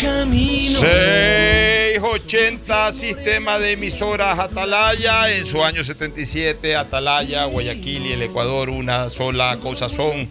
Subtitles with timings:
[0.00, 0.80] Camino.
[0.80, 5.36] 680 Sistema de Emisoras Atalaya.
[5.36, 10.26] En su año 77, Atalaya, Guayaquil y el Ecuador, una sola cosa son.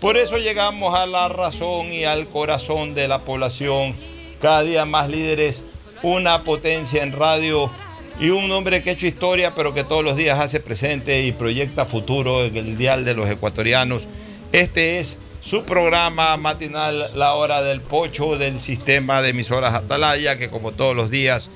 [0.00, 3.94] Por eso llegamos a la razón y al corazón de la población.
[4.40, 5.62] Cada día más líderes,
[6.02, 7.70] una potencia en radio
[8.18, 11.30] y un hombre que ha hecho historia, pero que todos los días hace presente y
[11.30, 14.08] proyecta futuro en el dial de los ecuatorianos.
[14.52, 20.48] Este es su programa matinal La Hora del Pocho del sistema de emisoras Atalaya, que
[20.48, 21.48] como todos los días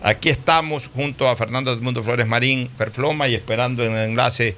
[0.00, 4.56] aquí estamos junto a Fernando Edmundo Flores Marín, Ferfloma, y esperando en el enlace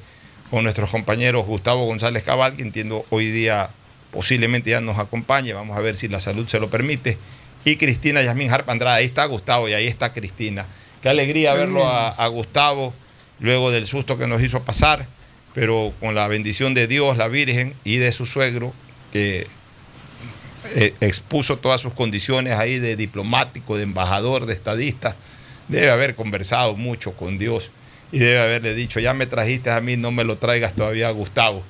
[0.50, 3.70] con nuestros compañeros Gustavo González Cabal, que entiendo hoy día
[4.10, 7.16] posiblemente ya nos acompañe, vamos a ver si la salud se lo permite,
[7.64, 10.66] y Cristina Yasmín Harp Andrade, ahí está Gustavo y ahí está Cristina.
[11.02, 12.92] Qué alegría verlo a, a Gustavo
[13.40, 15.06] luego del susto que nos hizo pasar
[15.54, 18.74] pero con la bendición de Dios, la Virgen y de su suegro,
[19.12, 19.46] que
[20.74, 25.16] eh, expuso todas sus condiciones ahí de diplomático, de embajador, de estadista,
[25.68, 27.70] debe haber conversado mucho con Dios
[28.10, 31.62] y debe haberle dicho, ya me trajiste a mí, no me lo traigas todavía Gustavo.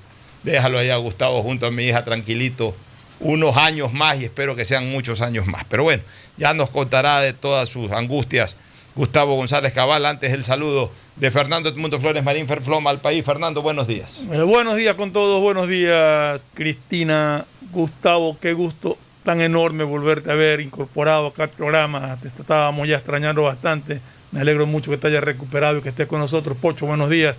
[0.42, 2.74] Déjalo ahí a Gustavo junto a mi hija tranquilito
[3.20, 5.64] unos años más y espero que sean muchos años más.
[5.68, 6.02] Pero bueno,
[6.36, 8.56] ya nos contará de todas sus angustias
[8.94, 10.06] Gustavo González Cabal.
[10.06, 13.25] Antes el saludo de Fernando Edmundo Flores Marín Ferfloma al país.
[13.25, 14.19] Fernando, buenos días.
[14.32, 20.34] Eh, buenos días con todos, buenos días Cristina, Gustavo, qué gusto tan enorme volverte a
[20.34, 22.19] ver incorporado acá al programa.
[22.20, 24.00] Te estábamos ya extrañando bastante.
[24.32, 26.56] Me alegro mucho que te hayas recuperado y que estés con nosotros.
[26.56, 27.36] Pocho, buenos días.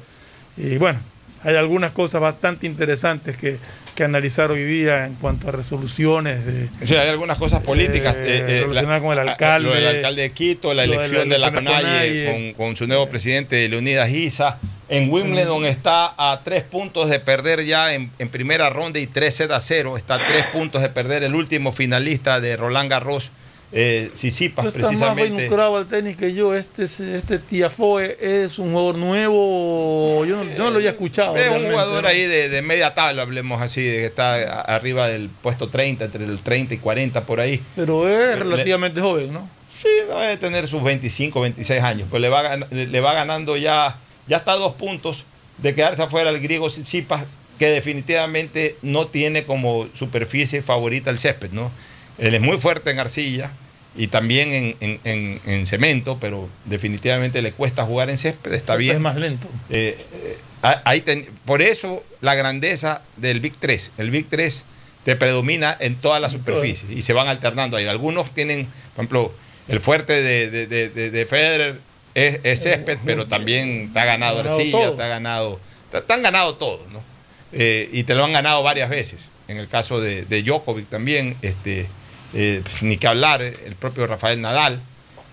[0.57, 0.99] Y bueno,
[1.43, 3.59] hay algunas cosas bastante interesantes que,
[3.95, 6.45] que analizar hoy día en cuanto a resoluciones.
[6.45, 9.69] De, o sea, hay algunas cosas políticas eh, eh, relacionadas con el alcalde.
[9.69, 13.07] Lo del alcalde de Quito, la elección de la, de la con, con, su nuevo
[13.07, 14.59] presidente, Leonidas Giza.
[14.87, 19.41] En Wimbledon está a tres puntos de perder ya en, en primera ronda y 3
[19.49, 19.97] a 0.
[19.97, 23.31] Está a tres puntos de perder el último finalista de Roland Garros
[23.71, 25.21] eh, Sisipas, precisamente.
[25.21, 26.55] más involucrado al tenis que yo.
[26.55, 30.25] Este, este Tiafoe es un jugador nuevo.
[30.25, 31.35] Yo no, yo no lo había escuchado.
[31.35, 35.29] Es un jugador ahí de, de, media tabla, hablemos así, de que está arriba del
[35.29, 37.61] puesto 30, entre el 30 y 40 por ahí.
[37.75, 39.49] Pero es relativamente Le, joven, ¿no?
[39.73, 42.07] Sí, debe tener sus 25, 26 años.
[42.09, 45.25] Pues le va, le va ganando ya, ya está a dos puntos
[45.57, 47.25] de quedarse afuera el griego Tsitsipas,
[47.59, 51.71] que definitivamente no tiene como superficie favorita el césped, ¿no?
[52.17, 53.51] Él es muy fuerte en arcilla
[53.95, 58.75] y también en, en, en, en cemento, pero definitivamente le cuesta jugar en césped, está
[58.75, 58.95] bien.
[58.95, 59.47] Es más lento.
[59.69, 63.91] Eh, eh, ahí ten, por eso la grandeza del Big 3.
[63.97, 64.63] El Big 3
[65.05, 67.85] te predomina en todas las superficies y se van alternando ahí.
[67.85, 68.65] Algunos tienen,
[68.95, 69.33] por ejemplo,
[69.67, 71.79] el fuerte de, de, de, de Federer
[72.13, 75.59] es, es, césped, pero también te ha ganado, ganado arcilla, te ha ganado,
[75.91, 77.03] te, te, han ganado todos, ¿no?
[77.51, 79.29] Eh, y te lo han ganado varias veces.
[79.47, 81.87] En el caso de, de Djokovic también, este,
[82.33, 84.81] eh, ni que hablar, el propio Rafael Nadal.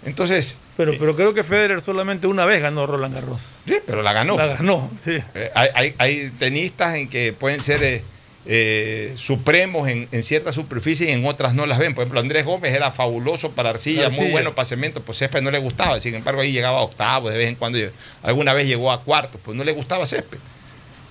[0.04, 0.56] Entonces.
[0.76, 3.42] Pero, pero creo que Federer solamente una vez ganó Roland Garros.
[3.66, 4.36] Sí, pero la ganó.
[4.36, 5.18] La ganó, sí.
[5.34, 8.02] Eh, hay, hay, hay, tenistas en que pueden ser
[8.44, 11.94] eh, supremos en, en ciertas superficies y en otras no las ven.
[11.94, 15.50] Por ejemplo, Andrés Gómez era fabuloso para arcilla, muy bueno para cemento, pues césped no
[15.50, 16.00] le gustaba.
[16.00, 17.78] Sin embargo, ahí llegaba a octavo, de vez en cuando,
[18.22, 20.38] alguna vez llegó a cuarto, pues no le gustaba césped.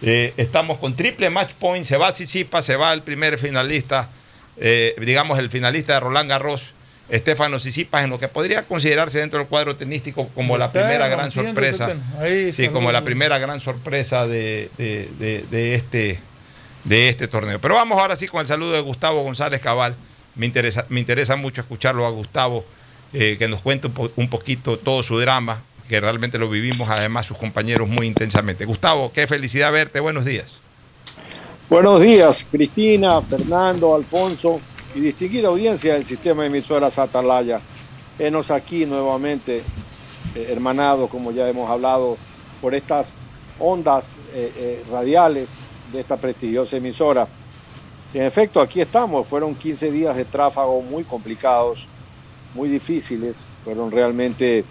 [0.02, 4.10] Eh, estamos con triple match point, se va Sisipa, se va el primer finalista,
[4.58, 6.72] eh, digamos el finalista de Roland Garros,
[7.10, 11.30] Estefano Sisipas, en lo que podría considerarse dentro del cuadro tenístico como la primera gran
[11.32, 11.88] sorpresa.
[12.54, 16.20] Sí, como la primera gran sorpresa de, de- de- de este,
[16.86, 17.60] de este torneo.
[17.60, 19.96] Pero vamos ahora sí con el saludo de Gustavo González Cabal.
[20.36, 22.66] Me interesa, me interesa mucho escucharlo a Gustavo,
[23.14, 26.90] eh, que nos cuente un, po- un poquito todo su drama, que realmente lo vivimos
[26.90, 28.64] además sus compañeros muy intensamente.
[28.64, 30.54] Gustavo, qué felicidad verte, buenos días.
[31.72, 34.60] Buenos días, Cristina, Fernando, Alfonso
[34.94, 37.62] y distinguida audiencia del sistema de emisoras Atalaya.
[38.20, 39.60] Enos aquí nuevamente,
[40.36, 42.18] eh, hermanados, como ya hemos hablado,
[42.60, 43.14] por estas
[43.58, 45.50] ondas eh, eh, radiales
[45.94, 47.26] de esta prestigiosa emisora.
[48.14, 49.26] En efecto, aquí estamos.
[49.26, 51.88] Fueron 15 días de tráfago muy complicados,
[52.54, 53.38] muy difíciles.
[53.64, 54.66] Fueron realmente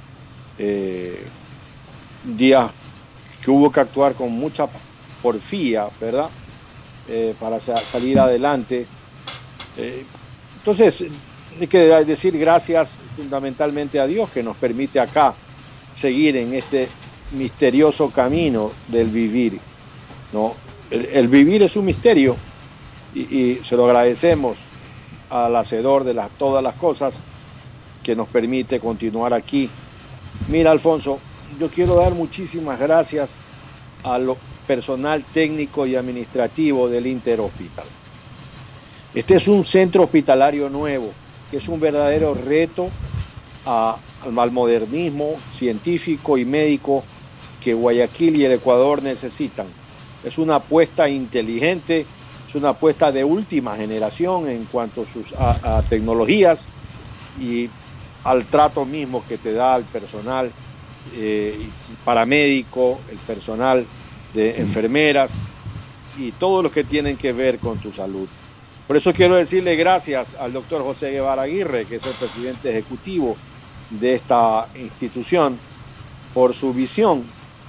[0.58, 1.25] eh,
[2.25, 2.70] días
[3.43, 4.69] que hubo que actuar con mucha
[5.23, 6.29] porfía, ¿verdad?
[7.11, 8.87] Eh, para sa- salir adelante.
[9.77, 10.05] Eh,
[10.59, 11.05] entonces,
[11.61, 15.35] hay que decir gracias fundamentalmente a Dios que nos permite acá
[15.95, 16.89] seguir en este
[17.33, 19.59] misterioso camino del vivir.
[20.33, 20.55] ¿no?
[20.91, 22.37] El, vivir es un misterio
[23.15, 24.57] y, y se lo agradecemos
[25.29, 27.19] al hacedor de todas las cosas
[28.03, 29.69] que nos permite continuar aquí.
[30.49, 31.19] Mira, Alfonso,
[31.59, 33.37] yo quiero dar muchísimas gracias
[34.03, 34.37] a lo
[34.71, 37.87] personal técnico y administrativo del Interhospital.
[39.13, 41.11] Este es un centro hospitalario nuevo,
[41.51, 42.89] que es un verdadero reto
[43.67, 47.03] al modernismo científico y médico
[47.61, 49.67] que Guayaquil y el Ecuador necesitan.
[50.23, 52.07] Es una apuesta inteligente,
[52.49, 55.35] es una apuesta de última generación en cuanto a, sus,
[55.89, 56.69] tecnologías
[57.41, 57.69] y
[58.23, 60.49] al trato mismo que te da el personal
[61.17, 61.59] eh,
[62.05, 63.85] paramédico, el personal
[64.35, 65.37] de enfermeras
[66.19, 68.29] y todo lo que tienen que ver con tu salud.
[68.87, 73.37] Por eso quiero decirle gracias al doctor José Guevara Aguirre, que es el presidente ejecutivo
[73.91, 75.59] de esta institución,
[76.35, 77.25] por su visión,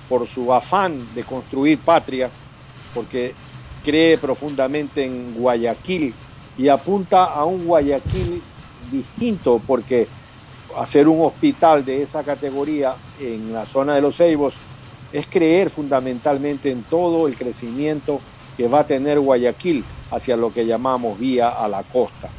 [0.09, 2.29] por su afán de construir patria,
[2.93, 3.33] porque
[3.83, 6.13] cree profundamente en Guayaquil
[6.57, 8.41] y apunta a un Guayaquil
[8.91, 10.07] distinto, porque
[10.77, 14.55] hacer un hospital de esa categoría en la zona de los Ceibos
[15.13, 18.19] es creer fundamentalmente en todo el crecimiento
[18.57, 22.29] que va a tener Guayaquil hacia lo que llamamos vía a la costa.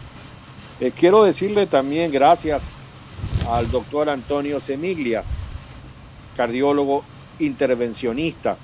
[0.81, 2.69] Eh, quiero decirle también gracias
[3.49, 5.23] al doctor Antonio Semiglia,
[6.37, 7.05] cardiólogo
[7.39, 8.57] intervencionista,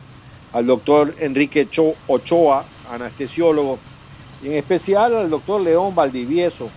[0.53, 3.79] al doctor Enrique Cho- Ochoa, anestesiólogo,
[4.43, 6.69] y en especial al doctor León Valdivieso,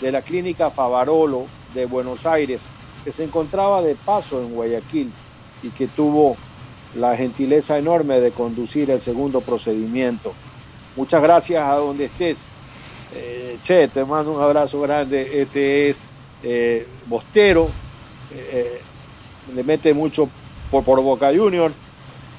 [0.00, 1.44] de la clínica Favarolo
[1.74, 2.62] de Buenos Aires,
[3.04, 5.12] que se encontraba de paso en Guayaquil
[5.62, 6.36] y que tuvo
[6.96, 10.32] la gentileza enorme de conducir el segundo procedimiento.
[10.96, 12.46] Muchas gracias a donde estés.
[13.14, 15.40] Eh, che, te mando un abrazo grande.
[15.40, 16.02] Este es
[16.42, 17.68] eh, Bostero,
[18.32, 18.80] eh,
[19.54, 20.28] le mete mucho
[20.70, 21.72] por, por Boca Junior.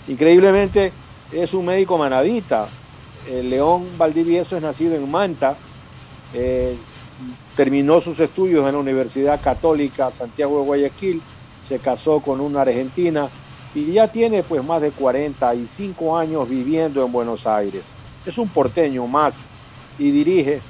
[0.07, 0.91] Increíblemente
[1.31, 2.67] es un médico manavita.
[3.29, 5.55] León Valdivieso es nacido en Manta.
[7.55, 11.21] terminó sus estudios en la Universidad Católica Santiago de Guayaquil.
[11.61, 13.29] Se casó con una argentina
[13.73, 17.93] y ya tiene pues más de 45 años viviendo en Buenos Aires.
[18.25, 19.43] Es un porteño más
[19.97, 20.61] y dirige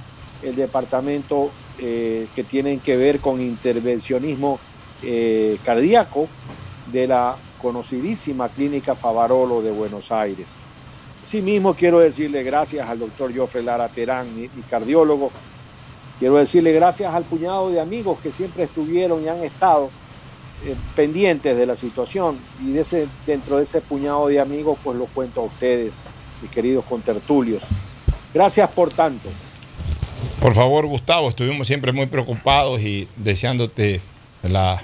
[0.44, 4.60] el departamento eh, que tienen que ver con intervencionismo
[5.04, 6.28] eh, cardíaco
[6.92, 10.58] de la conocidísima clínica Favarolo de Buenos Aires.
[11.24, 15.32] Asimismo, quiero decirle gracias al doctor Jofre Lara Terán, mi, mi cardiólogo.
[16.20, 19.90] Quiero decirle gracias al puñado de amigos que siempre estuvieron y han estado
[20.66, 22.38] eh, pendientes de la situación.
[22.64, 22.74] Y
[23.26, 26.04] dentro de ese puñado de amigos, pues los cuento a ustedes,
[26.42, 27.64] mis queridos contertulios.
[28.34, 29.30] Gracias por tanto.
[30.40, 34.02] Por favor, Gustavo, estuvimos siempre muy preocupados y deseándote
[34.44, 34.82] la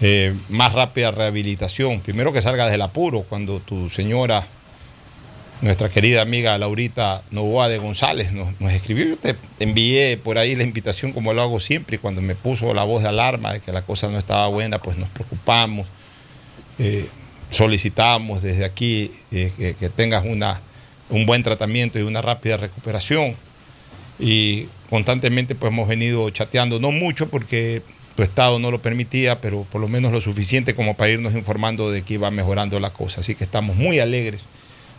[0.00, 2.00] eh, más rápida rehabilitación.
[2.00, 4.46] Primero que salgas del apuro cuando tu señora,
[5.60, 9.06] nuestra querida amiga Laurita Novoa de González, nos, nos escribió.
[9.06, 12.72] Yo te envié por ahí la invitación como lo hago siempre y cuando me puso
[12.74, 15.86] la voz de alarma de que la cosa no estaba buena, pues nos preocupamos.
[16.78, 17.08] Eh,
[17.50, 20.60] solicitamos desde aquí eh, que, que tengas una,
[21.10, 23.34] un buen tratamiento y una rápida recuperación
[24.18, 27.82] y constantemente pues hemos venido chateando, no mucho porque
[28.16, 31.90] tu estado no lo permitía, pero por lo menos lo suficiente como para irnos informando
[31.90, 33.20] de que iba mejorando la cosa.
[33.20, 34.42] Así que estamos muy alegres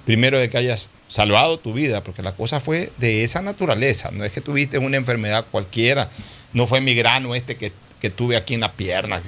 [0.10, 4.26] primero de que hayas salvado tu vida, porque la cosa fue de esa naturaleza, no
[4.26, 6.10] es que tuviste una enfermedad cualquiera,
[6.52, 7.72] no fue mi grano este que,
[8.10, 9.22] tuve aquí en la pierna,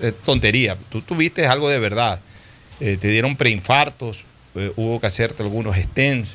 [0.00, 2.20] es tontería, tú tuviste algo de verdad,
[2.80, 6.30] eh, te dieron preinfartos, eh, hubo que hacerte algunos stents,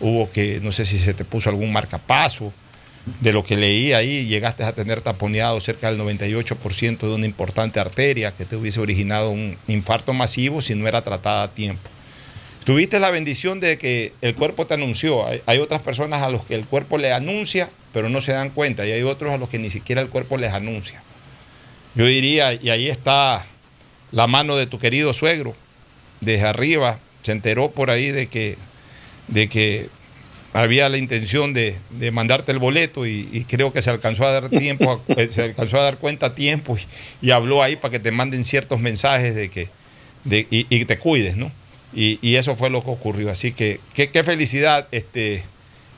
[0.00, 2.54] hubo que, no sé si se te puso algún marcapaso,
[3.20, 7.80] de lo que leí ahí, llegaste a tener taponeado cerca del 98% de una importante
[7.80, 11.90] arteria que te hubiese originado un infarto masivo si no era tratada a tiempo.
[12.64, 15.24] Tuviste la bendición de que el cuerpo te anunció.
[15.46, 18.86] Hay, otras personas a los que el cuerpo le anuncia, pero no se dan cuenta.
[18.86, 21.02] Y hay otros a los que ni siquiera el cuerpo les anuncia.
[21.94, 23.44] Yo diría, y ahí está
[24.12, 25.54] la mano de tu querido suegro,
[26.20, 28.56] desde arriba, se enteró por ahí de que,
[29.28, 29.88] de que
[30.52, 31.76] había la intención de,
[32.12, 35.84] mandarte el boleto y, creo que se alcanzó a dar tiempo, eh, se alcanzó a
[35.84, 36.76] dar cuenta a tiempo
[37.22, 39.68] y, habló ahí para que te manden ciertos mensajes de que
[40.24, 41.50] de, y, te cuides, ¿no?
[41.92, 43.30] Y, eso fue lo que ocurrió.
[43.30, 45.44] Así que qué felicidad, este,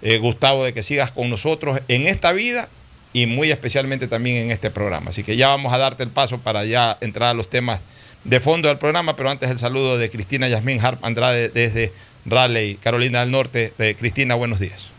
[0.03, 2.69] eh, Gustavo, de que sigas con nosotros en esta vida
[3.13, 5.11] y muy especialmente también en este programa.
[5.11, 7.81] Así que ya vamos a darte el paso para ya entrar a los temas
[8.25, 11.93] de fondo del programa, pero antes el saludo de Cristina Yasmín Harp Andrade desde
[12.27, 13.73] Raleigh, Carolina del Norte.
[13.79, 14.91] Eh, Cristina, buenos días.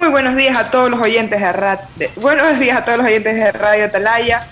[0.00, 1.80] Muy buenos días a todos los oyentes de Radio,
[2.16, 4.46] buenos días a todos los oyentes de Radio Atalaya.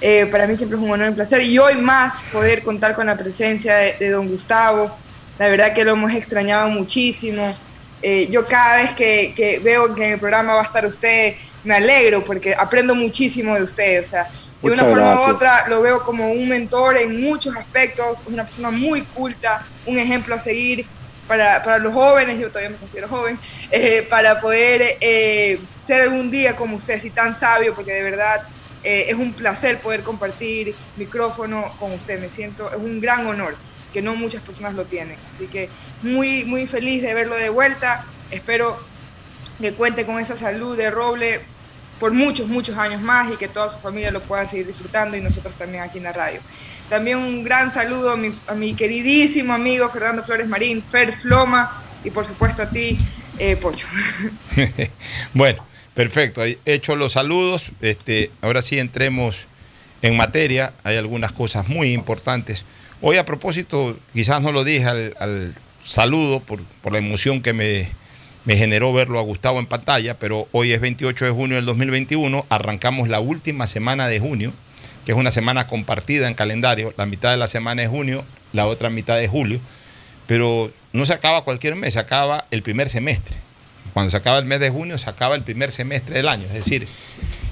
[0.00, 2.94] Eh, para mí siempre es un honor y un placer y hoy más poder contar
[2.94, 4.94] con la presencia de, don Gustavo.
[5.38, 7.54] La verdad que lo hemos extrañado muchísimo.
[8.02, 11.74] Eh, yo cada vez que, veo que en el programa va a estar usted, me
[11.74, 14.02] alegro porque aprendo muchísimo de usted.
[14.02, 14.28] O sea,
[14.62, 18.70] de una forma u otra lo veo como un mentor en muchos aspectos, una persona
[18.70, 20.84] muy culta, un ejemplo a seguir
[21.28, 23.38] para, para, los jóvenes, yo todavía me considero joven,
[23.70, 28.42] eh, para poder eh, ser algún día como usted, así tan sabio, porque de verdad
[28.82, 33.54] eh, es un placer poder compartir micrófono con usted, me siento, es un gran honor,
[33.92, 35.68] que no muchas personas lo tienen, así que
[36.02, 38.78] muy, muy feliz de verlo de vuelta, espero
[39.60, 41.40] que cuente con esa salud de roble
[41.98, 45.20] por muchos, muchos años más y que toda su familia lo pueda seguir disfrutando y
[45.20, 46.40] nosotros también aquí en la radio.
[46.88, 48.12] También un gran saludo
[48.46, 52.96] a mi, queridísimo amigo Fernando Flores Marín, Fer Floma, y por supuesto a ti,
[53.38, 53.86] eh, Pocho.
[55.34, 55.64] bueno,
[55.94, 56.42] perfecto.
[56.64, 59.46] Hecho los saludos, este, ahora sí entremos
[60.00, 60.72] en materia.
[60.84, 62.64] Hay algunas cosas muy importantes.
[63.00, 67.88] Hoy a propósito, quizás no lo dije al, saludo por, la emoción que me,
[68.44, 73.08] generó verlo a Gustavo en pantalla, pero hoy es 28 de junio del 2021, arrancamos
[73.08, 74.52] la última semana de junio
[75.04, 76.92] que es una semana compartida en calendario.
[76.98, 79.58] La mitad de la semana es junio, la otra mitad es julio.
[80.26, 83.34] Pero no se acaba cualquier mes, se acaba el primer semestre.
[83.94, 86.44] Cuando se acaba el mes de junio, se acaba el primer semestre del año.
[86.44, 86.86] Es decir,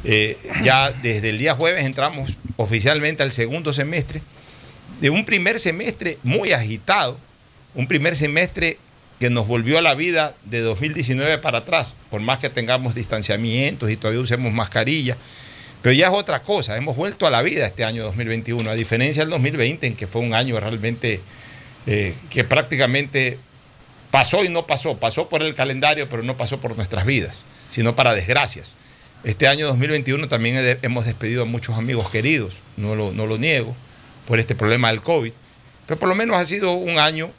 [0.04, 4.20] eh, ya desde el día jueves entramos oficialmente al segundo semestre
[5.00, 7.18] de un primer semestre muy agitado,
[7.74, 8.78] un primer semestre
[9.18, 13.90] que nos volvió a la vida de 2019 para atrás, por más que tengamos distanciamientos
[13.90, 15.16] y todavía usemos mascarilla
[15.86, 19.22] pero ya es otra cosa, hemos vuelto a la vida este año 2021, a diferencia
[19.22, 21.20] del 2020, en que fue un año realmente
[21.86, 23.38] eh, que prácticamente
[24.10, 27.36] pasó y no pasó, pasó por el calendario, pero no pasó por nuestras vidas,
[27.70, 28.72] sino para desgracias.
[29.22, 33.76] Este año 2021 también hemos despedido a muchos amigos queridos, no lo, no lo niego,
[34.26, 35.32] por este problema del COVID,
[35.86, 37.30] pero por lo menos ha sido un año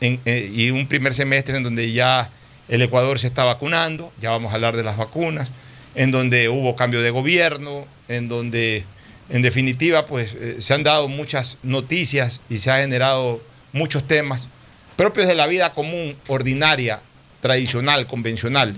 [0.00, 2.30] eh, y un primer semestre en donde ya
[2.68, 5.50] el Ecuador se está vacunando, ya vamos a hablar de las vacunas,
[5.94, 8.84] en donde hubo cambio de gobierno, en donde
[9.28, 14.48] en definitiva pues eh, se han dado muchas noticias y se han generado muchos temas
[14.96, 17.00] propios de la vida común, ordinaria,
[17.40, 18.74] tradicional, convencional.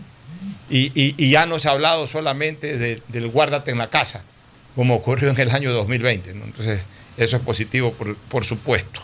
[0.70, 4.22] Y, ya no se ha hablado solamente del guárdate en la casa,
[4.76, 6.30] como ocurrió en el año 2020.
[6.30, 6.82] Entonces,
[7.18, 9.00] eso es positivo, por, por, supuesto.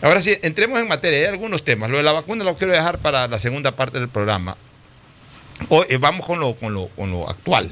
[0.00, 1.18] Ahora sí, entremos en materia.
[1.18, 1.90] Hay algunos temas.
[1.90, 4.56] Lo de la vacuna lo quiero dejar para la segunda parte del programa.
[5.88, 7.70] Eh, vamos con lo, con, lo, actual.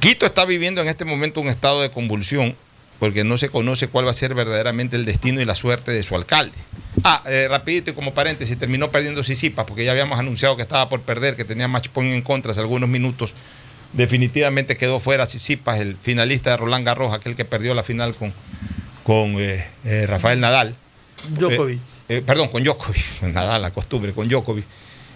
[0.00, 2.54] Quito está viviendo en este momento un estado de convulsión
[2.98, 6.02] porque no se conoce cuál va a ser verdaderamente el destino y la suerte de
[6.02, 6.56] su alcalde.
[7.02, 10.88] Ah, eh, rapidito y como paréntesis, terminó perdiendo Sisipa porque ya habíamos anunciado que estaba
[10.88, 13.34] por perder, que tenía match point en contra hace algunos minutos.
[13.94, 18.32] Definitivamente quedó fuera Sisipas, el finalista de Roland Garros, aquel que perdió la final con,
[19.04, 20.74] con eh, Rafael Nadal.
[21.30, 21.80] Djokovic.
[22.26, 24.64] perdón, con Djokovic, Nadal, la costumbre, con Djokovic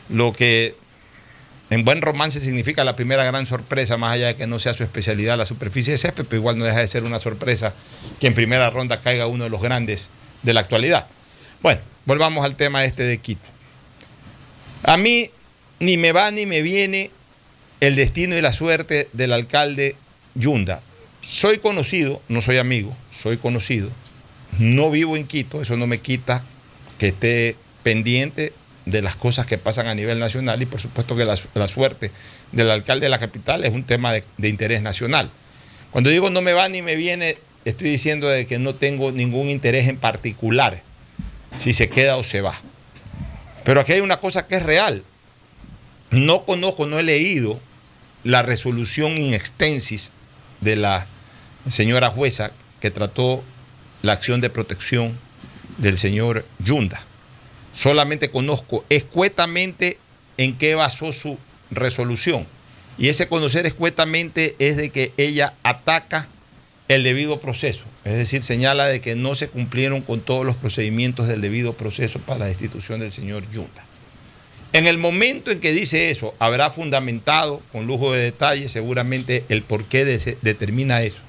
[0.08, 0.74] lo que
[1.70, 4.82] en buen romance significa la primera gran sorpresa, más allá de que no sea su
[4.82, 7.74] especialidad la superficie de césped, pero igual no deja de ser una sorpresa
[8.20, 10.08] que en primera ronda caiga uno de los grandes
[10.42, 11.06] de la actualidad.
[11.62, 13.44] Bueno, volvamos al tema este de Quito.
[14.82, 15.30] A mí
[15.78, 17.10] ni me va ni me viene
[17.80, 19.96] el destino y la suerte del alcalde
[20.34, 20.82] Yunda.
[21.30, 23.90] Soy conocido, no soy amigo, soy conocido.
[24.58, 26.42] No vivo en Quito, eso no me quita
[26.98, 28.52] que esté pendiente
[28.86, 31.36] de las cosas que pasan a nivel nacional y por supuesto que la,
[31.68, 32.10] suerte
[32.52, 35.30] del alcalde de la capital es un tema de, de, interés nacional.
[35.90, 39.50] Cuando digo no me va ni me viene, estoy diciendo de que no tengo ningún
[39.50, 40.82] interés en particular
[41.60, 42.54] si se queda o se va.
[43.64, 45.04] Pero aquí hay una cosa que es real.
[46.10, 47.60] No conozco, no he leído
[48.24, 50.10] la resolución in extensis
[50.60, 51.06] de la
[51.70, 53.42] señora jueza que trató
[54.02, 55.16] la acción de protección
[55.78, 57.00] del señor Yunda.
[57.74, 59.98] Solamente conozco escuetamente
[60.36, 61.38] en qué basó su
[61.70, 62.46] resolución.
[62.96, 66.26] Y ese conocer escuetamente es de que ella ataca
[66.88, 67.84] el debido proceso.
[68.04, 72.18] Es decir, señala de que no se cumplieron con todos los procedimientos del debido proceso
[72.18, 73.84] para la destitución del señor Yunda.
[74.72, 79.62] En el momento en que dice eso, habrá fundamentado con lujo de detalle seguramente el
[79.62, 81.22] por qué de determina eso.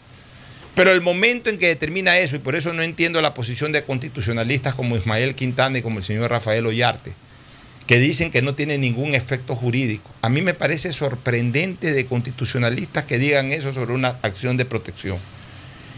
[0.75, 3.84] Pero el momento en que determina eso, y por eso no entiendo la posición de
[3.84, 7.13] constitucionalistas como Ismael Quintana y como el señor Rafael Ollarte,
[7.88, 10.12] que dicen que no tiene ningún efecto jurídico.
[10.22, 15.17] A mí me parece sorprendente de constitucionalistas que digan eso sobre una acción de protección.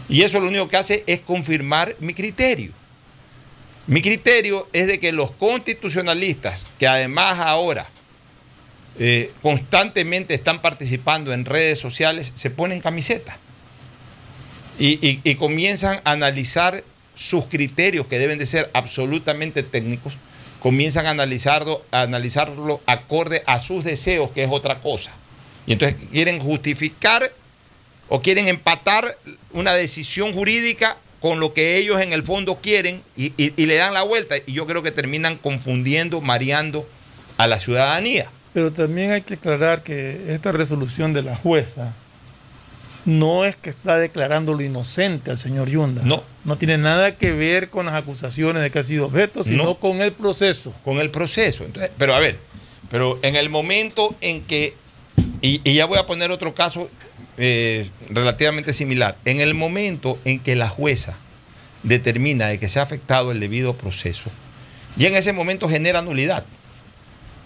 [0.08, 2.72] Y eso lo único que hace es confirmar mi criterio.
[3.86, 7.86] Mi criterio es de que los constitucionalistas, que además ahora
[8.98, 13.36] eh, constantemente están participando en redes sociales, se ponen camisetas
[14.78, 16.84] y, y, y comienzan a analizar
[17.14, 20.14] sus criterios, que deben de ser absolutamente técnicos,
[20.60, 25.10] comienzan a analizarlo, a analizarlo acorde a sus deseos, que es otra cosa.
[25.66, 27.32] Y entonces quieren justificar
[28.08, 29.16] o quieren empatar
[29.52, 33.76] una decisión jurídica con lo que ellos en el fondo quieren y, y, y, le
[33.76, 34.34] dan la vuelta.
[34.44, 36.84] Y yo creo que terminan confundiendo, mareando
[37.38, 38.28] a la ciudadanía.
[38.52, 41.94] Pero también hay que aclarar que esta resolución de la jueza
[43.04, 46.02] no es que está declarando lo inocente al señor Yunda.
[46.04, 46.24] No.
[46.44, 49.74] No tiene nada que ver con las acusaciones de que ha sido objeto, sino no.
[49.76, 50.74] con el proceso.
[50.84, 51.64] Con el proceso.
[51.64, 52.36] Entonces, pero a ver,
[52.90, 54.74] pero en el momento en que,
[55.40, 56.90] y, y ya voy a poner otro caso
[57.38, 61.16] eh, relativamente similar, en el momento en que la jueza
[61.82, 64.30] determina de que se ha afectado el debido proceso,
[64.96, 66.44] y en ese momento genera nulidad.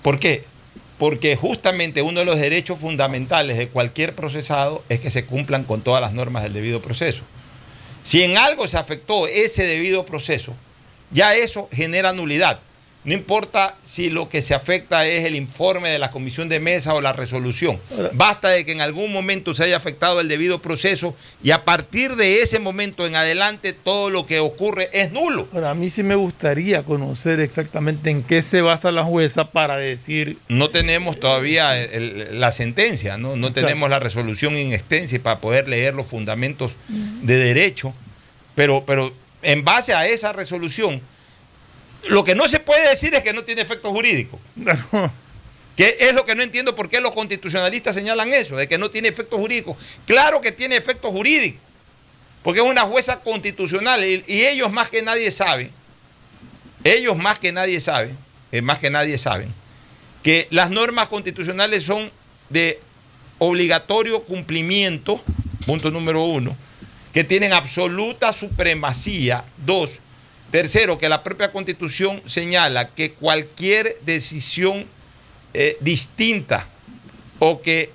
[0.02, 0.44] ¿Por qué?
[0.98, 5.82] Porque justamente uno de los derechos fundamentales de cualquier procesado es que se cumplan con
[5.82, 7.22] todas las normas del debido proceso.
[8.02, 10.54] Si en algo se afectó ese debido proceso,
[11.10, 12.60] ya eso genera nulidad.
[13.06, 16.92] No importa si lo que se afecta es el informe de la comisión de mesa
[16.92, 17.78] o la resolución.
[18.14, 22.16] Basta de que en algún momento se haya afectado el debido proceso y a partir
[22.16, 25.46] de ese momento en adelante todo lo que ocurre es nulo.
[25.52, 29.76] Ahora, a mí sí me gustaría conocer exactamente en qué se basa la jueza para
[29.76, 30.38] decir...
[30.48, 35.38] No tenemos todavía el, el, la sentencia, no, no tenemos la resolución in extensa para
[35.38, 37.94] poder leer los fundamentos de derecho,
[38.56, 41.00] pero, pero en base a esa resolución
[42.08, 44.40] lo que no se puede decir es que no tiene efecto jurídico.
[45.76, 48.90] Que es lo que no entiendo por qué los constitucionalistas señalan eso, de que no
[48.90, 49.76] tiene efecto jurídico.
[50.06, 51.58] Claro que tiene efecto jurídico,
[52.42, 55.70] porque es una jueza constitucional y, y ellos más que nadie saben,
[56.82, 58.16] ellos más que nadie saben,
[58.52, 59.52] eh, más que nadie saben,
[60.22, 62.10] que las normas constitucionales son
[62.48, 62.80] de
[63.38, 65.22] obligatorio cumplimiento,
[65.66, 66.56] punto número uno,
[67.12, 69.98] que tienen absoluta supremacía, dos,
[70.50, 74.86] Tercero, que la propia constitución señala que cualquier decisión
[75.54, 76.66] eh, distinta
[77.38, 77.90] o que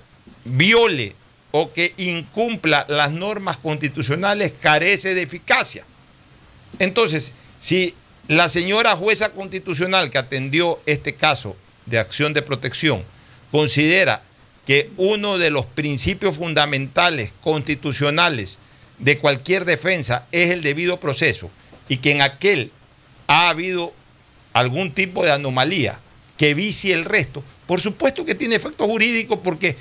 [0.45, 1.15] viole
[1.51, 5.85] o que incumpla las normas constitucionales carece de eficacia.
[6.79, 7.93] Entonces, si
[8.27, 13.03] la señora jueza constitucional que atendió este caso de acción de protección
[13.51, 14.23] considera
[14.65, 18.57] que uno de los principios fundamentales constitucionales
[18.99, 21.49] de cualquier defensa es el debido proceso,
[21.91, 22.71] y que en aquel
[23.27, 23.91] ha habido
[24.53, 25.99] algún tipo de anomalía
[26.37, 29.75] que vicie el resto, por supuesto que tiene efecto jurídico porque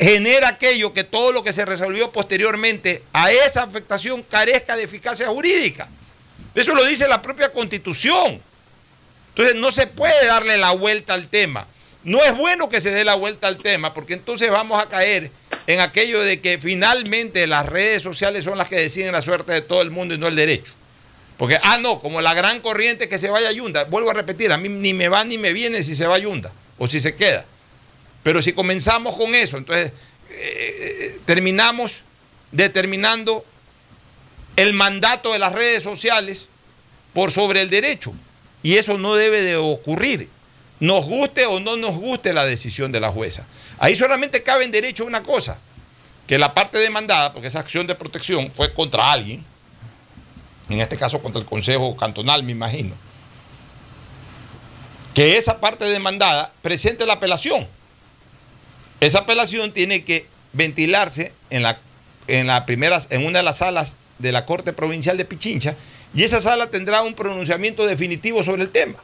[0.00, 5.28] genera aquello que todo lo que se resolvió posteriormente a esa afectación carezca de eficacia
[5.28, 5.88] jurídica.
[6.56, 8.42] Eso lo dice la propia constitución.
[9.28, 11.68] Entonces no se puede darle la vuelta al tema.
[12.02, 15.30] No es bueno que se dé la vuelta al tema porque entonces vamos a caer
[15.68, 19.62] en aquello de que finalmente las redes sociales son las que deciden la suerte de
[19.62, 20.72] todo el mundo y no el derecho.
[21.38, 23.84] Porque, ah, no, como la gran corriente que se vaya a Yunda.
[23.84, 26.18] Vuelvo a repetir, a mí ni me va ni me viene si se va a
[26.18, 27.44] Yunda o si se queda.
[28.24, 29.92] Pero si comenzamos con eso, entonces
[30.30, 32.02] eh, terminamos
[32.50, 33.44] determinando
[34.56, 36.48] el mandato de las redes sociales
[37.14, 38.12] por sobre el derecho.
[38.64, 40.28] Y eso no debe de ocurrir.
[40.80, 43.46] Nos guste o no nos guste la decisión de la jueza.
[43.78, 45.58] Ahí solamente cabe en derecho una cosa,
[46.26, 49.44] que la parte demandada, porque esa acción de protección fue contra alguien,
[50.68, 52.94] en este caso contra el Consejo Cantonal, me imagino.
[55.14, 57.66] que esa parte demandada presente la apelación.
[59.00, 61.80] Esa apelación tiene que ventilarse en, la,
[62.28, 62.46] en,
[63.24, 65.74] una de las salas de la Corte Provincial de Pichincha
[66.14, 68.96] y esa sala tendrá un pronunciamiento definitivo sobre el tema.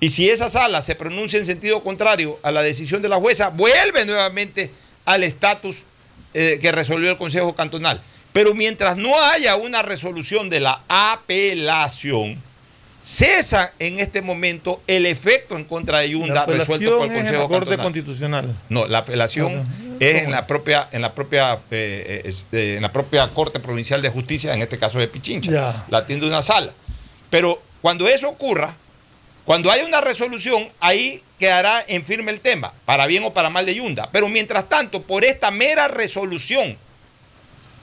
[0.00, 3.50] Y si esa sala se pronuncia en sentido contrario a la decisión de la jueza,
[3.50, 4.70] vuelve nuevamente
[5.04, 5.78] al estatus
[6.32, 8.00] eh, que resolvió el Consejo Cantonal.
[8.32, 12.40] Pero mientras no haya una resolución de la apelación,
[13.02, 17.28] cesa en este momento el efecto en contra de Yunda resuelto por el Consejo es
[17.28, 17.84] en la Corte Cantonal.
[17.84, 18.56] Constitucional.
[18.68, 19.66] No, la apelación
[19.98, 24.10] es en la propia, en la propia, eh, eh, en la propia Corte Provincial de
[24.10, 25.50] Justicia, en este caso de Pichincha.
[25.50, 25.84] Ya.
[25.88, 26.72] La atiende una sala.
[27.30, 28.74] Pero cuando eso ocurra,
[29.44, 33.66] cuando haya una resolución, ahí quedará en firme el tema, para bien o para mal
[33.66, 34.08] de Yunda.
[34.12, 36.76] Pero mientras tanto, por esta mera resolución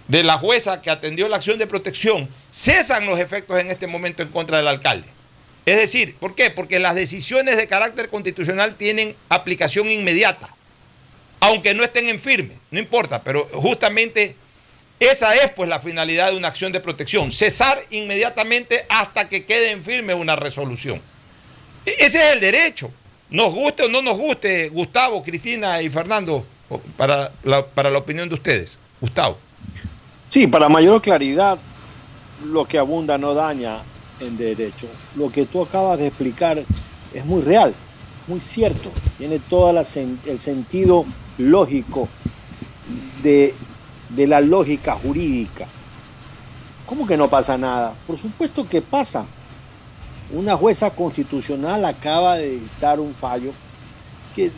[0.07, 4.23] de la jueza que atendió la acción de protección, cesan los efectos en este momento
[4.23, 5.07] en contra del alcalde.
[5.65, 6.49] Es decir, ¿por qué?
[6.49, 10.49] Porque las decisiones de carácter constitucional tienen aplicación inmediata,
[11.41, 14.35] aunque no estén en firme, no importa, pero justamente
[14.99, 19.71] esa es pues la finalidad de una acción de protección, cesar inmediatamente hasta que quede
[19.71, 21.01] en firme una resolución.
[21.85, 22.89] E- Ese es el derecho,
[23.29, 26.47] nos guste o no nos guste, Gustavo, Cristina y Fernando,
[26.95, 28.77] para la, para la opinión de ustedes.
[29.01, 29.37] Gustavo.
[30.29, 31.57] Sí, para mayor claridad,
[32.45, 33.77] lo que abunda no daña
[34.19, 34.87] en derecho.
[35.15, 36.63] Lo que tú acabas de explicar
[37.13, 37.73] es muy real,
[38.27, 38.91] muy cierto.
[39.17, 41.05] Tiene todo el sentido
[41.37, 42.09] lógico
[43.23, 43.55] de,
[44.09, 45.65] de la lógica jurídica.
[46.85, 47.93] ¿Cómo que no pasa nada?
[48.05, 49.25] Por supuesto que pasa.
[50.33, 53.51] Una jueza constitucional acaba de dictar un fallo
[54.35, 54.51] que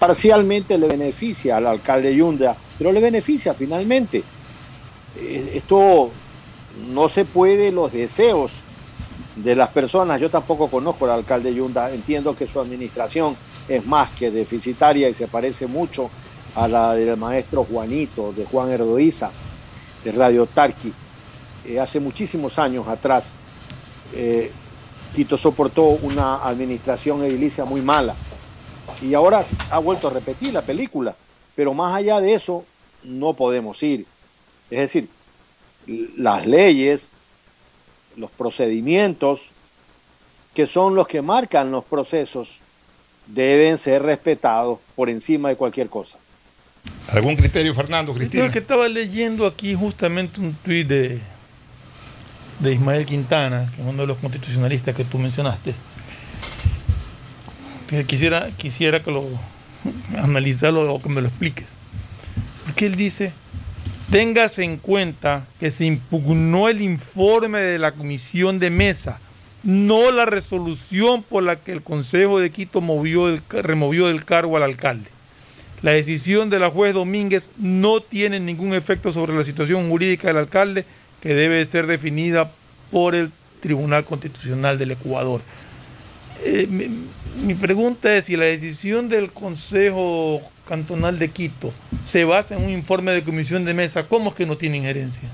[0.00, 4.24] parcialmente le beneficia al alcalde Yunda, pero le beneficia finalmente.
[5.16, 6.10] Eh, Esto
[6.92, 8.52] no se puede, los deseos
[9.36, 13.36] de las personas, yo tampoco conozco al alcalde Yunda, entiendo que su administración
[13.68, 16.10] es más que deficitaria y se parece mucho
[16.54, 19.30] a la del maestro Juanito, de Juan Erdoiza,
[20.04, 20.92] de Radio Tarqui.
[21.64, 23.34] Eh, hace muchísimos años atrás,
[24.14, 24.50] eh,
[25.14, 28.14] Quito soportó una administración edilicia muy mala
[29.02, 31.14] y ahora ha vuelto a repetir la película,
[31.54, 32.64] pero más allá de eso
[33.04, 34.06] no podemos ir.
[34.72, 35.08] Es decir,
[36.16, 37.12] las leyes,
[38.16, 39.50] los procedimientos,
[40.54, 42.58] que son los que marcan los procesos,
[43.26, 46.16] deben ser respetados por encima de cualquier cosa.
[47.08, 48.46] ¿Algún criterio, Fernando, Yo Cristina?
[48.46, 51.20] el que estaba leyendo aquí justamente un tuit de,
[52.60, 55.74] de Ismael Quintana, que es uno de los constitucionalistas que tú mencionaste.
[57.88, 59.26] Que quisiera, quisiera que lo
[60.16, 61.66] analizarlo o que me lo expliques.
[62.64, 63.34] Porque él dice,
[64.12, 69.18] téngase en cuenta que se impugnó el informe de la comisión de mesa,
[69.64, 74.58] no la resolución por la que el Consejo de Quito movió el- removió del cargo
[74.58, 75.08] al alcalde.
[75.80, 80.36] La decisión de la juez Domínguez no tiene ningún efecto sobre la situación jurídica del
[80.36, 80.84] alcalde
[81.22, 82.52] que debe ser definida
[82.90, 83.30] por el
[83.62, 85.40] Tribunal Constitucional del Ecuador.
[86.44, 86.88] Eh, mi,
[87.46, 91.72] mi pregunta es si la decisión del Consejo Cantonal de Quito
[92.06, 95.28] se basa en un informe de comisión de mesa, ¿cómo es que no tiene injerencia?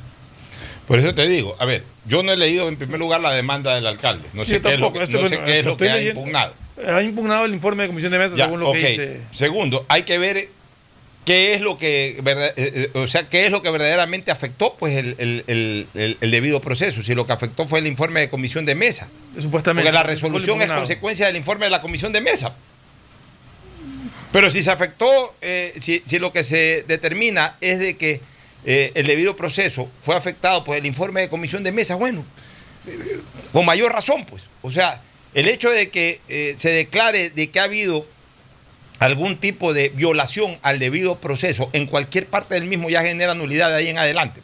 [0.87, 3.75] Por eso te digo, a ver, yo no he leído en primer lugar la demanda
[3.75, 4.25] del alcalde.
[4.33, 5.13] No sé qué es lo que, sé
[5.45, 6.21] qué es lo ha leyendo.
[6.21, 6.55] impugnado.
[6.87, 9.21] Ha impugnado el informe de comisión de mesa Ya, según lo que dice.
[9.31, 10.49] Segundo, hay que ver
[11.27, 14.95] qué es lo que eh, eh, o sea, qué es lo que verdaderamente afectó pues
[14.95, 17.03] el, el- el- el- el debido proceso.
[17.03, 19.09] Si lo que afectó fue el informe de comisión de mesa.
[19.39, 19.87] Supuestamente.
[19.91, 22.55] Porque la resolución es consecuencia del informe de la comisión de mesa.
[24.33, 28.21] Pero si se afectó, eh, si, si lo que se determina es de que
[28.65, 32.25] eh, el debido proceso fue afectado por el informe de comisión de mesa, bueno,
[32.87, 33.21] eh,
[33.53, 34.43] con mayor razón, pues.
[34.63, 35.01] O sea,
[35.35, 36.21] el hecho de que
[36.57, 38.07] se declare de que ha habido
[38.99, 43.69] algún tipo de violación al debido proceso en cualquier parte del mismo ya genera nulidad
[43.69, 44.43] de ahí en adelante.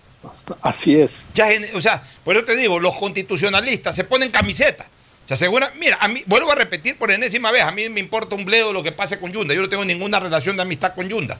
[0.63, 1.27] Así es.
[1.35, 4.87] Ya, o sea, por eso te digo, los constitucionalistas se ponen camiseta.
[5.27, 8.35] Se aseguran, mira, a mí, vuelvo a repetir por enésima vez, a mí me importa
[8.35, 9.55] un bledo lo que pase con Yunda.
[9.55, 11.39] Yo no tengo ninguna relación de amistad con Yunda.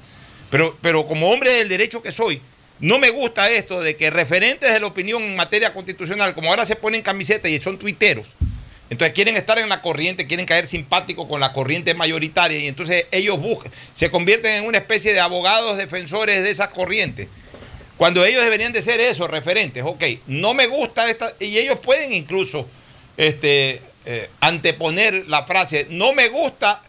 [0.51, 2.41] Pero, pero como hombre del derecho que soy,
[2.81, 6.65] no me gusta esto de que referentes de la opinión en materia constitucional, como ahora
[6.65, 8.29] se ponen camiseta y son tuiteros,
[8.91, 13.07] entonces quieren estar en la corriente, quieren caer simpáticos con la corriente mayoritaria y entonces
[13.11, 17.29] ellos buscan, se convierten en una especie de abogados defensores de esas corrientes.
[17.97, 22.13] Cuando ellos deberían de ser esos referentes, ok, no me gusta esta, y ellos pueden
[22.13, 22.69] incluso
[23.17, 26.83] este, eh, anteponer la frase, no me gusta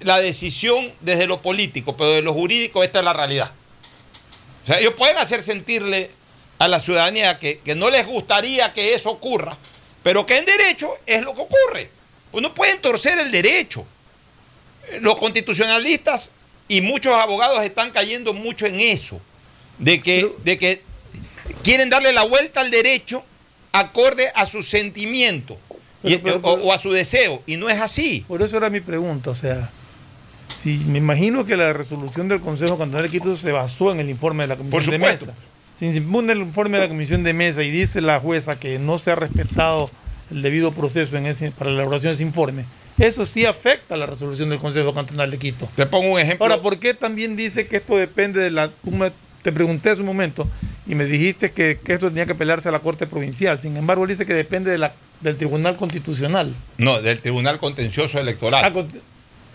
[0.00, 3.50] la decisión desde lo político, pero de lo jurídico esta es la realidad.
[4.64, 6.10] O sea, ellos pueden hacer sentirle
[6.58, 9.56] a la ciudadanía que, que no les gustaría que eso ocurra,
[10.02, 11.90] pero que en derecho es lo que ocurre.
[12.30, 13.84] pues no pueden torcer el derecho.
[15.00, 16.28] Los constitucionalistas
[16.68, 19.20] y muchos abogados están cayendo mucho en eso,
[19.78, 20.82] de que, de que
[21.62, 23.24] quieren darle la vuelta al derecho
[23.72, 25.58] acorde a su sentimiento
[26.04, 28.24] y- Pero- pero- o, o a su deseo, y no es así.
[28.28, 29.70] Por eso era mi pregunta, o sea,
[30.60, 34.10] si me imagino que la resolución del Consejo Cantonal de Quito se basó en el
[34.10, 34.98] informe de la Comisión de.
[34.98, 35.34] Mesa.
[35.78, 38.78] Si se impone el informe de la Comisión de Mesa y dice la jueza que
[38.78, 39.90] no se ha respetado
[40.30, 42.64] el debido proceso en ese, para la elaboración de ese informe,
[42.98, 45.68] eso sí afecta a la resolución del Consejo Cantonal de Quito.
[45.74, 46.44] Te pongo un ejemplo.
[46.44, 48.70] Ahora, ¿por qué también dice que esto depende de la...
[49.42, 50.48] te pregunté hace un momento
[50.86, 53.60] y me dijiste que, que esto tenía que pelearse a la Corte Provincial.
[53.60, 56.54] Sin embargo, él dice que depende de la, del Tribunal Constitucional.
[56.78, 58.88] No, del Tribunal Contencioso Electoral, Ah, con-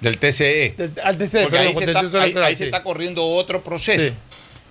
[0.01, 0.75] del TCE.
[0.77, 1.85] del- al TC, Porque perdón, ahí, se
[2.29, 4.03] está, ahí- se corriendo otro proceso.
[4.03, 4.13] Sí.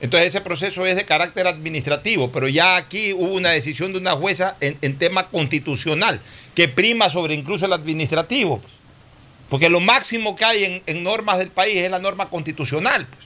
[0.01, 4.13] Entonces ese proceso es de carácter administrativo, pero ya aquí hubo una decisión de una
[4.13, 6.21] jueza en, en tema constitucional,
[6.55, 8.59] que prima sobre incluso el administrativo.
[8.61, 8.73] pues.
[9.49, 13.07] Porque lo máximo que hay en, en normas del país es la norma constitucional.
[13.07, 13.26] pues.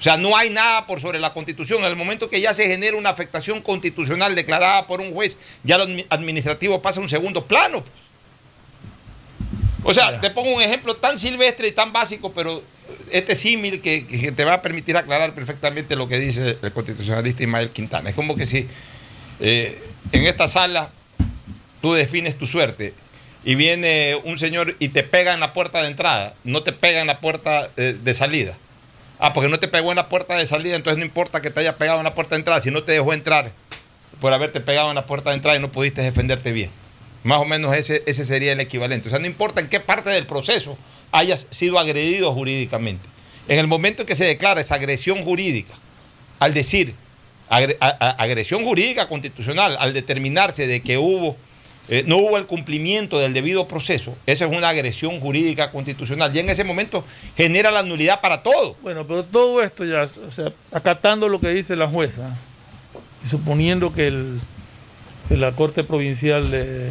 [0.00, 1.80] O sea, no hay nada por sobre la constitución.
[1.80, 5.76] En el momento que ya se genera una afectación constitucional declarada por un juez, ya
[5.76, 7.84] lo admi- administrativo pasa a un segundo plano.
[7.84, 8.00] pues.
[9.82, 10.20] O sea, Ya.
[10.20, 12.62] te pongo un ejemplo tan silvestre y tan básico, pero
[13.10, 17.42] este símil que, que te va a permitir aclarar perfectamente lo que dice el constitucionalista
[17.42, 18.10] Ismael Quintana.
[18.10, 18.66] Es como que si
[19.40, 19.80] eh,
[20.12, 20.90] en esta sala
[21.80, 22.92] tú defines tu suerte
[23.44, 27.00] y viene un señor y te pega en la puerta de entrada, no te pega
[27.00, 28.56] en la puerta eh, de salida.
[29.20, 31.60] Ah, porque no te pegó en la puerta de salida, entonces no importa que te
[31.60, 33.52] haya pegado en la puerta de entrada, si no te dejó entrar
[34.20, 36.70] por haberte pegado en la puerta de entrada y no pudiste defenderte bien.
[37.22, 39.08] Más o menos ese, ese sería el equivalente.
[39.08, 40.78] O sea, no importa en qué parte del proceso
[41.12, 43.06] hayas sido agredido jurídicamente.
[43.46, 45.74] En el momento en que se declara esa agresión jurídica,
[46.38, 46.94] al decir
[47.50, 51.36] agresión jurídica constitucional, al determinarse de que hubo,
[51.90, 56.34] eh, no hubo el cumplimiento del debido proceso, esa es una agresión jurídica constitucional.
[56.34, 57.04] Y en ese momento
[57.36, 58.76] genera la nulidad para todo.
[58.80, 62.32] Bueno, pero todo esto ya, o sea, acatando lo que dice la jueza
[63.24, 64.40] y suponiendo que, el,
[65.28, 66.90] que la Corte Provincial de, de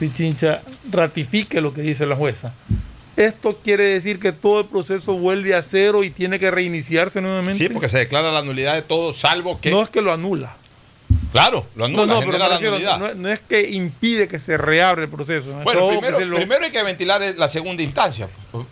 [0.00, 0.60] Pichincha
[0.90, 2.52] ratifique lo que dice la jueza,
[3.16, 7.64] esto quiere decir que todo el proceso vuelve a cero y tiene que reiniciarse nuevamente.
[7.64, 9.70] Sí, porque se declara la nulidad de todo, salvo que.
[9.70, 10.56] no es que lo anula.
[11.40, 15.02] Claro, lo anula, No, no, pero refiero, no, no es que impide que se reabra
[15.04, 15.52] el proceso.
[15.62, 18.28] Bueno, primero, se lo- primero hay que ventilar la segunda instancia.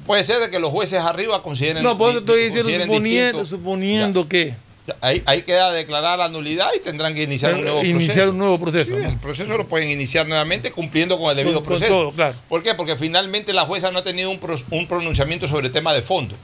[0.07, 1.83] Puede ser de que los jueces arriba consideren.
[1.83, 4.55] no, por eso estoy diciendo, suponiendo, que
[5.00, 8.31] Ahí, ahí queda declarar la nulidad y tendrán que iniciar un nuevo iniciar proceso.
[8.33, 8.98] un nuevo proceso.
[8.98, 11.90] El proceso lo pueden iniciar nuevamente cumpliendo con el debido Con- con proceso.
[12.00, 12.37] todo, claro.
[12.50, 12.74] ¿Por qué?
[12.74, 16.35] Porque finalmente la jueza no ha tenido un, pro- un pronunciamiento sobre tema de fondo,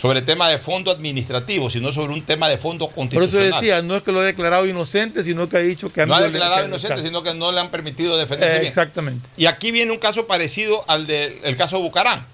[0.00, 3.48] sobre tema de fondo administrativo, sino sobre un tema de fondo Por constitucional.
[3.48, 6.14] eso decía, no es que lo ha declarado inocente, sino que ha dicho que no
[6.14, 8.68] ha declarado inocente, sino que no le han permitido defenderse Eh, bien.
[8.68, 9.28] Exactamente.
[9.36, 12.24] Y aquí viene un caso parecido al del caso de Bucarán.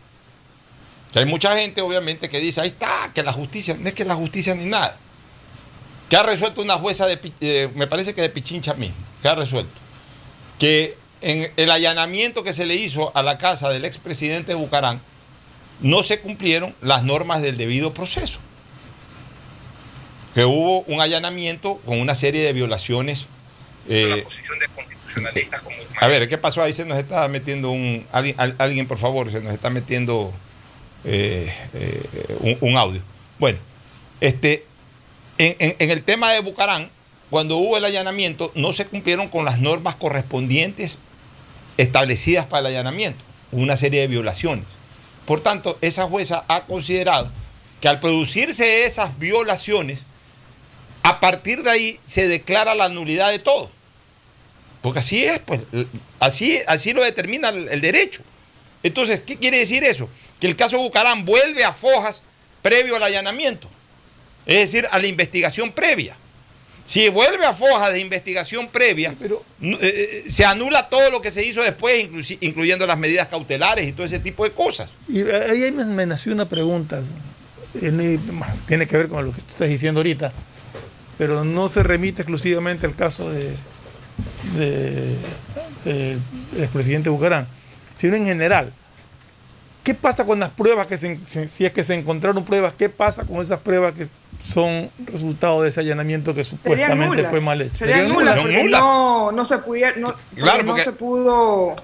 [1.12, 4.04] Que hay mucha gente, obviamente, que dice, ahí está, que la justicia, no es que
[4.04, 4.96] la justicia ni nada.
[6.08, 9.34] Que ha resuelto una jueza de, eh, me parece que de Pichincha mismo, que ha
[9.34, 9.72] resuelto.
[10.60, 15.00] Que en el allanamiento que se le hizo a la casa del expresidente Bucarán,
[15.80, 18.38] no se cumplieron las normas del debido proceso.
[20.34, 23.26] Que hubo un allanamiento con una serie de violaciones.
[23.88, 24.24] eh,
[26.00, 26.62] a ver, ¿qué pasó?
[26.62, 28.04] Ahí se nos está metiendo un.
[28.12, 30.32] Alguien, al- alguien por favor, se nos está metiendo
[31.04, 33.00] eh, eh, un, un audio.
[33.38, 33.58] Bueno,
[34.20, 34.64] este,
[35.38, 36.90] en, en- en el tema de Bucarán,
[37.30, 40.98] cuando hubo el allanamiento, no se cumplieron con las normas correspondientes
[41.78, 43.22] establecidas para el allanamiento.
[43.52, 44.64] Hubo una serie de violaciones.
[45.26, 47.30] Por tanto, esa jueza ha considerado
[47.80, 50.02] que al producirse esas violaciones,
[51.02, 53.70] a partir de ahí se declara la nulidad de todo.
[54.82, 55.62] Porque así es, pues,
[56.20, 58.22] así, así lo determina el, el derecho.
[58.82, 60.08] Entonces, ¿qué quiere decir eso?
[60.40, 62.22] Que el caso Bucarán vuelve a fojas
[62.62, 63.68] previo al allanamiento,
[64.46, 66.16] es decir, a la investigación previa.
[66.86, 71.30] Si vuelve a fojas de investigación previa, Pero- eh, eh, se anula todo lo que
[71.32, 72.06] se hizo después,
[72.40, 74.88] incluyendo las medidas cautelares y todo ese tipo de cosas.
[75.08, 77.02] Y ahí me, nació una pregunta,
[77.82, 78.18] eh,
[78.68, 80.32] tiene que ver con lo que tú estás diciendo ahorita,
[81.18, 83.52] pero no se remite exclusivamente al caso de,
[84.56, 85.16] de-
[85.84, 86.20] del
[86.58, 87.48] expresidente Bucarán,
[87.96, 88.72] sino en general.
[89.86, 92.88] ¿Qué pasa con las pruebas que se, se- si es que se encontraron pruebas, qué
[92.88, 94.08] pasa con esas pruebas que
[94.42, 97.76] son resultado de ese allanamiento que supuestamente fue mal hecho?
[97.76, 98.80] Serían Serían nulas Son porque nulas.
[98.80, 101.76] no, no se pudieron, no, Claro, no porque- se pudo,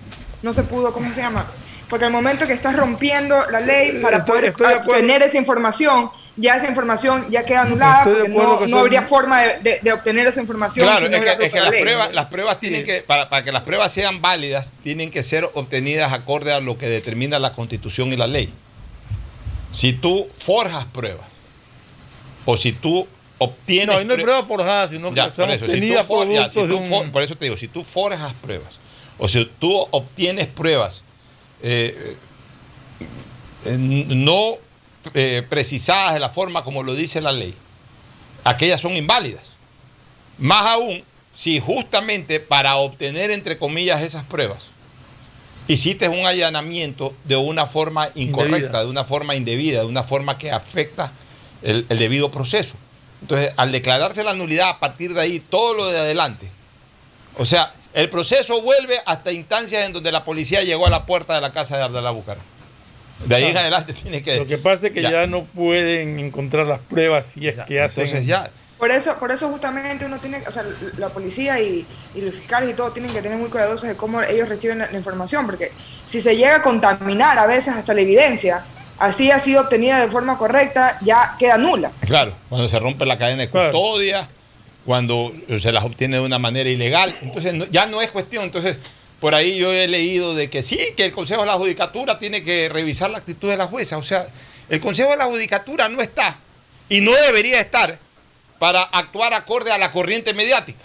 [0.43, 1.47] no se pudo, ¿cómo se llama?
[1.89, 6.11] Porque al momento que estás rompiendo la ley para Estoy- poder estoy obtener esa información,
[6.43, 10.27] ya esa información ya queda anulada, porque no, no habría forma de, de- de obtener
[10.27, 10.85] esa información.
[10.87, 11.81] Claro, si no es que, es que otra las ley.
[11.83, 15.49] pruebas, las pruebas tienen que, para, para que las pruebas sean válidas, tienen que ser
[15.55, 18.53] obtenidas acorde a lo que determina la constitución y la ley.
[19.71, 21.25] Si tú forjas pruebas,
[22.45, 23.07] o si tú
[23.39, 26.29] obtienes No, no hay prue- pruebas forjadas, sino Ya, que son por eso, si for-
[26.29, 26.89] ya, si de tú un...
[26.89, 28.79] for- por eso te digo, si tú forjas pruebas,
[29.19, 31.03] o si tú obtienes pruebas
[31.63, 32.17] eh,
[33.65, 34.57] eh, no
[35.15, 37.55] eh, precisadas de la forma como lo dice la ley,
[38.45, 39.51] aquellas son inválidas.
[40.39, 41.03] Más aún,
[41.35, 44.69] si justamente para obtener, entre comillas, esas pruebas,
[45.69, 48.81] hiciste un allanamiento de una forma incorrecta, Indebida.
[48.81, 51.13] de una forma indebida, de una forma que afecta
[51.63, 52.75] el, el debido proceso.
[53.21, 56.49] Entonces, al declararse la nulidad, a partir de ahí, todo lo de adelante,
[57.39, 61.35] o sea, el proceso vuelve hasta instancias en donde la policía llegó a la puerta
[61.35, 62.41] de la casa de Abdalá Bucara.
[63.27, 64.37] De ahí en adelante tiene que...
[64.39, 65.11] Lo que pasa es que Ya.
[65.11, 68.05] ya, no pueden encontrar las pruebas si es Ya, que hacen...
[68.05, 70.65] Entonces ya, Por eso, por eso justamente uno tiene, o sea,
[70.99, 74.21] la policía y, y los fiscales y todo tienen que tener muy cuidadosos de cómo
[74.23, 75.71] ellos reciben la, la información, porque
[76.07, 78.65] si se llega a contaminar a veces hasta la evidencia,
[78.99, 81.93] así ha sido obtenida de forma correcta, ya queda nula.
[82.05, 83.71] Claro, cuando se rompe la cadena de Claro.
[83.71, 84.29] custodia,
[84.85, 88.43] cuando se las obtiene de una manera ilegal, entonces no- ya no es cuestión.
[88.43, 88.79] Entonces,
[89.23, 92.43] por ahí yo he leído de que sí, que el Consejo de la Judicatura tiene
[92.43, 93.97] que revisar la actitud de la jueza.
[93.97, 94.27] O sea,
[94.69, 96.37] el Consejo de la Judicatura no está
[96.89, 98.01] y no debería estar
[98.59, 100.83] para actuar acorde a la corriente mediática.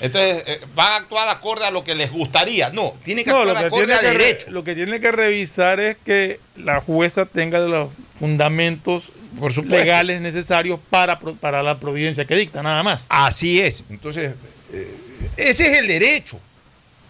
[0.00, 2.70] Entonces, eh, van a actuar acorde a lo que les gustaría.
[2.70, 4.50] No, tiene que No, actuar que, acorde a que derecho.
[4.50, 10.80] lo que tiene que revisar es que la jueza tenga los fundamentos Por legales necesarios
[10.90, 13.06] para, para la providencia que dicta, nada más.
[13.10, 13.84] Así es.
[13.90, 14.34] Entonces,
[14.72, 14.96] eh,
[15.36, 16.40] ese es el derecho.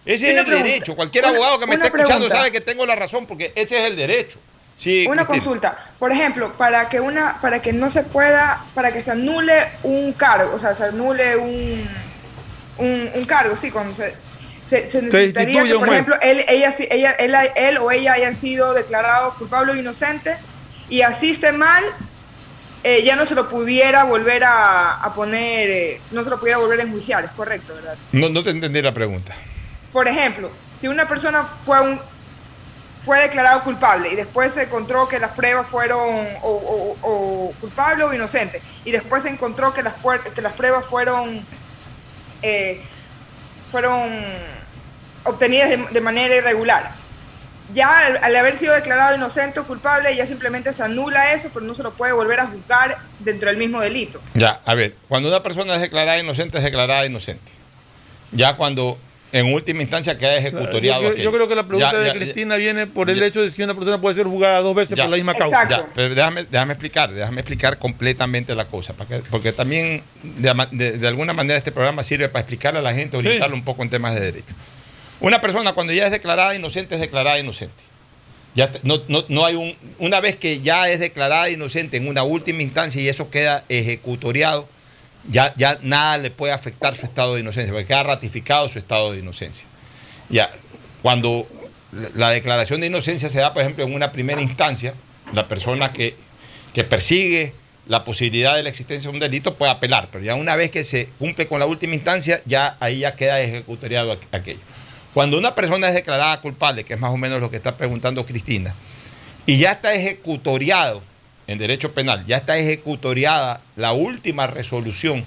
[0.05, 0.67] Ese es el pregunta.
[0.69, 0.95] derecho.
[0.95, 3.85] Cualquier Una- abogado que me esté escuchando sabe que tengo la razón porque ese es
[3.85, 4.37] el derecho.
[4.77, 5.43] Sí, Una Cristina.
[5.45, 9.53] consulta, por ejemplo, para que una, para que no se pueda, para que se anule
[9.83, 11.87] un cargo, o sea, se anule un,
[12.79, 14.13] un, un cargo, sí, cuando se,
[14.69, 15.91] se, se necesitaría que, por juez.
[16.01, 20.35] ejemplo, él, ella, sí- ella, él, él o ella hayan sido declarados culpables o inocentes
[20.89, 21.83] y asiste mal,
[22.83, 26.57] eh, ya no se lo pudiera volver a, a poner, eh, no se lo pudiera
[26.59, 27.95] volver a enjuiciar, es correcto, ¿verdad?
[28.11, 29.33] No, no te entendí la pregunta.
[29.95, 31.97] Por ejemplo, si una persona fue un
[33.05, 36.01] fue declarado culpable y después se encontró que las pruebas fueron
[36.41, 39.93] o, o- o culpable o inocente y después se encontró que las
[40.35, 41.41] que las pruebas fueron
[42.41, 42.81] eh,
[43.71, 44.01] fueron
[45.23, 46.91] obtenidas de, de manera irregular.
[47.73, 51.65] Ya al, al haber sido declarado inocente o culpable, ya simplemente se anula eso, pero
[51.65, 54.19] no se lo puede volver a juzgar dentro del mismo delito.
[54.33, 57.49] Ya, a ver, cuando una persona es declarada inocente, es declarada inocente.
[58.33, 58.97] Ya cuando
[59.37, 61.01] en última instancia queda ejecutoriado.
[61.01, 63.25] yo, yo creo que la pregunta Ya, de ya, Cristina viene por el ya.
[63.25, 65.03] hecho de si una persona puede ser juzgada dos veces Ya.
[65.03, 65.85] por la misma causa.
[65.93, 68.93] Pero déjame, déjame explicar, déjame explicar completamente la cosa,
[69.29, 72.93] porque también de, ama- de- de alguna manera este programa sirve para explicarle a la
[72.93, 73.27] gente, Sí.
[73.27, 74.53] orientarlo un poco en temas de derecho.
[75.19, 77.73] Una persona cuando ya es declarada inocente es declarada inocente.
[78.55, 82.07] Ya te- no, no- no hay un, una vez que ya es declarada inocente en
[82.07, 84.69] una última instancia y eso queda ejecutoriado,
[85.29, 89.11] ya, ya nada le puede afectar su estado de inocencia, porque queda ratificado su estado
[89.13, 89.67] de inocencia.
[90.29, 90.49] Ya,
[91.01, 91.47] cuando
[91.91, 94.93] la- la declaración de inocencia se da, por ejemplo, en una primera instancia,
[95.33, 96.15] la persona que,
[96.73, 97.53] que persigue
[97.87, 100.83] la posibilidad de la existencia de un delito puede apelar, pero ya una vez que
[100.83, 104.59] se cumple con la última instancia, ya ahí ya queda ejecutoriado aqu- aquello.
[105.13, 108.25] Cuando una persona es declarada culpable, que es más o menos lo que está preguntando
[108.25, 108.73] Cristina,
[109.45, 111.01] y ya está ejecutoriado
[111.47, 115.25] en derecho penal, ya está ejecutoriada la última resolución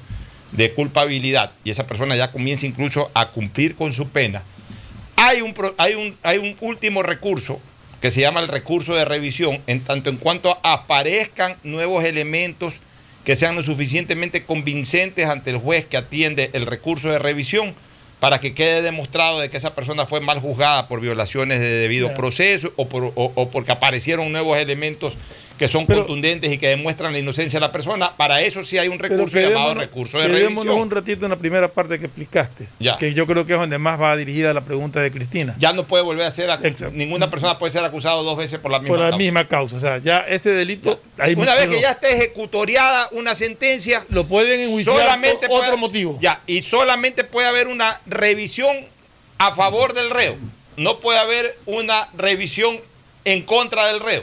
[0.53, 4.43] de culpabilidad y esa persona ya comienza incluso a cumplir con su pena,
[5.17, 7.61] hay un, hay un, hay un último recurso
[8.01, 12.75] que se llama el recurso de revisión, en tanto en cuanto aparezcan nuevos elementos
[13.25, 17.75] que sean lo suficientemente convincentes ante el juez que atiende el recurso de revisión
[18.21, 22.15] para que quede demostrado de que esa persona fue mal juzgada por violaciones de debido
[22.15, 25.15] proceso o, por- o- o porque aparecieron nuevos elementos
[25.59, 28.17] que son Pero- contundentes y que demuestran la inocencia de la persona.
[28.17, 30.69] Para eso sí hay un recurso llamado recurso de revisión.
[30.71, 32.97] un ratito en la primera parte que explicaste, Ya.
[32.97, 35.55] que yo creo que es donde más va dirigida la pregunta de Cristina.
[35.59, 36.91] Ya no puede volver a ser, Exacto.
[36.95, 39.19] ninguna persona puede ser acusado dos veces por la misma por la causa.
[39.19, 39.77] misma causa.
[39.77, 41.01] O sea, ya ese delito.
[41.19, 45.71] ahí Una vez que ya esté ejecutoriada una sentencia, Lo pueden enjuiciar solamente por otro
[45.71, 46.19] puede- motivo.
[46.21, 48.77] Ya, y solamente puede haber una revisión
[49.39, 50.37] a favor del reo.
[50.77, 52.79] No puede haber una revisión
[53.25, 54.23] en contra del reo.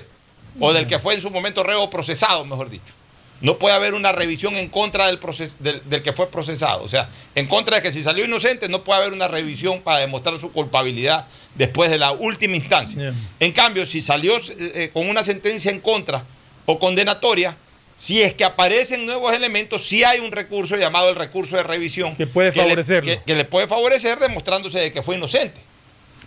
[0.60, 2.94] O del que fue en su momento reo o procesado, mejor dicho.
[3.42, 6.84] No puede haber una revisión en contra del, proces- del, del que fue procesado.
[6.84, 10.00] O sea, en contra de que si salió inocente, no puede haber una revisión para
[10.00, 11.26] demostrar su culpabilidad
[11.56, 13.14] después de la última instancia.
[13.40, 16.24] En cambio, si salió eh, eh, con una sentencia en contra
[16.66, 17.56] o condenatoria,
[17.98, 22.14] Si es que aparecen nuevos elementos, sí hay un recurso llamado el recurso de revisión.
[22.18, 23.10] Que puede le- favorecerlo.
[23.10, 25.62] que- que le puede favorecer demostrándose de que fue inocente.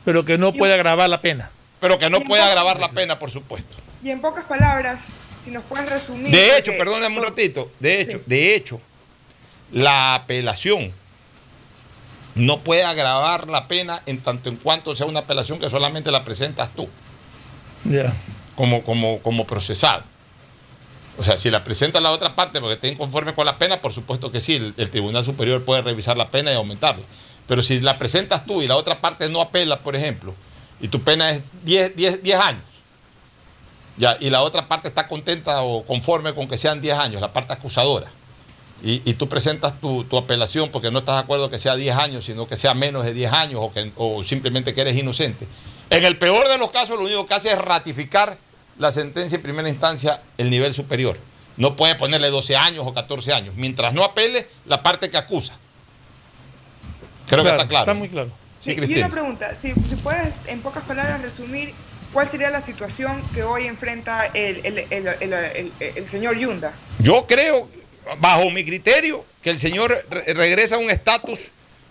[0.05, 1.51] Pero que no puede agravar la pena.
[1.79, 3.77] Pero que no puede agravar la pena, por supuesto.
[4.03, 5.01] Y en pocas palabras,
[5.45, 6.31] si nos puedes resumir.
[6.31, 8.25] De hecho, porque- perdóname un ratito, de hecho, Sí.
[8.27, 8.81] de hecho,
[9.73, 10.93] la apelación
[12.35, 16.25] no puede agravar la pena en tanto en cuanto sea una apelación que solamente la
[16.25, 16.89] presentas tú
[17.85, 18.13] Ya.
[18.55, 20.05] como, como, como procesado.
[21.17, 23.93] O sea, si la presenta la otra parte porque está inconforme con la pena, por
[23.93, 27.03] supuesto que sí, el, el Tribunal Superior puede revisar la pena y aumentarla.
[27.49, 30.33] Pero si la presentas tú y la otra parte no apela, por ejemplo,
[30.81, 32.63] y tu pena es 10, 10, 10 años,
[33.99, 37.33] ya, y la otra parte está contenta o conforme con que sean 10 años, la
[37.33, 38.07] parte acusadora,
[38.83, 41.97] y, y tú presentas tu, tu apelación porque no estás de acuerdo que sea 10
[41.97, 45.47] años, sino que sea menos de 10 años o, que, o simplemente que eres inocente.
[45.91, 48.37] En el peor de los casos, lo único que hace es ratificar
[48.79, 51.19] la sentencia en primera instancia el nivel superior.
[51.57, 55.55] No puede ponerle 12 años o 14 años, mientras no apele la parte que acusa.
[57.27, 57.83] Creo que está claro.
[57.83, 58.31] Está muy claro.
[58.61, 61.73] Sí, Sí, y una pregunta, si, si puedes en pocas palabras resumir
[62.13, 66.73] cuál sería la situación que hoy enfrenta el, el- el- el- señor Yunda.
[67.01, 67.69] Yo creo,
[68.19, 71.41] bajo mi criterio, que el señor re- regresa a un estatus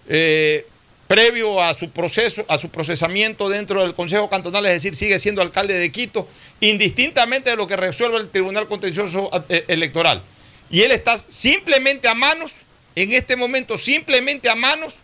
[0.10, 0.66] eh,
[1.08, 5.42] previo a su proceso, a su procesamiento dentro del Consejo Cantonal, es decir, sigue siendo
[5.42, 6.28] alcalde de Quito,
[6.60, 10.22] indistintamente de lo que resuelva el Tribunal Contencioso eh, Electoral.
[10.70, 12.54] Y él está simplemente a manos,
[12.96, 14.96] en este momento, simplemente a manos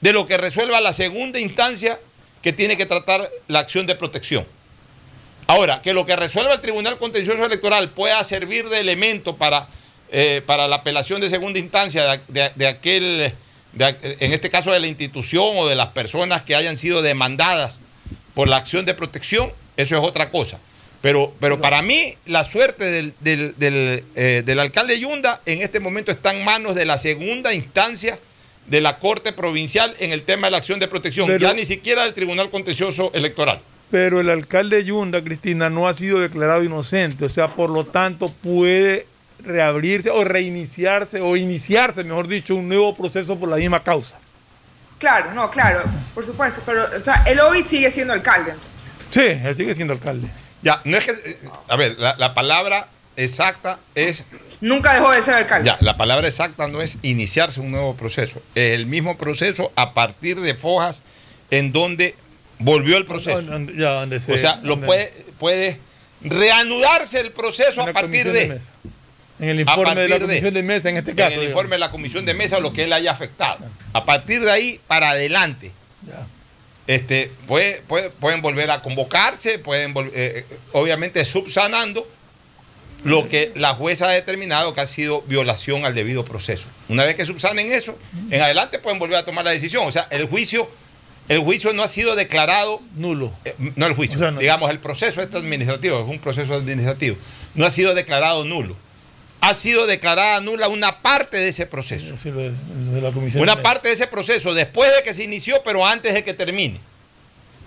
[0.00, 1.98] de lo que resuelva la segunda instancia
[2.44, 4.46] que tiene que tratar la acción de protección.
[5.46, 9.66] Ahora, que lo que resuelva el Tribunal Contencioso Electoral pueda servir de elemento para,
[10.10, 13.32] eh, para la apelación de segunda instancia de, de- aquel,
[13.78, 17.76] en este caso de la institución o de las personas que hayan sido demandadas
[18.34, 20.58] por la acción de protección, eso es otra cosa.
[21.00, 25.80] Pero, pero para mí, la suerte del, del- del, eh, del alcalde Yunda en este
[25.80, 28.18] momento está en manos de la segunda instancia
[28.66, 31.64] de la Corte Provincial en el tema de la acción de protección, Pero- ya ni
[31.64, 33.60] siquiera del Tribunal Contencioso Electoral.
[33.90, 37.26] Pero el alcalde Yunda, Cristina, no ha sido declarado inocente.
[37.26, 39.06] O sea, por lo tanto, puede
[39.44, 44.18] reabrirse o reiniciarse o iniciarse, mejor dicho, un nuevo proceso por la misma causa.
[44.98, 45.82] Claro, no, claro,
[46.14, 48.52] por supuesto, pero o sea, él hoy sigue siendo alcalde.
[48.52, 48.92] entonces.
[49.10, 50.28] Sí, él sigue siendo alcalde.
[50.62, 51.12] Ya, no es que.
[51.12, 51.38] eh,
[51.68, 54.24] A ver, la, la palabra exacta es.
[54.60, 55.66] Nunca dejó de ser alcalde.
[55.66, 58.42] Ya, la palabra exacta no es iniciarse un nuevo proceso.
[58.54, 60.96] Es el mismo proceso a partir de fojas
[61.50, 62.14] en donde
[62.58, 63.40] volvió el proceso.
[63.76, 65.78] Ya, donde se- O sea, lo puede, puede
[66.22, 68.58] reanudarse el proceso en a partir de.
[69.40, 71.28] En el informe de la de- comisión de mesa, en este en caso.
[71.30, 71.50] el digamos.
[71.50, 73.64] informe de la comisión de mesa lo que él haya afectado.
[73.92, 75.72] A partir de ahí para adelante.
[76.06, 76.26] Ya.
[76.86, 82.06] este, puede- puede- pueden volver a convocarse, pueden eh, eh, obviamente subsanando
[83.04, 86.66] lo que la jueza ha determinado que ha sido violación al debido proceso.
[86.88, 87.98] Una vez que subsanen eso,
[88.30, 89.86] en adelante pueden volver a tomar la decisión.
[89.86, 90.68] O sea, el juicio,
[91.28, 93.32] el juicio no ha sido declarado, Nulo.
[93.44, 94.40] eh, no el juicio, O sea, no.
[94.40, 97.16] digamos, el proceso este administrativo, es un proceso administrativo,
[97.54, 98.76] no ha sido declarado nulo.
[99.40, 102.16] Ha sido declarada nula una parte de ese proceso.
[102.16, 102.52] Sí, lo de,
[102.86, 105.62] lo de la comisión de Una parte de ese proceso después de que se inició,
[105.62, 106.80] pero antes de que termine.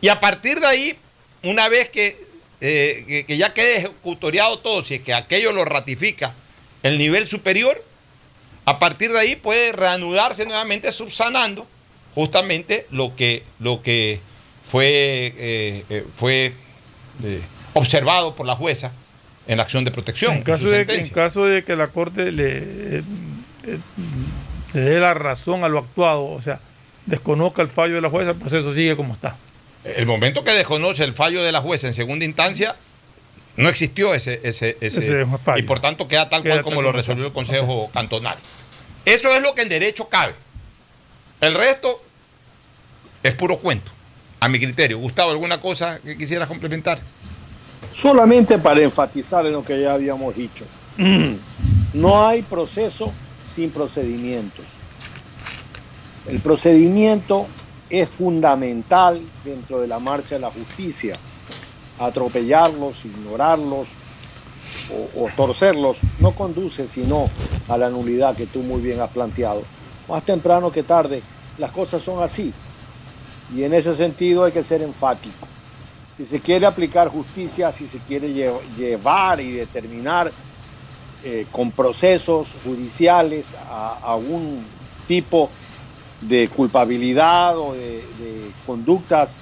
[0.02, 0.98] Y a partir de ahí,
[1.44, 2.27] una vez que,
[2.62, 6.34] eh, que, que ya quede ejecutoriado todo, si es que aquello lo ratifica
[6.84, 7.84] el nivel superior,
[8.66, 11.68] a partir de ahí puede reanudarse nuevamente subsanando
[12.16, 14.20] justamente lo que, lo que
[14.70, 16.54] fue, eh, eh, fue
[17.74, 18.92] observado por la jueza
[19.48, 20.36] en la acción de protección.
[20.38, 21.14] En caso, de, que- en sentencia.
[21.14, 23.04] caso de que la Corte le,
[24.74, 26.60] le dé la razón a lo actuado, o sea,
[27.06, 29.36] desconozca el fallo de la jueza, el proceso sigue como está.
[29.96, 32.76] El momento que desconoce el fallo de la jueza en segunda instancia,
[33.56, 34.76] no existió ese, ese,
[35.44, 35.60] fallo.
[35.60, 37.34] y por tanto queda tal Queda cual como lo resolvió el.
[37.34, 38.38] Consejo Cantonal.
[39.06, 40.34] Eso es lo que en derecho cabe.
[41.40, 42.02] El resto
[43.24, 43.92] es puro cuento,
[44.40, 44.98] a mi criterio.
[45.00, 47.00] Gustavo, ¿alguna cosa que quisieras complementar?
[47.94, 50.66] Solamente para enfatizar en lo que ya habíamos dicho.
[51.94, 53.12] No hay proceso
[53.50, 54.66] sin procedimientos.
[56.28, 57.48] El procedimiento
[57.90, 61.24] es fundamental dentro de la marcha de la justicia.
[61.98, 64.00] Atropellarlos, ignorarlos
[64.88, 67.34] o, torcerlos no conduce sino
[67.68, 69.72] a la nulidad que tú muy bien has planteado.
[70.08, 71.26] Más temprano que tarde,
[71.58, 72.60] las cosas son así.
[73.48, 75.50] Y en ese sentido hay que ser enfático
[76.18, 80.34] si se quiere aplicar justicia, si se quiere lle- llevar y determinar
[81.22, 85.54] eh, con procesos judiciales a, a un tipo
[86.22, 89.38] de culpabilidad o de, de conductas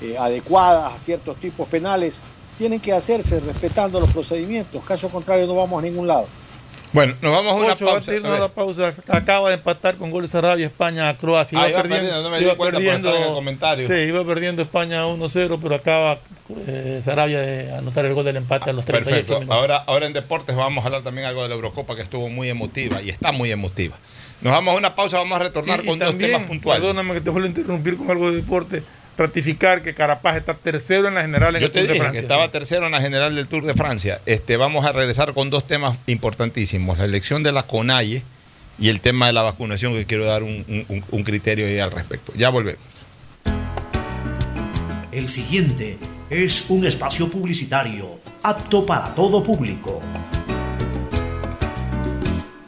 [0.00, 2.18] eh, adecuadas a ciertos tipos penales,
[2.56, 4.82] tienen que hacerse respetando los procedimientos.
[4.84, 6.26] Caso contrario, no vamos a ningún lado.
[6.92, 7.96] Bueno, nos vamos a una Ocho, pausa.
[7.98, 8.48] antes de irnos A a ver.
[8.48, 11.60] la pausa, acaba de empatar con goles Arabia, España a Croacia.
[11.62, 13.86] Ah, iba perdiendo, no me di iba cuenta por estar en el comentario.
[13.86, 16.18] Sí, iba perdiendo España 1-0, pero acaba
[16.66, 19.34] eh, Sarabia de anotar el gol del empate a los 38 Perfecto.
[19.38, 19.56] minutos.
[19.56, 22.48] Ahora, ahora en deportes vamos a hablar también algo de la Eurocopa que estuvo muy
[22.48, 23.96] emotiva y está muy emotiva.
[24.42, 26.80] Nos vamos a una pausa, vamos a retornar Y- y con dos temas puntuales.
[26.82, 28.82] Perdóname que te vuelvo a interrumpir con algo de deporte.
[29.18, 32.00] Ratificar que Carapaz está tercero en la general en Yo el te Tour de que
[32.00, 32.20] Francia.
[32.22, 34.18] estaba tercero en la general del Tour de Francia.
[34.24, 38.22] Este, vamos a regresar con dos temas importantísimos: la elección de la CONAIE
[38.78, 41.90] y el tema de la vacunación, que quiero dar un, un- un criterio ahí al
[41.90, 42.32] respecto.
[42.34, 42.80] Ya volvemos.
[45.12, 45.98] El siguiente
[46.30, 50.00] es un espacio publicitario apto para todo público.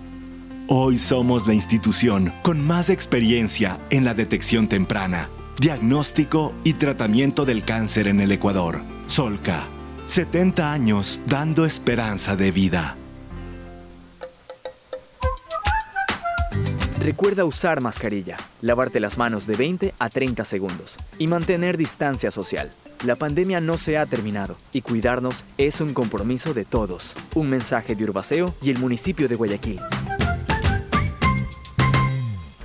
[0.67, 5.29] Hoy somos la institución con más experiencia en la detección temprana,
[5.61, 8.81] diagnóstico y tratamiento del cáncer en el Ecuador.
[9.07, 9.63] Solca,
[10.07, 12.97] 70 años dando esperanza de vida.
[17.06, 22.72] Recuerda usar mascarilla, lavarte las manos de 20 a 30 segundos y mantener distancia social.
[23.03, 27.14] La pandemia no se ha terminado y cuidarnos es un compromiso de todos.
[27.36, 29.80] Un mensaje de Urbaceo y el municipio de Guayaquil.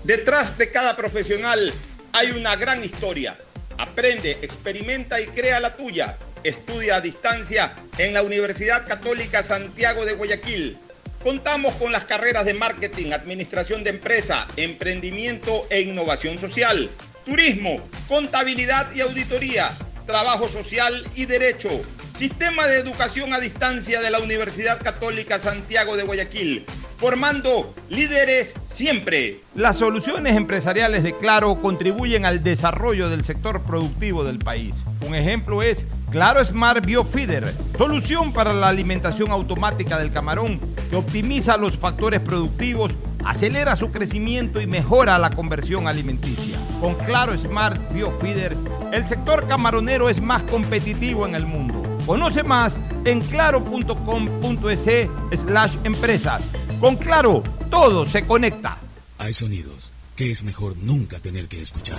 [0.04, 1.70] Detrás de cada profesional
[2.12, 3.36] hay una gran historia.
[3.76, 6.16] Aprende, experimenta y crea la tuya.
[6.44, 10.78] Estudia a distancia en la Universidad Católica Santiago de Guayaquil.
[11.22, 16.88] Contamos con las carreras de marketing, administración de empresa, emprendimiento e innovación social,
[17.26, 19.70] turismo, contabilidad y auditoría,
[20.06, 21.68] trabajo social y derecho.
[22.16, 26.64] Sistema de educación a distancia de la Universidad Católica Santiago de Guayaquil,
[26.96, 29.40] formando líderes siempre.
[29.54, 34.76] Las soluciones empresariales de Claro contribuyen al desarrollo del sector productivo del país.
[35.06, 41.56] Un ejemplo es Claro Smart Biofeeder, solución para la alimentación automática del camarón que optimiza
[41.56, 42.90] los factores productivos,
[43.24, 46.58] acelera su crecimiento y mejora la conversión alimenticia.
[46.80, 48.56] Con Claro Smart Biofeeder,
[48.92, 51.80] el sector camaronero es más competitivo en el mundo.
[52.04, 55.08] Conoce más en claro.com.es
[55.40, 56.42] slash empresas.
[56.80, 58.78] Con Claro, todo se conecta.
[59.18, 61.98] Hay sonidos que es mejor nunca tener que escuchar.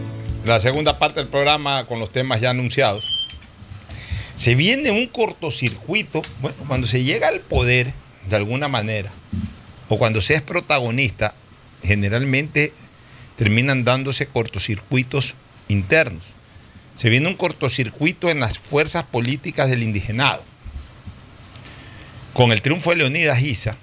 [0.45, 3.05] la segunda parte del programa con los temas ya anunciados.
[4.35, 7.93] Se viene un cortocircuito, bueno, cuando se llega al poder,
[8.27, 9.11] de alguna manera,
[9.87, 11.35] o cuando se es protagonista,
[11.83, 12.73] generalmente
[13.35, 15.35] terminan dándose cortocircuitos
[15.67, 16.23] internos.
[16.95, 20.43] Se viene un cortocircuito en las fuerzas políticas del indigenado.
[22.33, 23.75] Con el triunfo de Leonidas Giza,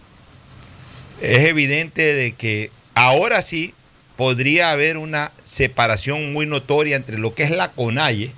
[1.20, 3.74] es evidente de que ahora sí
[4.18, 8.32] podría haber una separación muy notoria entre lo que es la CONAIE,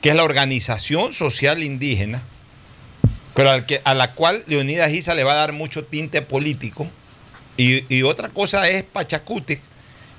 [0.00, 2.22] que es la organización social indígena,
[3.34, 6.88] pero al que, a la cual Leonidas Giza le va a dar mucho tinte político,
[7.58, 9.60] y, otra cosa es Pachacútec,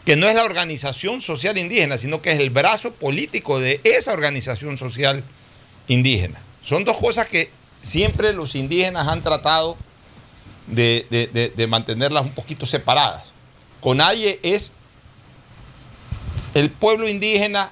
[0.05, 4.13] que no es la organización social indígena, sino que es el brazo político de esa
[4.13, 5.23] organización social
[5.87, 6.39] indígena.
[6.63, 7.49] Son dos cosas que
[7.81, 9.77] siempre los indígenas han tratado
[10.67, 13.23] de- de mantenerlas un poquito separadas.
[13.81, 14.71] CONAIE es
[16.55, 17.69] el pueblo indígena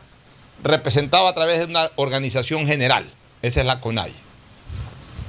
[0.62, 3.10] representado a través de una organización general.
[3.42, 4.14] Esa es la CONAIE.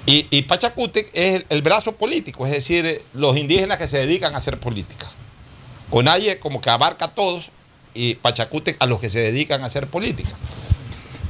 [0.06, 4.38] Y, y Pachacútec es el, brazo político, es decir, los indígenas que se dedican a
[4.38, 5.06] hacer política.
[5.88, 7.50] CONAIE como que abarca a todos
[7.94, 10.36] y Pachacútec a los que se dedican a hacer política.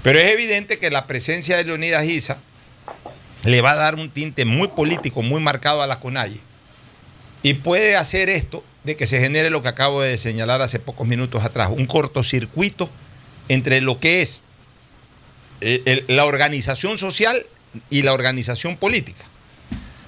[0.03, 2.39] Pero es evidente que la presencia de Leonidas Giza
[3.45, 6.41] le va a dar un tinte muy político, muy marcado a la CONAIE.
[7.43, 11.07] Y puede hacer esto de que se genere lo que acabo de señalar hace pocos
[11.07, 12.89] minutos atrás, un cortocircuito
[13.49, 14.41] entre lo que es
[15.61, 17.45] eh, la organización social
[17.91, 19.25] y la organización política.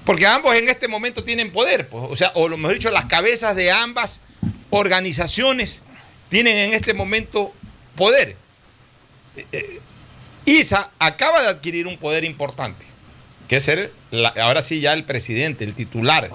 [0.04, 3.06] Porque ambos en este momento tienen poder, pues, o sea, o lo mejor dicho, las
[3.06, 4.20] cabezas de ambas
[4.70, 5.80] organizaciones
[6.28, 7.52] tienen en este momento
[7.96, 8.36] poder.
[9.36, 9.80] Eh, eh,
[10.44, 12.84] ISA acaba de adquirir un poder importante,
[13.48, 13.92] que es ser
[14.40, 16.30] ahora sí ya el presidente, el titular,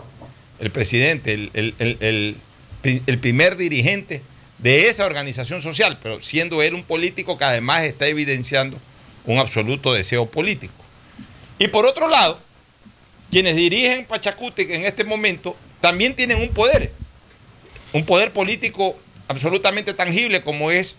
[0.61, 2.35] el presidente, el, el- el- el
[2.81, 4.21] pri- el primer dirigente
[4.59, 8.77] de esa organización social, pero siendo él un político que además está evidenciando
[9.25, 10.73] un absoluto deseo político.
[11.59, 12.39] Y por otro lado,
[13.31, 16.91] quienes dirigen Pachacútec en este momento también tienen un poder,
[17.93, 18.97] un poder político
[19.27, 20.95] absolutamente tangible como es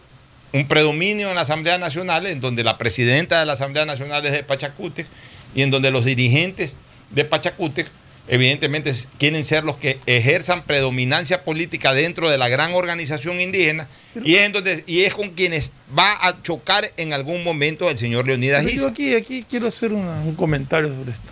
[0.53, 4.33] un predominio en la Asamblea Nacional, en donde la presidenta de la Asamblea Nacional es
[4.33, 5.07] de Pachacútec
[5.55, 6.75] y en donde los dirigentes
[7.11, 7.89] de Pachacútec
[8.29, 13.89] evidentemente quieren ser los que ejerzan predominancia política dentro de la gran organización indígena
[14.25, 17.99] y es, en donde, y es con quienes va a chocar en algún momento el
[17.99, 21.23] señor Leonidas yo aquí, aquí quiero hacer una- un comentario sobre esto.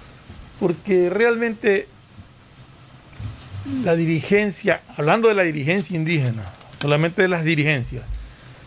[0.59, 1.87] Porque realmente
[3.85, 8.03] la dirigencia, hablando de la dirigencia indígena, solamente de las dirigencias,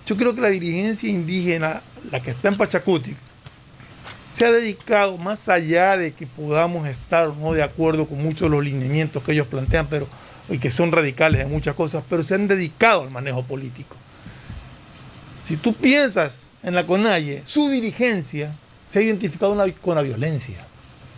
[0.06, 3.16] yo creo que la dirigencia indígena, la que está en Pachacutic,
[4.34, 8.50] se ha dedicado más allá de que podamos estar no de acuerdo con muchos de
[8.50, 10.08] los lineamientos que ellos plantean, pero
[10.50, 13.96] y que son radicales en muchas cosas, pero se han dedicado al manejo político.
[15.46, 18.54] Si tú piensas en la CONAIE, su dirigencia
[18.88, 20.58] se ha identificado con la violencia.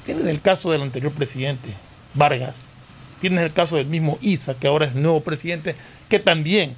[0.06, 1.70] Tienes el caso del anterior presidente,
[2.14, 2.56] Vargas.
[3.22, 5.76] Tienes el caso del mismo Isa, que ahora es nuevo presidente,
[6.10, 6.76] que también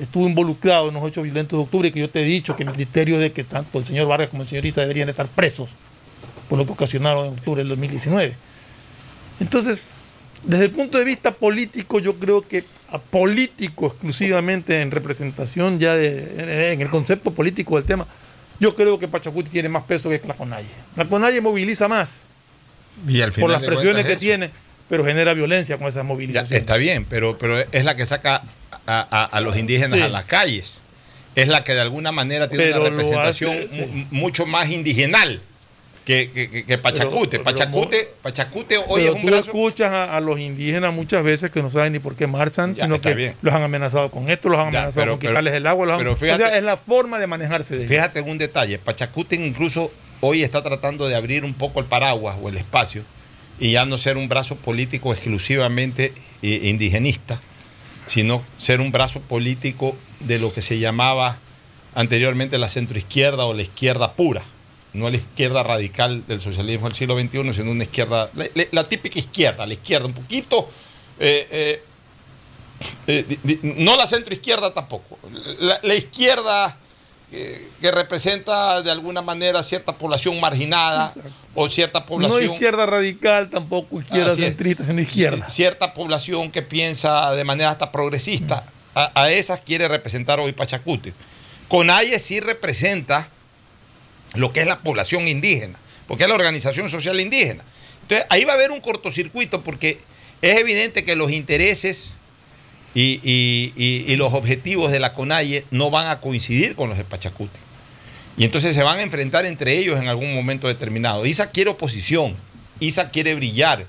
[0.00, 2.72] estuvo involucrado en los hechos violentos de octubre, que yo te he dicho que mi
[2.72, 5.76] criterio es de que tanto el señor Vargas como el señor Isa deberían estar presos
[6.48, 8.34] por lo que ocasionaron en octubre del 2019.
[9.38, 9.84] Entonces,
[10.42, 15.94] desde el punto de vista político, yo creo que a político exclusivamente en representación ya
[15.94, 18.06] de, en el concepto político del tema,
[18.58, 20.66] yo creo que Pachacuti tiene más peso que la CONAIE.
[20.96, 22.26] La CONAIE moviliza más
[23.06, 24.20] Y al por las presiones que eso.
[24.20, 24.50] tiene,
[24.90, 26.60] pero genera violencia con esas Ya, movilizaciones.
[26.60, 28.42] está bien, pero, pero es la que saca
[28.86, 30.02] a, a- a los indígenas Sí.
[30.02, 30.72] a las calles.
[31.36, 33.86] Es la que de alguna manera tiene Pero una representación hace, sí.
[33.86, 35.40] mu- mucho más indigenal.
[36.02, 37.38] que, que- que Pachacute.
[37.38, 39.44] Pero- pero Pachacute, Pachacute hoy Pero es un tú brazo.
[39.44, 42.84] escuchas a, a los indígenas muchas veces que no saben ni por qué marchan, Ya,
[42.86, 43.34] sino que bien.
[43.42, 45.86] los han amenazado con esto, los han Ya, amenazado con quitarles el agua.
[45.86, 47.86] Los han- pero o fíjate- sea, es la forma de manejarse de.
[47.86, 52.36] Fíjate en un detalle, Pachacute incluso hoy está tratando de abrir un poco el paraguas
[52.42, 53.04] o el espacio
[53.60, 57.38] y ya no ser un brazo político exclusivamente eh, indigenista,
[58.06, 61.38] sino ser un brazo político de lo que se llamaba
[61.94, 64.42] anteriormente la centroizquierda o la izquierda pura,
[64.94, 68.30] no la izquierda radical del socialismo del siglo XXI, sino una izquierda,
[68.72, 70.68] la, típica izquierda, la izquierda un poquito...
[71.18, 71.82] eh,
[73.06, 75.18] eh, no la centroizquierda tampoco,
[75.82, 76.78] la, izquierda
[77.30, 81.12] que representa de alguna manera cierta población marginada
[81.54, 82.46] o cierta población...
[82.46, 85.48] No izquierda radical, tampoco izquierda centrista, sino izquierda.
[85.48, 91.12] Cierta población que piensa de manera hasta progresista, a, a esas quiere representar hoy Pachacute.
[91.68, 93.28] Conaye sí representa
[94.34, 97.64] lo que es la población indígena, porque es la organización social indígena.
[98.02, 100.00] Entonces ahí va a haber un cortocircuito porque
[100.42, 102.12] es evidente que los intereses
[102.94, 106.98] y, y- y- y los objetivos de la CONAIE no van a coincidir con los
[106.98, 107.58] de Pachacute.
[108.40, 111.26] Y entonces se van a enfrentar entre ellos en algún momento determinado.
[111.26, 112.34] Isa quiere oposición,
[112.78, 113.84] Isa quiere brillar,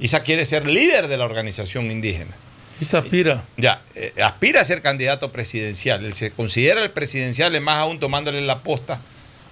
[0.00, 2.32] Isa quiere ser líder de la organización indígena.
[2.80, 3.44] Isa aspira.
[3.56, 6.04] Ya, eh, aspira a ser candidato presidencial.
[6.04, 9.00] Él se considera el presidencial, más aún tomándole la posta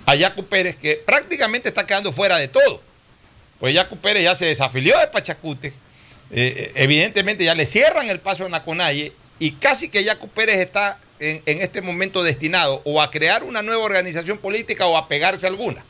[0.04, 2.82] a Yacu Pérez, que prácticamente está quedando fuera de todo.
[3.60, 5.72] Pues Yacu Pérez ya se desafilió de Pachacute.
[6.32, 10.56] Eh, evidentemente ya le cierran el paso en la CONAIE y casi que Yacu Pérez
[10.56, 15.46] está en, este momento destinado o a crear una nueva organización política o a pegarse
[15.46, 15.84] alguna.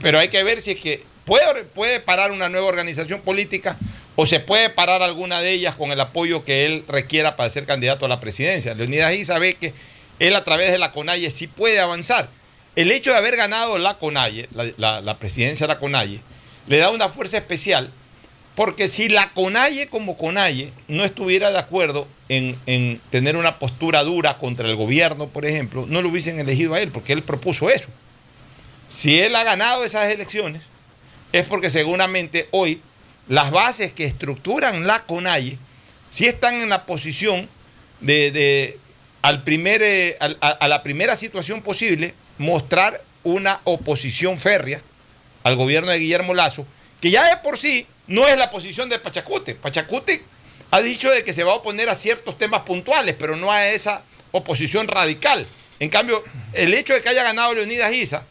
[0.00, 3.78] Pero hay que ver si es que puede, puede parar una nueva organización política
[4.16, 7.64] o se puede parar alguna de ellas con el apoyo que él requiera para ser
[7.64, 8.74] candidato a la presidencia.
[8.74, 9.72] Leonidas Issa ve que
[10.18, 12.28] él a través de la CONAIE sí puede avanzar.
[12.76, 16.20] El hecho de haber ganado la CONAIE, la, la- la presidencia de la CONAIE,
[16.66, 17.90] le da una fuerza especial
[18.54, 24.02] porque si la CONAIE como CONAIE no estuviera de acuerdo en, en tener una postura
[24.02, 27.70] dura contra el gobierno, por ejemplo, no lo hubiesen elegido a él, porque él propuso
[27.70, 27.88] eso.
[28.90, 30.62] Si él ha ganado esas elecciones,
[31.32, 32.80] es porque seguramente hoy
[33.28, 35.56] las bases que estructuran la CONAIE
[36.10, 37.48] sí están en la posición
[38.00, 38.78] de, de,
[39.22, 44.82] al primer, eh, a, a la primera situación posible mostrar una oposición férrea
[45.42, 46.66] al gobierno de Guillermo Lazo,
[47.00, 49.54] que ya de por sí no es la posición de Pachacute.
[49.54, 50.22] Pachacute
[50.70, 53.66] ha dicho de que se va a oponer a ciertos temas puntuales, pero no a
[53.66, 55.46] esa oposición radical.
[55.80, 56.22] En cambio,
[56.52, 58.24] el hecho de que haya ganado Leonidas Isa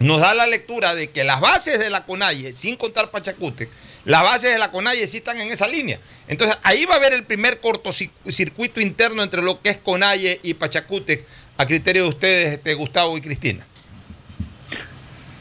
[0.00, 3.68] nos da la lectura de que las bases de la CONAIE, sin contar Pachacute,
[4.04, 5.98] las bases de la CONAIE sí están en esa línea.
[6.26, 10.54] Entonces ahí va a haber el primer cortocircuito interno entre lo que es CONAIE y
[10.54, 11.24] Pachacute,
[11.56, 13.64] a criterio de ustedes, este, Gustavo y Cristina.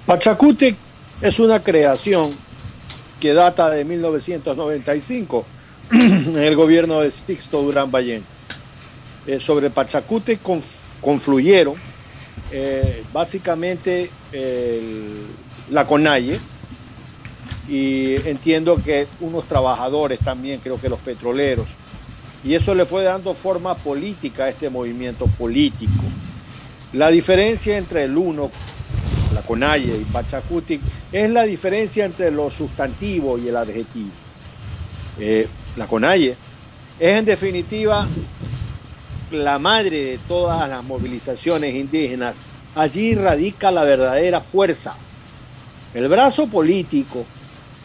[0.05, 0.75] Pachacute
[1.21, 2.37] es una creación
[3.23, 5.45] que data de 1995
[5.93, 8.21] en el gobierno de Sixto Durán Ballén.
[9.25, 11.75] Eh, sobre Pachacute conf- confluyeron
[12.51, 14.09] eh, básicamente
[15.71, 16.37] la CONAIE
[17.69, 21.67] y entiendo que unos trabajadores también, creo que los petroleros,
[22.43, 26.03] y eso le fue dando forma política a este movimiento político.
[26.91, 28.51] La diferencia entre el uno,
[29.33, 30.79] la Conalle y Pachacuti,
[31.11, 34.11] es la diferencia entre lo sustantivo y el adjetivo.
[35.19, 36.35] Eh, la Conalle
[36.99, 38.07] es en definitiva
[39.31, 42.37] la madre de todas las movilizaciones indígenas.
[42.75, 44.95] Allí radica la verdadera fuerza.
[45.93, 47.25] El brazo político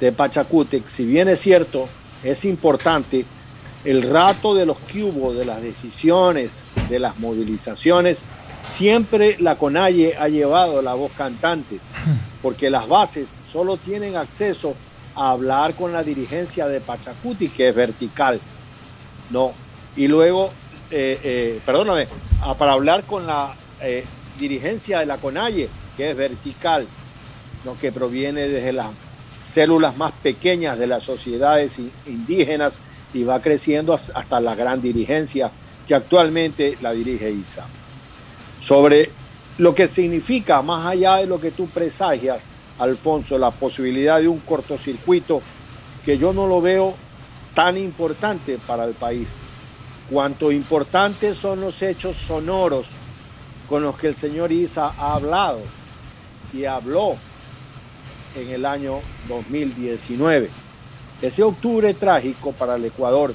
[0.01, 1.89] de Pachacútec, si bien es cierto,
[2.23, 3.25] es importante,
[3.85, 8.25] el rato de los hubo, de las decisiones, de las movilizaciones,
[8.69, 11.79] siempre la CONAIE ha llevado la voz cantante,
[12.43, 14.75] porque las bases solo tienen acceso
[15.17, 18.39] a hablar con la dirigencia de Pachacuti, que es vertical,
[19.31, 19.53] ¿no?
[19.97, 20.51] Y luego,
[20.91, 22.07] eh, eh, perdóname,
[22.43, 24.05] a- para hablar con la eh,
[24.39, 26.87] dirigencia de la CONAIE, que es vertical,
[27.65, 27.77] ¿no?
[27.79, 28.89] que proviene desde las
[29.43, 32.81] células más pequeñas de las sociedades in- indígenas
[33.15, 35.51] y va creciendo has- hasta la gran dirigencia
[35.87, 37.65] que actualmente la dirige ISA.
[38.61, 39.11] Sobre
[39.59, 42.49] lo que significa, más allá de lo que tú presagias,
[42.79, 45.43] Alfonso, la posibilidad de un cortocircuito
[46.05, 46.95] que yo no lo veo
[47.55, 49.29] tan importante para el país.
[50.11, 52.89] Cuanto importantes son los hechos sonoros
[53.69, 55.61] con los que el señor Isa ha hablado
[56.53, 57.17] y habló
[58.37, 60.51] en el año 2019.
[61.21, 63.35] Ese octubre trágico para el Ecuador,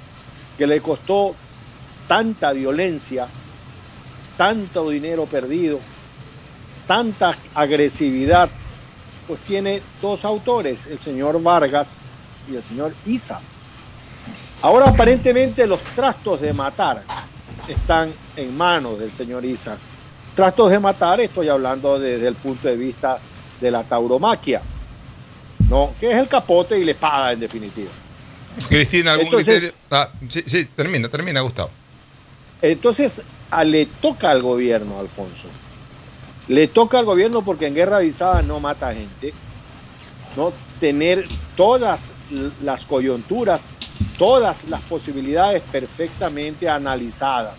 [0.57, 1.35] que le costó
[2.07, 3.27] tanta violencia,
[4.43, 5.79] tanto dinero perdido,
[6.85, 8.49] tanta agresividad
[9.25, 11.95] pues tiene dos autores, el señor Vargas
[12.51, 13.39] y el señor Isa.
[14.61, 17.03] Ahora aparentemente los trastos de matar
[17.69, 19.77] están en manos del señor Isa.
[20.35, 23.19] Trastos de matar, estoy hablando desde el punto de vista
[23.61, 24.61] de la tauromaquia,
[25.69, 25.93] ¿no?
[26.01, 27.91] que es el capote y la espada en definitiva.
[28.67, 29.75] Cristina, ¿algún Entonces- criterio?
[29.89, 31.69] Ah, sí, sí, termina, termina, Gustavo.
[32.63, 33.21] Entonces,
[33.65, 35.49] le toca al gobierno, Alfonso.
[36.47, 39.33] Le toca al gobierno porque en guerra avisada no mata gente.
[40.37, 40.53] ¿no?
[40.79, 42.11] Tener todas
[42.61, 43.65] las coyunturas,
[44.17, 47.55] todas las posibilidades perfectamente analizadas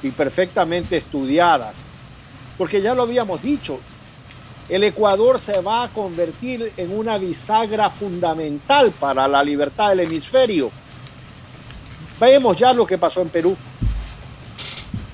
[0.00, 1.74] y perfectamente estudiadas.
[2.56, 3.80] Porque ya lo habíamos dicho,
[4.68, 10.70] el Ecuador se va a convertir en una bisagra fundamental para la libertad del hemisferio.
[12.20, 13.56] Vemos ya lo que pasó en Perú.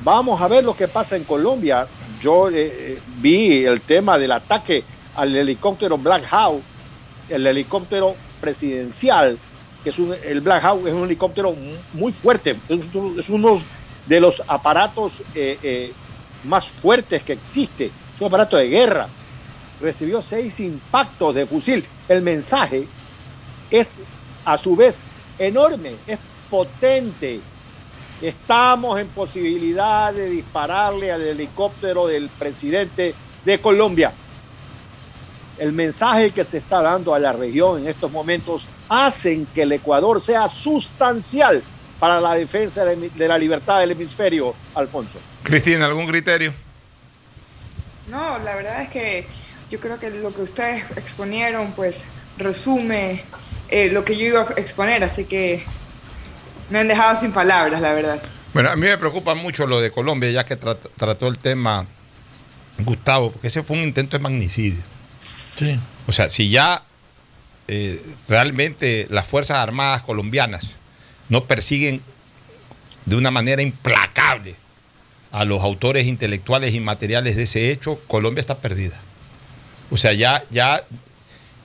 [0.07, 1.85] Vamos a ver lo que pasa en Colombia.
[2.23, 4.85] Yo eh, eh, vi el tema del ataque
[5.17, 6.63] al helicóptero Black Hawk,
[7.29, 9.37] el helicóptero presidencial,
[9.83, 13.29] que es un, el Black Hawk es un helicóptero mu- muy fuerte, es, un- es
[13.31, 13.59] uno
[14.07, 15.93] de los aparatos eh,
[16.45, 19.09] más fuertes que existe, es un aparato de guerra.
[19.81, 21.85] Recibió seis impactos de fusil.
[22.09, 22.87] El mensaje
[23.73, 23.99] es
[24.45, 25.01] a su vez
[25.37, 27.41] enorme, es potente.
[28.23, 33.14] Estamos en posibilidad de dispararle al helicóptero del presidente
[33.45, 34.12] de Colombia.
[35.59, 39.73] El mensaje que se está dando a la región en estos momentos hacen que el
[39.73, 41.62] Ecuador sea sustancial
[41.99, 45.19] para la defensa de la libertad del hemisferio, Alfonso.
[45.43, 46.53] Cristina, ¿algún criterio?
[48.09, 49.27] No, la verdad es que
[49.71, 52.05] yo creo que lo que ustedes exponieron, pues
[52.39, 53.25] resume
[53.69, 55.64] eh, lo que yo iba a exponer, así que
[56.71, 58.23] me han dejado sin palabras, la verdad.
[58.55, 61.87] Bueno, a mí me preocupa mucho lo de Colombia, ya que trat- trató el tema
[62.79, 64.83] Gustavo, porque ese fue un intento de magnicidio.
[65.55, 65.79] Sí.
[66.07, 66.83] O sea, si ya
[67.69, 70.75] eh, realmente las Fuerzas Armadas colombianas
[71.29, 72.01] no persiguen
[73.05, 74.55] de una manera implacable
[75.33, 78.97] a los autores intelectuales y materiales de ese hecho, Colombia está perdida.
[79.91, 80.83] O sea, ya, ya,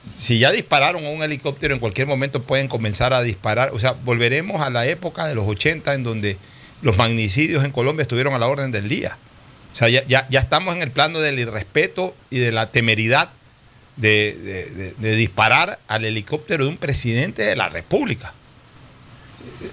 [0.05, 3.71] si ya dispararon a un helicóptero, en cualquier momento pueden comenzar a disparar.
[3.73, 6.37] O sea, volveremos a la época de los 80 en donde
[6.81, 9.17] los magnicidios en Colombia estuvieron a la orden del día.
[9.73, 13.29] O sea, ya, ya, ya estamos en el plano del irrespeto y de la temeridad
[13.97, 18.33] de, disparar al helicóptero de un presidente de la República.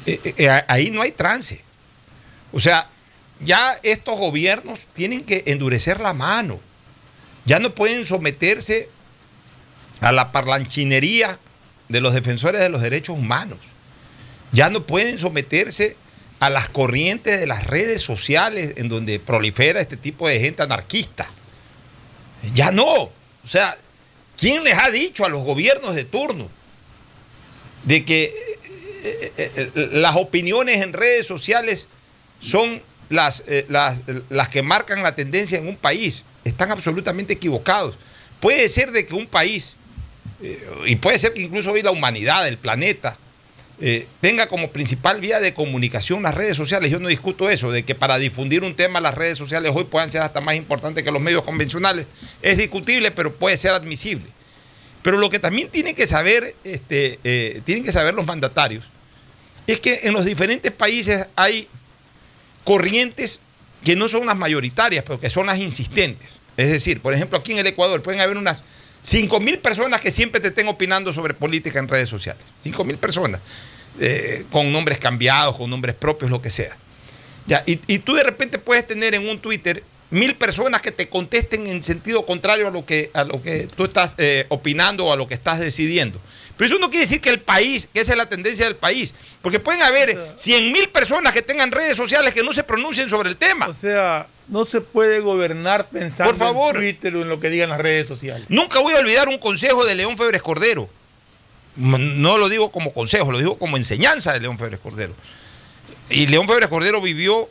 [0.06, 1.62] Eh, eh, eh, ahí no hay trance.
[2.52, 2.88] O sea,
[3.40, 6.60] ya estos gobiernos tienen que endurecer la mano.
[7.44, 8.88] Ya no pueden someterse
[10.00, 11.38] a la parlanchinería
[11.88, 13.58] de los defensores de los derechos humanos.
[14.52, 15.96] Ya no pueden someterse
[16.40, 21.28] a las corrientes de las redes sociales en donde prolifera este tipo de gente anarquista.
[22.54, 22.84] Ya no.
[22.84, 23.12] O
[23.44, 23.76] sea,
[24.36, 26.48] ¿quién les ha dicho a los gobiernos de turno
[27.84, 31.88] de que eh, eh, eh, las opiniones en redes sociales
[32.40, 36.22] son las, las, las que marcan la tendencia en un país?
[36.44, 37.96] Están absolutamente equivocados.
[38.38, 39.74] Puede ser de que un país,
[40.86, 43.16] y puede ser que incluso hoy la humanidad, el planeta,
[43.80, 46.90] eh, tenga como principal vía de comunicación las redes sociales.
[46.90, 50.10] Yo no discuto eso, de que para difundir un tema las redes sociales hoy puedan
[50.10, 52.06] ser hasta más importantes que los medios convencionales.
[52.42, 54.26] Es discutible, pero puede ser admisible.
[55.02, 58.84] Pero lo que también tienen que saber, este, eh, tienen que saber los mandatarios,
[59.68, 61.68] es que en los diferentes países hay
[62.64, 63.38] corrientes
[63.84, 66.30] que no son las mayoritarias, pero que son las insistentes.
[66.56, 68.62] Es decir, por ejemplo, aquí en el Ecuador pueden haber unas
[69.02, 72.42] 5 mil personas que siempre te estén opinando sobre política en redes sociales.
[72.62, 73.40] 5 mil personas,
[74.00, 76.76] eh, con nombres cambiados, con nombres propios, lo que sea.
[77.46, 81.66] Ya, y, tú de repente puedes tener en un Twitter mil personas que te contesten
[81.66, 85.16] en sentido contrario a lo que, a lo que tú estás eh, opinando o a
[85.16, 86.20] lo que estás decidiendo.
[86.58, 89.14] Pero eso no quiere decir que el país, que esa es la tendencia del país,
[89.40, 93.30] porque pueden haber 100 mil personas que tengan redes sociales que no se pronuncien sobre
[93.30, 93.68] el tema.
[93.68, 96.74] O sea, no se puede gobernar pensando Por favor.
[96.74, 98.44] en Twitter o en lo que digan las redes sociales.
[98.48, 100.90] Nunca voy a olvidar un consejo de León Febres Cordero.
[101.76, 105.14] No lo digo como consejo, lo digo como enseñanza de León Febres Cordero.
[106.10, 107.48] Y León Febres Cordero vivió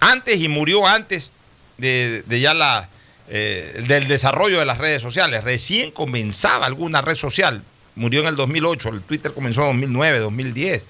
[0.00, 1.30] antes y murió antes
[1.76, 2.88] de, de ya la,
[3.28, 5.44] eh, del desarrollo de las redes sociales.
[5.44, 7.62] Recién comenzaba alguna red social.
[7.98, 10.84] Murió en el 2008, el Twitter comenzó en 2009, 2010.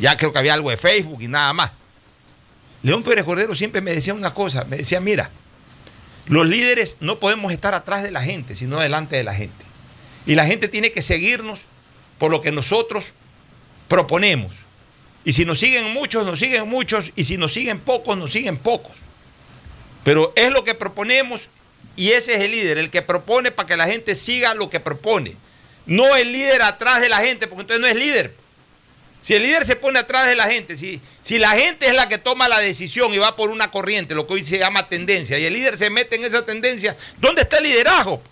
[0.00, 1.72] Ya creo que había algo de Facebook y nada más.
[2.82, 5.30] León Febres Cordero siempre me decía una cosa, me decía, mira,
[6.26, 9.64] los líderes no podemos estar atrás de la gente, sino delante de la gente.
[10.24, 11.60] Y la gente tiene que seguirnos
[12.18, 13.12] por lo que nosotros
[13.86, 14.56] proponemos.
[15.24, 17.12] Y si nos siguen muchos, nos siguen muchos.
[17.14, 18.96] Y si nos siguen pocos, nos siguen pocos.
[20.02, 21.50] Pero es lo que proponemos
[21.94, 24.80] y ese es el líder, el que propone para que la gente siga lo que
[24.80, 25.36] propone.
[25.88, 28.32] No el líder atrás de la gente, porque entonces no es líder.
[29.20, 32.08] Si el líder se pone atrás de la gente, si, si la gente es la
[32.08, 35.38] que toma la decisión y va por una corriente, lo que hoy se llama tendencia,
[35.38, 38.22] y el líder se mete en esa tendencia, ¿dónde está el liderazgo?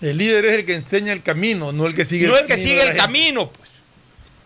[0.00, 2.46] El líder es el que enseña el camino, no el que sigue no el el
[2.46, 3.00] que camino sigue el gente.
[3.00, 3.50] camino.
[3.50, 3.70] Pues.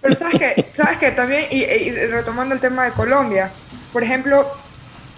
[0.01, 3.53] Pero sabes que, sabes que también, y, y retomando el tema de Colombia,
[3.93, 4.51] por ejemplo,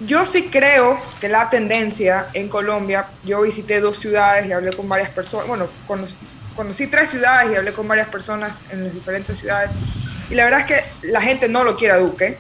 [0.00, 4.88] yo sí creo que la tendencia en Colombia, yo visité dos ciudades y hablé con
[4.88, 6.16] varias personas, bueno, conocí,
[6.56, 9.70] conocí tres ciudades y hablé con varias personas en las diferentes ciudades,
[10.30, 10.66] y la verdad es
[11.02, 12.38] que la gente no lo quiere a Duque,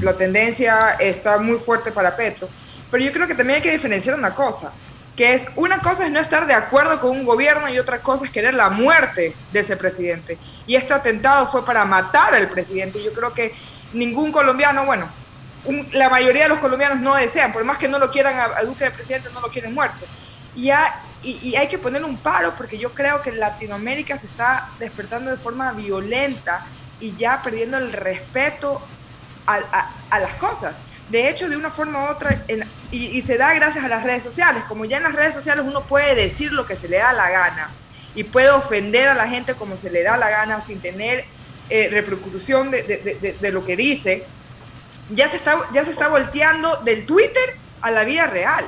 [0.00, 2.48] la tendencia está muy fuerte para Petro,
[2.90, 4.72] pero yo creo que también hay que diferenciar una cosa,
[5.16, 8.24] que es una cosa es no estar de acuerdo con un gobierno y otra cosa
[8.24, 10.36] es querer la muerte de ese presidente.
[10.66, 13.00] Y este atentado fue para matar al presidente.
[13.00, 13.54] Yo creo que
[13.92, 15.08] ningún colombiano, bueno,
[15.66, 18.44] un- la mayoría de los colombianos no desean, por más que no lo quieran a,
[18.58, 20.04] a Duque de presidente, no lo quieren muerto.
[20.56, 20.70] Y,
[21.22, 25.36] y, hay que ponerle un paro porque yo creo que Latinoamérica se está despertando de
[25.38, 26.64] forma violenta
[27.00, 28.80] y ya perdiendo el respeto
[29.46, 30.78] a, a- las cosas.
[31.08, 32.42] De hecho, de una forma u otra,
[32.90, 34.62] y, se da gracias a las redes sociales.
[34.68, 37.30] Como ya en las redes sociales uno puede decir lo que se le da la
[37.30, 37.70] gana
[38.14, 41.24] y puede ofender a la gente como se le da la gana sin tener
[41.68, 44.24] eh, repercusión de, de- de- de- de lo que dice,
[45.10, 48.64] ya se, está, ya se está volteando del Twitter a la vida real.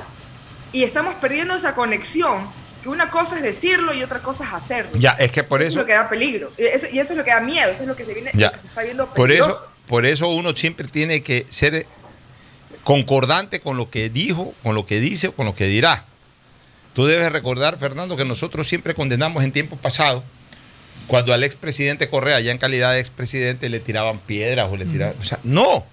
[0.73, 2.47] Y estamos perdiendo esa conexión,
[2.83, 4.91] que una cosa es decirlo y otra cosa es hacerlo.
[4.99, 6.51] Ya, es que por es eso, lo que da peligro.
[6.57, 8.31] Y eso, y eso es lo que da miedo, eso es lo que se, viene,
[8.33, 8.47] Ya.
[8.47, 9.51] lo que se está viendo por peligroso.
[9.53, 11.85] eso, por eso uno siempre tiene que ser
[12.83, 16.05] concordante con lo que dijo, con lo que dice o con lo que dirá.
[16.93, 20.23] Tú debes recordar, Fernando, que nosotros siempre condenamos en tiempos pasados
[21.07, 25.15] cuando al expresidente Correa, ya en calidad de expresidente, le tiraban piedras o le tiraban.
[25.21, 25.85] O sea, no.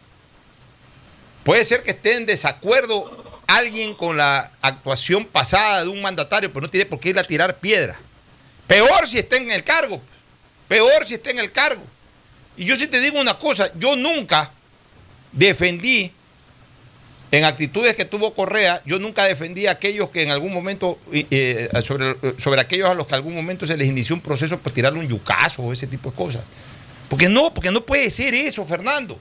[1.45, 3.24] Puede ser que esté en desacuerdo
[3.57, 7.25] alguien con la actuación pasada de un mandatario, pero no tiene por qué ir a
[7.25, 7.97] tirar piedras.
[8.67, 10.01] Peor si está en el cargo.
[10.69, 11.83] Peor si está en el cargo.
[12.57, 14.51] Y yo sí te digo una cosa, yo nunca
[15.33, 16.13] defendí
[17.31, 21.69] en actitudes que tuvo Correa, yo nunca defendí a aquellos que en algún momento, eh,
[21.83, 24.73] sobre, sobre aquellos a los que en algún momento se les inició un proceso por
[24.73, 26.43] tirarle un yucazo o ese tipo de cosas.
[27.09, 29.19] Porque no, porque no puede ser eso, Fernando.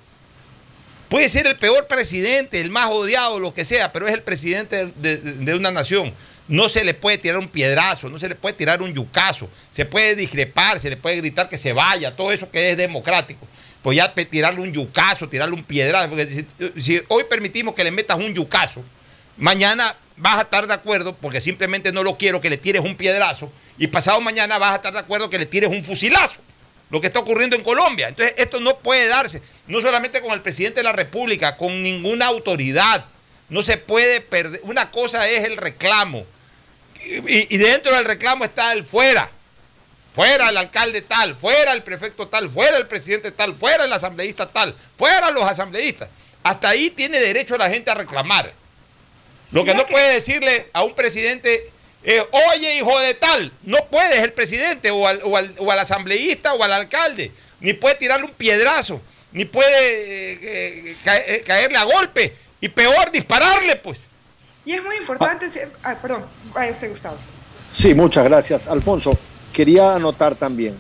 [1.13, 4.87] Puede ser el peor presidente, el más odiado, lo que sea, pero es el presidente
[4.95, 6.11] de, una nación.
[6.47, 9.85] No se le puede tirar un piedrazo, no se le puede tirar un yucazo, se
[9.85, 13.47] puede discrepar, se le puede gritar que se vaya, todo eso que es democrático.
[13.83, 16.45] Pues ya tirarle un yucazo, tirarle un piedrazo, porque
[16.81, 18.83] si hoy permitimos que le metas un yucazo,
[19.37, 22.97] mañana vas a estar de acuerdo, porque simplemente no lo quiero que le tires un
[22.97, 26.41] piedrazo, y pasado mañana vas a estar de acuerdo que le tires un fusilazo
[26.93, 28.07] lo que está ocurriendo en Colombia.
[28.07, 32.25] Entonces, esto no puede darse, no solamente con el presidente de la República, con ninguna
[32.27, 33.05] autoridad.
[33.49, 34.61] No se puede perder.
[34.63, 36.25] Una cosa es el reclamo.
[37.05, 39.29] Y, y dentro del reclamo está el fuera.
[40.15, 44.47] Fuera el alcalde tal, fuera el prefecto tal, fuera el presidente tal, fuera el asambleísta
[44.47, 46.07] tal, fuera los asambleístas.
[46.43, 48.53] Hasta ahí tiene derecho la gente a reclamar.
[49.51, 51.71] Lo que no puede decirle a un presidente,
[52.03, 55.79] eh, oye hijo de tal, no puedes el presidente o al, o al- o al
[55.79, 59.01] asambleísta o al alcalde, ni puede tirarle un piedrazo,
[59.33, 60.95] ni puede eh, eh,
[61.27, 63.99] eh, caerle a golpe, y peor dispararle, pues.
[64.65, 66.23] Y es muy importante, ser- ah, perdón,
[66.53, 67.17] vaya usted, Gustavo.
[67.71, 68.67] Sí, muchas gracias.
[68.67, 69.17] Alfonso,
[69.51, 70.75] quería anotar también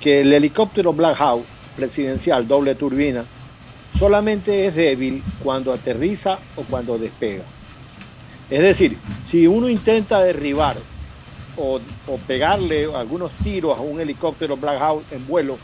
[0.00, 1.44] que el helicóptero Black Hawk
[1.76, 3.24] presidencial doble turbina
[3.98, 7.44] solamente es débil cuando aterriza o cuando despega.
[8.50, 10.76] Es decir, si uno intenta derribar
[11.56, 15.58] o, o pegarle algunos tiros a un helicóptero Black Hawk en vuelo,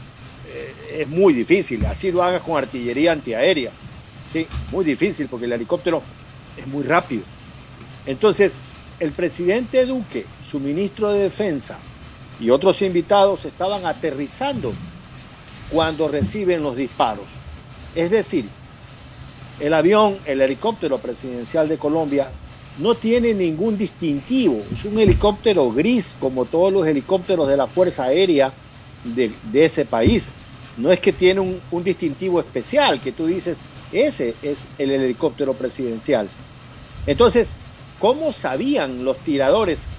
[0.92, 1.84] es muy difícil.
[1.86, 3.70] Así lo hagas con artillería antiaérea.
[4.32, 6.02] Sí, muy difícil porque el helicóptero
[6.56, 7.22] es muy rápido.
[8.06, 8.54] Entonces,
[9.00, 11.78] el presidente Duque, su ministro de Defensa
[12.40, 14.72] y otros invitados estaban aterrizando
[15.70, 17.26] cuando reciben los disparos.
[17.94, 18.44] Es decir,
[19.60, 22.28] el avión, el helicóptero presidencial de Colombia,
[22.78, 24.62] no tiene ningún distintivo.
[24.72, 28.52] Es un helicóptero gris como todos los helicópteros de la Fuerza Aérea
[29.04, 30.32] de, de ese país.
[30.76, 36.34] No es que tiene un, distintivo especial, que tú dices, ese es el helicóptero presidencial.
[37.06, 37.62] Entonces,
[37.98, 39.92] ¿cómo sabían los tiradores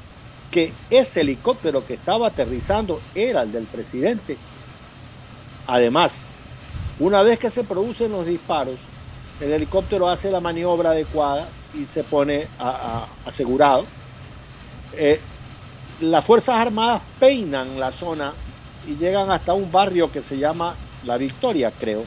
[0.49, 4.41] que ese helicóptero que estaba aterrizando era el del presidente?
[5.65, 6.27] Además,
[6.97, 8.91] una vez que se producen los disparos,
[9.39, 13.93] el helicóptero hace la maniobra adecuada y se pone a- asegurado.
[14.91, 15.21] Eh,
[15.99, 18.44] las Fuerzas Armadas peinan la zona
[18.87, 20.75] y llegan hasta un barrio que se llama
[21.05, 22.03] La Victoria, creo,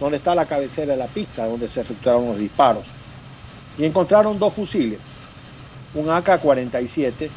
[0.00, 2.86] donde está la cabecera de la pista donde se efectuaron los disparos.
[3.78, 5.08] Y encontraron dos fusiles.
[5.94, 7.28] un AK-47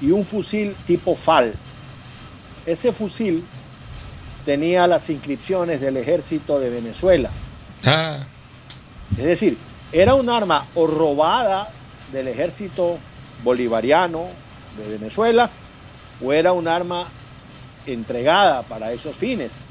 [0.00, 1.52] y un fusil tipo FAL.
[2.64, 3.44] Ese fusil
[4.44, 7.30] tenía las inscripciones del ejército de Venezuela.
[7.84, 8.18] Ah.
[9.18, 9.56] Es decir,
[9.92, 11.70] era un arma o robada
[12.12, 12.98] del ejército
[13.42, 14.26] bolivariano
[14.78, 15.50] de Venezuela
[16.24, 17.06] o era un arma
[17.86, 19.66] entregada para esos fines.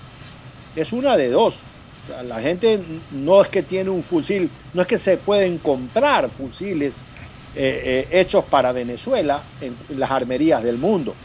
[0.75, 1.69] Es una de dos.
[2.03, 5.59] O sea, la gente no es que tiene un fusil, no es que se pueden
[5.59, 7.07] comprar fusiles
[7.53, 11.21] eh, eh, hechos para Venezuela en las armerías del mundo.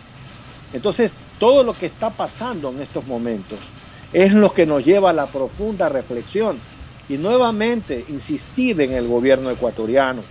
[0.73, 3.75] Entonces, todo lo que está pasando en estos momentos
[4.13, 6.67] es lo que nos lleva a la profunda reflexión
[7.09, 10.31] y nuevamente insistir en el gobierno ecuatoriano,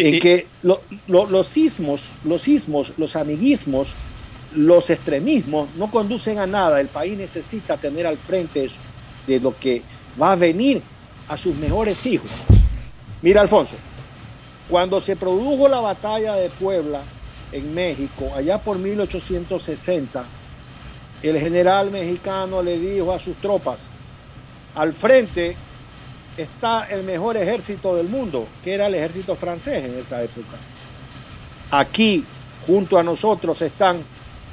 [0.00, 3.98] en que lo- lo- los sismos, los sismos, los amiguismos,
[4.54, 6.80] los extremismos no conducen a nada.
[6.80, 8.78] El país necesita tener al frente eso,
[9.26, 9.82] de lo que
[10.20, 10.82] va a venir
[11.28, 12.30] a sus mejores hijos.
[13.22, 13.76] Mira, Alfonso,
[14.68, 17.00] cuando se produjo la batalla de Puebla
[17.52, 20.24] en México, allá por 1860,
[21.22, 23.80] el general mexicano le dijo a sus tropas,
[24.74, 25.56] al frente
[26.36, 30.56] está el mejor ejército del mundo, que era el ejército francés en esa época.
[31.70, 32.24] Aquí,
[32.66, 33.98] junto a nosotros, están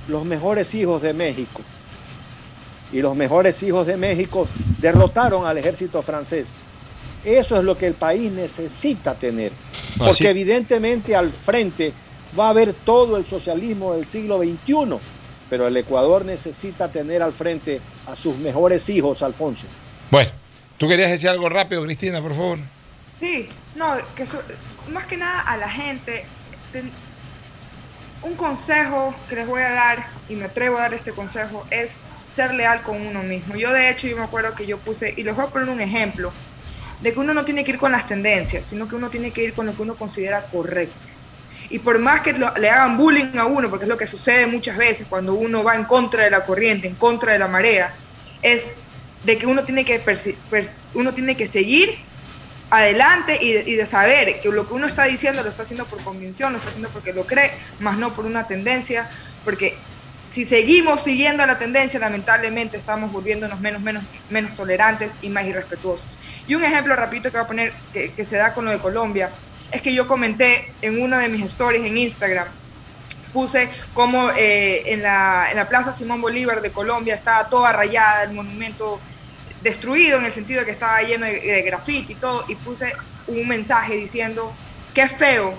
[0.07, 1.61] los mejores hijos de México.
[2.91, 4.47] Y los mejores hijos de México
[4.79, 6.53] derrotaron al ejército francés.
[7.23, 9.51] Eso es lo que el país necesita tener.
[9.97, 11.91] Porque Así- evidentemente al frente
[12.37, 14.97] va a haber todo el socialismo del siglo XXI.
[15.49, 19.65] Pero el Ecuador necesita tener al frente a sus mejores hijos, Alfonso.
[20.11, 20.29] Bueno,
[20.77, 22.59] tú querías decir algo rápido, Cristina, por favor.
[23.19, 24.25] Sí, no, que
[24.91, 26.25] más que nada a la gente,
[28.25, 31.93] un consejo que les voy a dar, y me atrevo a dar este consejo, es
[32.35, 33.55] ser leal con uno mismo.
[33.55, 35.79] Yo de hecho, yo me acuerdo que yo puse, y les voy a poner un
[35.79, 36.33] ejemplo,
[37.01, 39.43] de que uno no tiene que ir con las tendencias, sino que uno tiene que
[39.43, 41.05] ir con lo que uno considera correcto.
[41.69, 44.77] Y por más que le hagan bullying a uno, porque es lo que sucede muchas
[44.77, 47.93] veces cuando uno va en contra de la corriente, en contra de la marea,
[48.41, 48.77] es
[49.23, 50.01] de que uno tiene que,
[50.93, 51.95] uno tiene que seguir
[52.69, 56.51] adelante y de, saber que lo que uno está diciendo lo está haciendo por convicción,
[56.53, 59.09] lo está haciendo porque lo cree, más no por una tendencia,
[59.43, 59.75] porque
[60.31, 66.17] si seguimos siguiendo la tendencia, lamentablemente estamos volviéndonos menos, menos, menos tolerantes y más irrespetuosos.
[66.47, 68.79] Y un ejemplo rapidito que voy a poner que, que se da con lo de
[68.79, 69.29] Colombia,
[69.71, 72.47] es que yo comenté en una de mis stories en Instagram,
[73.35, 78.23] puse como eh, en, la, en la Plaza Simón Bolívar de Colombia estaba toda rayada,
[78.23, 78.99] el monumento
[79.65, 82.93] destruido en el sentido de que estaba lleno de, de grafiti y todo, y puse
[83.25, 84.53] un mensaje diciendo,
[84.93, 85.55] qué feo,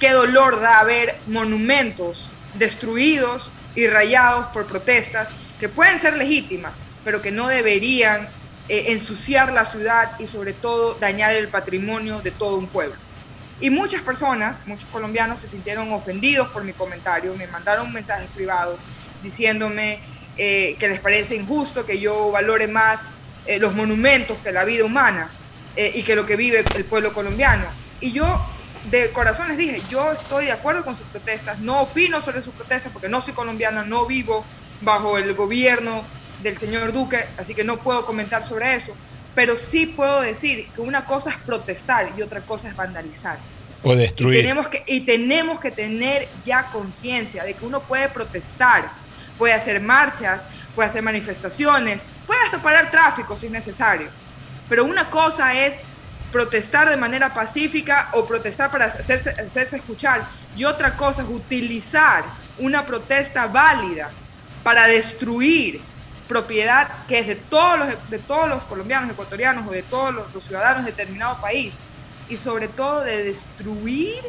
[0.00, 5.28] qué dolor da ver monumentos destruidos y rayados por protestas
[5.60, 6.72] que pueden ser legítimas,
[7.04, 8.26] pero que no deberían
[8.70, 12.96] eh, ensuciar la ciudad y sobre todo dañar el patrimonio de todo un pueblo.
[13.60, 18.80] Y muchas personas, muchos colombianos se sintieron ofendidos por mi comentario, me mandaron mensajes privados
[19.22, 20.00] diciéndome
[20.38, 23.10] eh, que les parece injusto que yo valore más
[23.46, 25.30] eh, los monumentos que la vida humana
[25.76, 27.64] eh, y que lo que vive el pueblo colombiano.
[28.00, 28.40] Y yo
[28.90, 32.52] de corazón les dije, yo estoy de acuerdo con sus protestas, no opino sobre sus
[32.54, 34.44] protestas porque no soy colombiana, no vivo
[34.80, 36.02] bajo el gobierno
[36.42, 38.92] del señor Duque, así que no puedo comentar sobre eso,
[39.34, 43.38] pero sí puedo decir que una cosa es protestar y otra cosa es vandalizar.
[43.84, 44.42] O Y destruir.
[44.42, 48.90] tenemos que, y tenemos que tener ya conciencia de que uno puede protestar,
[49.38, 50.44] puede hacer marchas,
[50.74, 52.02] puede hacer manifestaciones,
[52.52, 54.08] hasta parar tráfico si es necesario.
[54.68, 55.74] Pero una cosa es
[56.30, 60.22] protestar de manera pacífica o protestar para hacerse, hacerse escuchar.
[60.56, 62.24] Y otra cosa es utilizar
[62.58, 64.10] una protesta válida
[64.62, 65.80] para destruir
[66.28, 70.34] propiedad que es de todos los, de todos los colombianos, ecuatorianos o de todos los,
[70.34, 71.76] los ciudadanos de determinado país
[72.28, 74.22] y sobre todo de destruir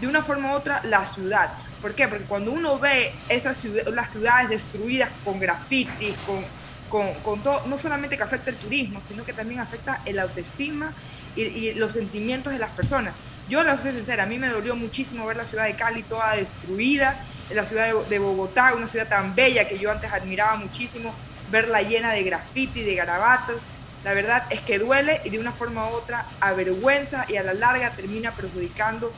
[0.00, 1.50] de una forma u otra la ciudad.
[1.82, 2.08] ¿Por qué?
[2.08, 6.44] Porque cuando uno ve esas las ciudades destruidas con grafitis, con,
[6.88, 10.92] con, todo, no solamente que afecta el turismo, sino que también afecta el autoestima
[11.36, 13.14] y, los sentimientos de las personas.
[13.48, 16.34] Yo les soy sincera, a mí me dolió muchísimo ver la ciudad de Cali toda
[16.34, 17.22] destruida,
[17.54, 21.14] la ciudad de, Bogotá, una ciudad tan bella que yo antes admiraba muchísimo,
[21.50, 23.64] verla llena de grafiti, de garabatos.
[24.04, 27.54] La verdad es que duele y de una forma u otra avergüenza y a la
[27.54, 29.12] larga termina perjudicando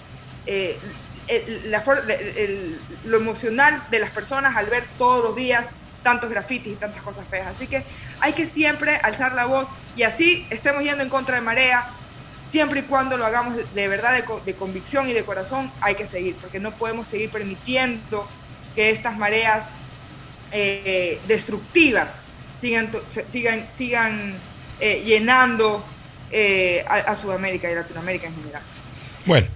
[0.46, 0.78] eh,
[3.04, 5.68] lo emocional de las personas al ver todos los días
[6.02, 7.46] tantos grafitis y tantas cosas feas.
[7.48, 7.82] Así que
[8.20, 11.86] hay que siempre alzar la voz y así estemos yendo en contra de marea,
[12.50, 16.06] siempre y cuando lo hagamos de- verdad, de, de convicción y de corazón, hay que
[16.06, 18.26] seguir, porque no podemos seguir permitiendo
[18.74, 19.70] que estas mareas
[20.52, 22.24] eh, destructivas
[22.60, 22.90] sigan,
[23.30, 24.34] sigan, sigan
[24.80, 25.84] eh, llenando
[26.32, 28.62] eh, a, a Sudamérica y Latinoamérica en general.
[29.26, 29.46] Bueno,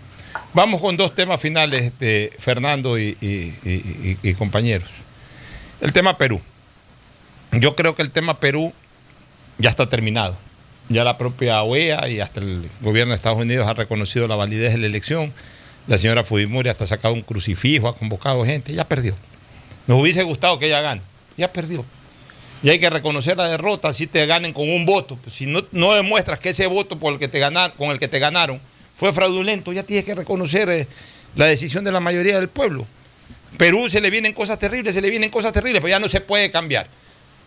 [0.52, 4.88] Vamos con dos temas finales, de Fernando y compañeros.
[5.80, 6.40] El tema Perú.
[7.52, 8.72] Yo creo que el tema Perú
[9.58, 10.36] ya está terminado.
[10.88, 14.72] Ya la propia OEA y hasta el gobierno de Estados Unidos ha reconocido la validez
[14.72, 15.32] de la elección.
[15.86, 19.14] La señora Fujimori hasta ha sacado un crucifijo, ha convocado gente, ya perdió.
[19.86, 21.02] Nos hubiese gustado que ella gane,
[21.36, 21.84] ya perdió.
[22.62, 25.16] Y hay que reconocer la derrota si te ganen con un voto.
[25.16, 27.40] Pues si no, no demuestras que ese voto por el que te
[27.76, 28.58] con el que te ganaron
[28.96, 30.88] fue fraudulento, ya tienes que reconocer eh,
[31.36, 32.86] la decisión de la mayoría del pueblo.
[33.56, 36.20] Perú se le vienen cosas terribles, se le vienen cosas terribles, pero ya no se
[36.20, 36.86] puede cambiar.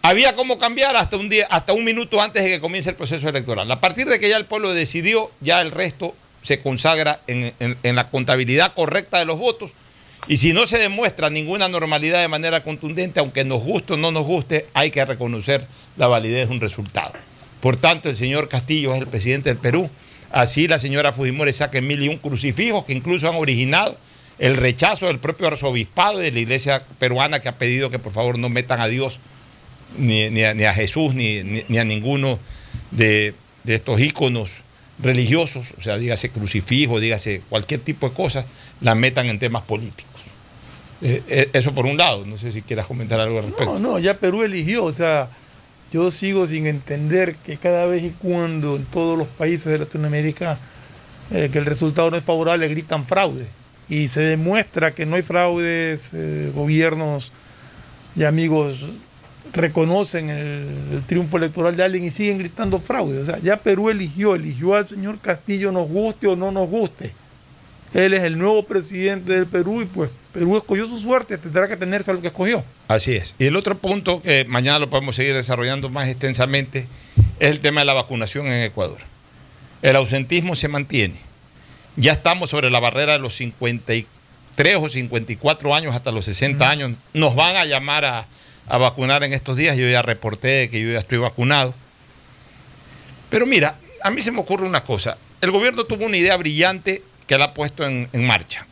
[0.01, 3.27] Había cómo cambiar hasta un día, hasta un minuto antes de que comience el proceso
[3.27, 3.69] electoral.
[3.71, 7.95] A partir de que ya el pueblo decidió, ya el resto se consagra en, en-
[7.95, 9.71] la contabilidad correcta de los votos.
[10.29, 14.11] Y si no se demuestra ninguna normalidad de manera contundente, aunque nos guste o no
[14.11, 15.65] nos guste, hay que reconocer
[15.97, 17.13] la validez de un resultado.
[17.59, 19.89] Por tanto, el señor Castillo es el presidente del Perú.
[20.31, 23.97] Así la señora Fujimori saca mil y un crucifijos que incluso han originado
[24.39, 28.11] el rechazo del propio arzobispado y de la iglesia peruana que ha pedido que por
[28.13, 29.19] favor no metan a Dios
[29.97, 32.37] ni, ni a, ni a Jesús ni, ni- ni a ninguno
[32.91, 33.33] de,
[33.63, 34.49] de estos íconos
[34.99, 38.45] religiosos, o sea, dígase crucifijo, dígase cualquier tipo de cosas,
[38.81, 40.21] la metan en temas políticos.
[41.01, 43.73] Eh, eh, eso por un lado, no sé si quieras comentar algo al respecto.
[43.73, 45.29] No, no, ya Perú eligió, o sea,
[45.91, 50.59] yo sigo sin entender que cada vez y cuando en todos los países de Latinoamérica
[51.31, 53.45] eh, que el resultado no es favorable gritan fraude
[53.89, 57.31] y se demuestra que no hay fraudes, eh, gobiernos
[58.15, 58.85] y amigos
[59.53, 63.19] reconocen el, triunfo electoral de alguien y siguen gritando fraude.
[63.19, 67.13] O sea, ya Perú eligió, eligió al señor Castillo, nos guste o no nos guste.
[67.93, 71.77] Él es el nuevo presidente del Perú y pues Perú escogió su suerte, tendrá que
[71.77, 72.63] tenerse a lo que escogió.
[72.87, 73.33] Así es.
[73.39, 76.85] Y el otro punto que mañana lo podemos seguir desarrollando más extensamente
[77.39, 78.99] es el tema de la vacunación en Ecuador.
[79.81, 81.26] El ausentismo se mantiene.
[81.97, 86.91] Ya estamos sobre la barrera de los 53 o 54 años hasta los 60 años.
[87.13, 88.25] Nos van a llamar a,
[88.67, 89.75] a vacunar en estos días.
[89.75, 91.73] Yo ya reporté que yo ya estoy vacunado.
[93.29, 95.17] Pero mira, a mí se me ocurre una cosa.
[95.41, 98.65] El gobierno tuvo una idea brillante que la ha puesto en, en marcha.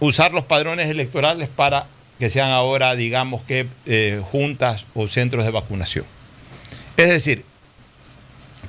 [0.00, 1.86] Usar los padrones electorales para
[2.18, 6.04] que sean ahora, digamos que, eh, juntas o centros de vacunación.
[6.96, 7.44] Es decir,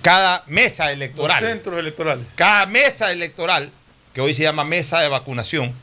[0.01, 1.41] cada mesa electoral.
[1.41, 2.25] Los centros electorales.
[2.35, 3.69] Cada mesa electoral,
[4.13, 5.73] que hoy se llama mesa de vacunación,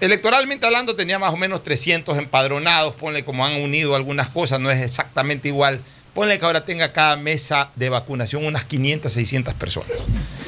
[0.00, 4.70] electoralmente hablando tenía más o menos 300 empadronados, ponle como han unido algunas cosas, no
[4.70, 5.80] es exactamente igual.
[6.14, 9.92] Ponle que ahora tenga cada mesa de vacunación unas 500, 600 personas.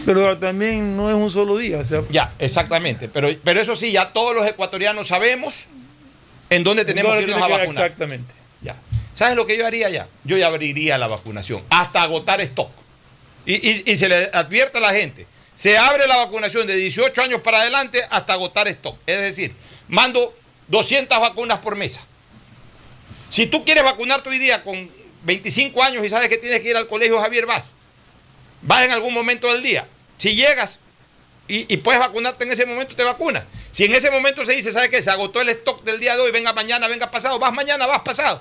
[0.04, 1.78] Pero también no es un solo día.
[1.78, 3.08] O sea, Ya, exactamente.
[3.08, 5.64] Pero, pero eso sí, ya todos los ecuatorianos sabemos
[6.50, 7.84] en dónde tenemos ¿dónde que irnos a vacunar.
[7.84, 8.34] Exactamente.
[8.60, 8.74] Ya.
[9.14, 10.08] ¿Sabes lo que yo haría ya?
[10.24, 12.70] Yo ya abriría la vacunación hasta agotar stock.
[13.46, 17.22] Y, y- y se le advierte a la gente, se abre la vacunación de 18
[17.22, 18.96] años para adelante hasta agotar stock.
[19.06, 19.54] Es decir,
[19.88, 20.34] mando
[20.68, 22.00] 200 vacunas por mesa.
[23.28, 24.90] Si tú quieres vacunarte hoy día con
[25.22, 27.66] 25 años y sabes que tienes que ir al colegio Javier Vaz,
[28.62, 29.86] vas en algún momento del día.
[30.18, 30.78] Si llegas
[31.48, 33.44] y, puedes vacunarte en ese momento, te vacunas.
[33.72, 35.02] Si en ese momento se dice, ¿sabes qué?
[35.02, 38.02] Se agotó el stock del día de hoy, venga mañana, venga pasado, vas mañana, vas
[38.02, 38.40] pasado.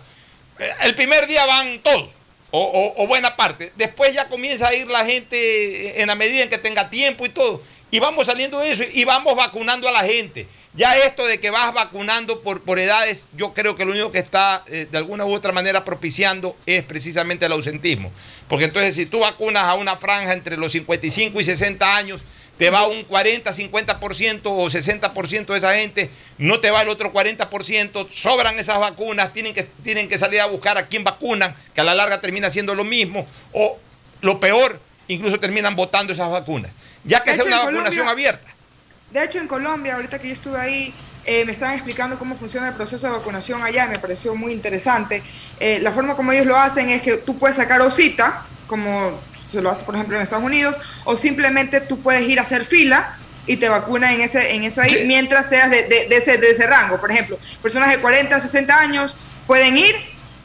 [0.60, 2.10] Eh, El primer día van todos,
[2.52, 3.72] o, buena parte.
[3.76, 7.30] Después ya comienza a ir la gente en la medida en que tenga tiempo y
[7.30, 7.62] todo.
[7.90, 10.48] Y vamos saliendo de eso y vamos vacunando a la gente.
[10.74, 14.20] Ya esto de que vas vacunando por, por edades, yo creo que lo único que
[14.20, 18.10] está eh, de alguna u otra manera propiciando es precisamente el ausentismo.
[18.48, 22.24] Porque entonces si tú vacunas a una franja entre los 55 y 60 años,
[22.62, 27.12] te va un 40, 50% o 60% de esa gente, no te va el otro
[27.12, 31.82] 40%, sobran esas vacunas, tienen que, tienen que salir a buscar a quién vacunan, que
[31.82, 33.80] a la larga termina siendo lo mismo, o
[34.22, 36.72] lo peor, incluso terminan votando esas vacunas.
[37.04, 38.52] Ya que De sea hecho, una vacunación Colombia- abierta.
[39.10, 40.94] De hecho, en Colombia, ahorita que yo estuve ahí,
[41.26, 45.24] eh, me estaban explicando cómo funciona el proceso de vacunación allá, me pareció muy interesante.
[45.60, 49.20] Eh, la forma como ellos lo hacen es que tú puedes sacar o cita, como
[49.52, 52.66] se lo hace, por ejemplo, en Estados Unidos, o simplemente tú puedes ir a hacer
[52.66, 53.18] fila
[53.48, 56.52] y te vacunan en, ese, en eso ahí, mientras seas de, de- de ese, de
[56.52, 57.00] ese rango.
[57.00, 59.16] Por ejemplo, personas de 40, 60 años
[59.48, 59.96] pueden ir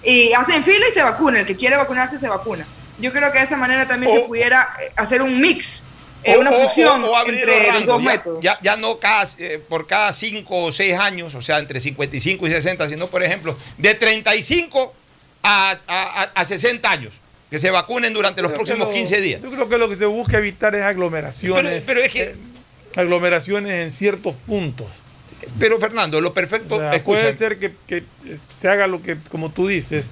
[0.03, 1.41] y hacen fila y se vacunan.
[1.43, 2.67] El que quiere vacunarse se vacuna.
[2.99, 5.83] Yo creo que de esa manera también se pudiera eh, hacer un mix,
[6.25, 8.39] eh, O- una fusión o- o abrir entre los dos ya, métodos.
[8.43, 12.47] Ya, ya no cada, eh, por cada 5 o 6 años, o sea, entre 55
[12.47, 14.95] y 60, sino, por ejemplo, de 35
[15.43, 17.21] a, a- a- a 60 años,
[17.51, 19.43] que se vacunen durante los Pero próximos lo- 15 días.
[19.43, 21.63] Yo creo que lo que se busca evitar es aglomeraciones.
[21.63, 22.35] Pero- pero es que- eh,
[22.97, 24.87] aglomeraciones en ciertos puntos.
[25.59, 28.03] Pero Fernando, lo perfecto, O sea, puede ser que, que
[28.59, 30.11] se haga lo que, como tú dices,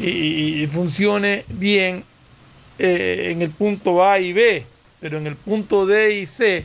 [0.00, 2.04] y, funcione bien
[2.78, 4.64] eh, en el punto A y B,
[5.00, 6.64] pero en el punto D y C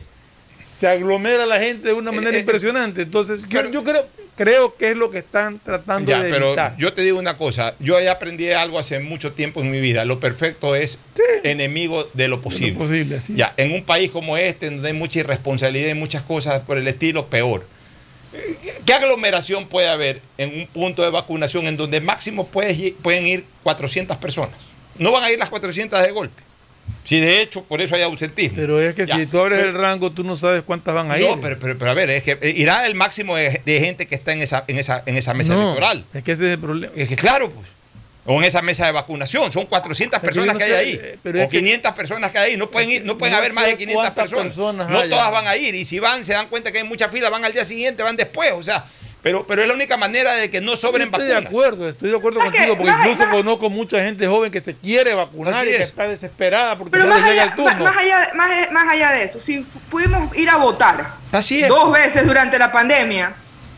[0.60, 3.02] se aglomera la gente de una manera Eh, eh, impresionante.
[3.02, 4.06] Entonces, yo, yo creo,
[4.38, 6.76] creo que es lo que están tratando Ya, de pero evitar.
[6.78, 10.04] yo te digo una cosa, yo ya aprendí algo hace mucho tiempo en mi vida,
[10.06, 10.98] lo perfecto es
[11.42, 12.78] enemigo de lo posible.
[13.34, 16.86] ya, en un país como este, donde hay mucha irresponsabilidad y muchas cosas por el
[16.88, 17.66] estilo, peor.
[18.86, 23.26] ¿Qué aglomeración puede haber en un punto de vacunación en donde máximo puedes ir- pueden
[23.26, 24.54] ir 400 personas?
[24.98, 26.42] No van a ir las 400 de golpe.
[27.04, 28.56] Si de hecho, por eso hay ausentismo.
[28.56, 31.10] Pero es que Ya, si tú abres pero- el rango, tú no sabes cuántas van
[31.10, 31.26] a ir.
[31.26, 34.06] No, pero, pero, pero a ver, es que eh, irá el máximo de, de gente
[34.06, 36.04] que está en esa, en esa, en esa mesa No, electoral.
[36.12, 36.92] Es que ese es el problema.
[36.96, 37.66] Es que claro, pues.
[38.30, 41.00] O en esa mesa de vacunación, son 400 Pero yo personas no que hay sé,
[41.12, 41.18] ahí.
[41.22, 42.56] pero o es que- 500 personas que hay ahí.
[42.58, 44.44] No pueden ir, no pueden no haber más de 500 cuántas personas.
[44.44, 45.08] personas no haya.
[45.16, 45.74] todas van a ir.
[45.74, 48.16] Y si van, se dan cuenta que hay mucha fila, van al día siguiente, van
[48.16, 48.52] después.
[48.52, 48.84] O sea,
[49.22, 51.42] pero, pero es la única manera de que no sobren estoy vacunas.
[51.42, 54.74] de acuerdo, estoy de acuerdo ¿Sabes contigo, porque incluso conozco mucha gente joven que se
[54.76, 55.88] quiere vacunar Así y que es.
[55.88, 57.84] está desesperada porque Pero no más le llega allá, el turno.
[57.84, 61.68] más, más allá, más, más allá de eso, si pudimos ir a votar Así es.
[61.68, 63.34] dos veces durante la pandemia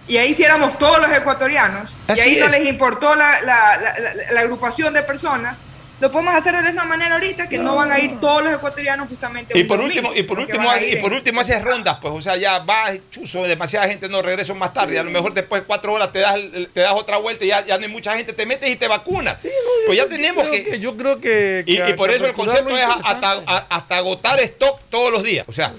[0.07, 2.51] y ahí sí éramos todos los ecuatorianos Así y ahí no es.
[2.53, 5.59] les importó la, la- la- la- la agrupación de personas,
[6.01, 8.55] lo podemos hacer de la misma manera ahorita que no, van a ir todos los
[8.55, 9.59] ecuatorianos justamente.
[9.59, 12.37] Y por domingo, último, y por último, y por último haces rondas, pues, o sea,
[12.37, 15.93] ya vas, chuzo, demasiada gente, no regreso más tarde, a lo mejor después de cuatro
[15.93, 18.33] horas te das, el- te das otra vuelta y ya, ya no hay mucha gente,
[18.33, 19.47] te metes y te vacunas.
[19.87, 21.65] pues ya tenemos que, Yo creo que.
[21.67, 25.45] Y, por que eso el concepto es hasta, hasta agotar stock todos los días.
[25.49, 25.75] O sea,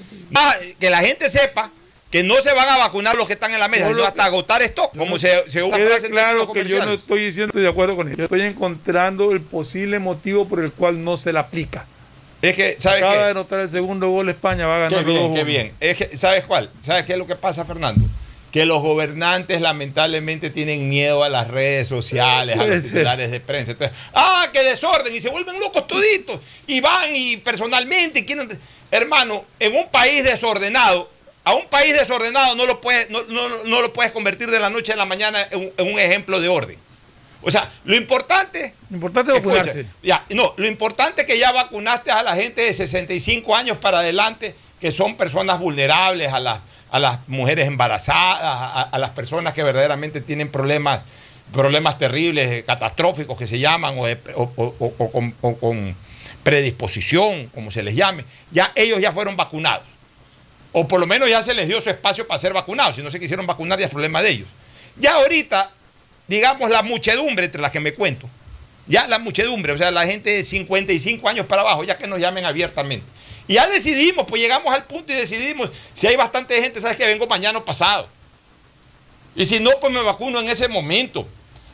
[0.80, 1.72] que la gente sepa
[2.12, 4.62] que no se van a vacunar los que están en la mesa, sino hasta agotar
[4.64, 8.14] stock, como se, se en claro que yo no estoy diciendo estoy de acuerdo con.
[8.14, 11.88] Yo estoy encontrando el posible motivo por el cual no se la aplica.
[12.42, 13.20] Es que, ¿sabes Acaba qué?
[13.26, 15.36] de anotar el segundo gol España, va a ganar Qué bien, 2-1.
[15.36, 15.72] qué bien.
[15.80, 16.70] Es que, ¿Sabes cuál?
[16.82, 18.04] ¿Sabes qué es lo que pasa, Fernando?
[18.52, 23.72] Que los gobernantes lamentablemente tienen miedo a las redes sociales, a los titulares de prensa.
[23.72, 25.16] Entonces, ¡ah, qué desorden!
[25.16, 26.40] Y se vuelven locos toditos.
[26.68, 28.50] Y van y personalmente y quieren...
[28.90, 31.10] Hermano, en un país desordenado,
[31.44, 34.70] a un país desordenado no lo puedes, no, no- no lo puedes convertir de la
[34.70, 36.78] noche a la mañana en un, en un ejemplo de orden.
[37.44, 39.86] O sea, lo importante Lo importante es Escucha, vacunarse.
[40.04, 44.00] ya, no, lo importante es que ya vacunaste a la gente de 65 años para
[44.00, 46.60] adelante, que son personas vulnerables, a las,
[46.92, 51.04] a las mujeres embarazadas, a, a las personas que verdaderamente tienen problemas,
[51.52, 55.56] problemas terribles, eh, catastróficos que se llaman, o, de- o- o- o- o con, o
[55.56, 55.96] con
[56.44, 58.24] predisposición, como se les llame.
[58.52, 59.84] Ya ellos ya fueron vacunados.
[60.74, 62.96] O por lo menos ya se les dio su espacio para ser vacunados.
[62.96, 64.48] Si no se quisieron vacunar, ya es problema de ellos.
[64.98, 65.72] Ya ahorita,
[66.28, 68.30] digamos, la muchedumbre entre las que me cuento,
[68.88, 72.20] ya la muchedumbre, o sea, la gente de 55 años para abajo, ya que nos
[72.20, 73.06] llamen abiertamente.
[73.48, 77.06] Y ya decidimos, pues llegamos al punto y decidimos, si hay bastante gente, sabes que
[77.06, 78.08] vengo mañana o pasado.
[79.36, 81.28] Y si no, pues me vacuno en ese momento.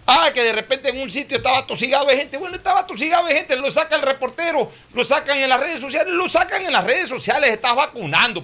[0.05, 2.37] Ah, que de repente en un sitio estaba tosigado de gente.
[2.37, 6.13] Bueno, estaba tosigado de gente, lo saca el reportero, lo sacan en las redes sociales,
[6.13, 8.43] lo sacan en las redes sociales, estás vacunando.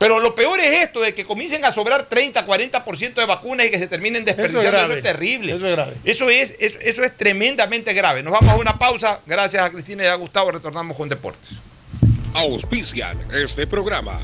[0.00, 3.70] Pero lo peor es esto, de que comiencen a sobrar 30, 40% de vacunas y
[3.70, 4.66] que se terminen desperdiciando.
[4.66, 5.02] Eso es, grave.
[5.02, 5.52] terrible.
[5.52, 5.94] Eso es grave.
[6.04, 8.22] Eso es, eso, eso es tremendamente grave.
[8.22, 9.20] Nos vamos a una pausa.
[9.26, 10.52] Gracias a Cristina y a Gustavo.
[10.52, 11.50] Retornamos con Deportes.
[12.32, 14.18] Auspician este programa.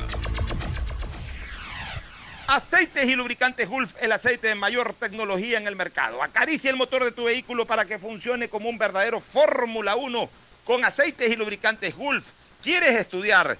[2.47, 6.23] Aceites y lubricantes Gulf, el aceite de mayor tecnología en el mercado.
[6.23, 10.27] Acaricia el motor de tu vehículo para que funcione como un verdadero Fórmula 1
[10.63, 12.23] con aceites y lubricantes Gulf.
[12.63, 13.59] ¿Quieres estudiar,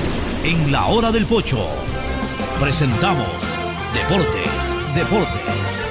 [0.43, 1.67] En la hora del pocho
[2.59, 3.57] presentamos
[3.93, 5.85] Deportes, Deportes.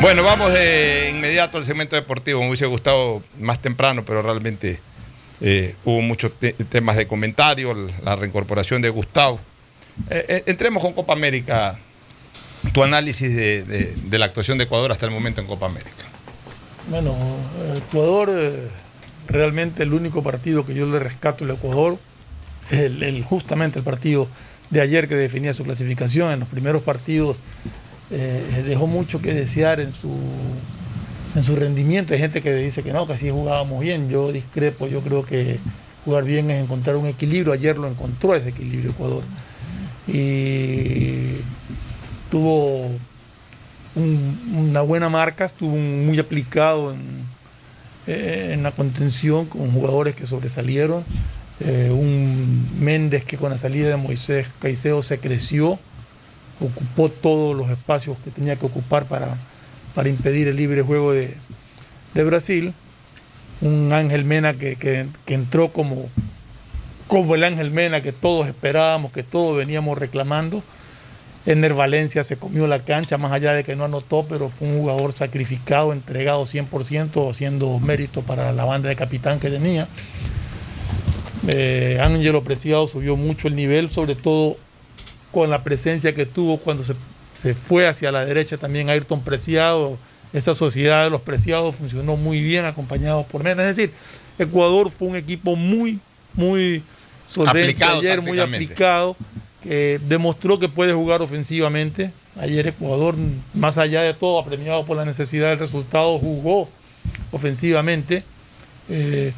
[0.00, 2.40] Bueno, vamos de inmediato al segmento deportivo.
[2.40, 4.80] Me hubiese gustado más temprano, pero realmente
[5.40, 7.72] eh, hubo muchos te- temas de comentario,
[8.02, 9.38] la reincorporación de Gustavo.
[10.10, 11.78] Eh, eh, entremos con Copa América.
[12.72, 15.90] Tu análisis de, de- la actuación de Ecuador hasta el momento en Copa América.
[16.88, 17.14] Bueno,
[17.76, 18.68] Ecuador, eh,
[19.28, 21.98] realmente el único partido que yo le rescato al Ecuador
[22.70, 24.28] el, el- justamente el partido
[24.70, 26.32] de ayer que definía su clasificación.
[26.32, 27.40] En los primeros partidos
[28.10, 30.16] eh, dejó mucho que desear en su,
[31.34, 32.14] en su rendimiento.
[32.14, 34.08] Hay gente que dice que no, que así jugábamos bien.
[34.08, 35.58] Yo discrepo, yo creo que
[36.04, 37.52] jugar bien es encontrar un equilibrio.
[37.52, 39.24] Ayer lo encontró ese equilibrio Ecuador.
[40.08, 41.36] Y
[42.32, 42.86] tuvo
[43.94, 47.00] un- una buena marca, estuvo muy aplicado en,
[48.06, 51.04] eh, en la contención con jugadores que sobresalieron.
[51.60, 55.78] Eh, un Méndez que con la salida de Moisés Caicedo se creció,
[56.58, 59.36] ocupó todos los espacios que tenía que ocupar para,
[59.94, 61.36] para impedir el libre juego de,
[62.14, 62.72] de Brasil.
[63.60, 66.08] Un Ángel Mena que, que- que entró como,
[67.08, 70.64] como el Ángel Mena que todos esperábamos, que todos veníamos reclamando.
[71.44, 74.78] Ener Valencia se comió la cancha, más allá de que no anotó, pero fue un
[74.78, 79.88] jugador sacrificado, entregado 100%, haciendo mérito para la banda de capitán que tenía.
[81.48, 84.56] Eh, Ángelo Preciado subió mucho el nivel, sobre todo
[85.32, 86.94] con la presencia que tuvo cuando se,
[87.32, 89.98] se fue hacia la derecha también Ayrton Preciado.
[90.32, 93.68] Esta sociedad de los Preciados funcionó muy bien, acompañados por Mena.
[93.68, 93.92] Es decir,
[94.38, 95.98] Ecuador fue un equipo muy,
[96.34, 96.82] muy
[97.26, 99.16] solvente Aplicado ayer, muy aplicado,
[99.62, 102.12] que demostró que puede jugar ofensivamente.
[102.38, 103.14] Ayer Ecuador,
[103.54, 106.68] más allá de todo, apremiado por la necesidad del resultado, jugó
[107.30, 108.24] ofensivamente.
[108.88, 109.32] Eh,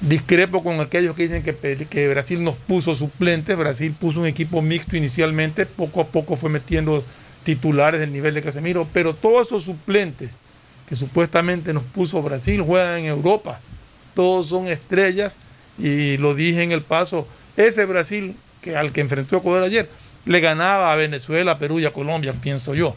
[0.00, 1.54] discrepo con aquellos que dicen que,
[1.88, 3.56] que Brasil nos puso suplentes.
[3.56, 7.04] Brasil puso un equipo mixto inicialmente, poco a poco fue metiendo
[7.44, 10.30] titulares del nivel de Casemiro, pero todos esos suplentes
[10.88, 13.60] que supuestamente nos puso Brasil juegan en Europa.
[14.14, 15.36] Todos son estrellas
[15.78, 17.26] y lo dije en el paso.
[17.56, 18.34] Ese Brasil
[18.64, 19.88] que al que enfrentó Ecuador ayer
[20.24, 22.96] le ganaba a Venezuela, a Perú y a Colombia, pienso yo.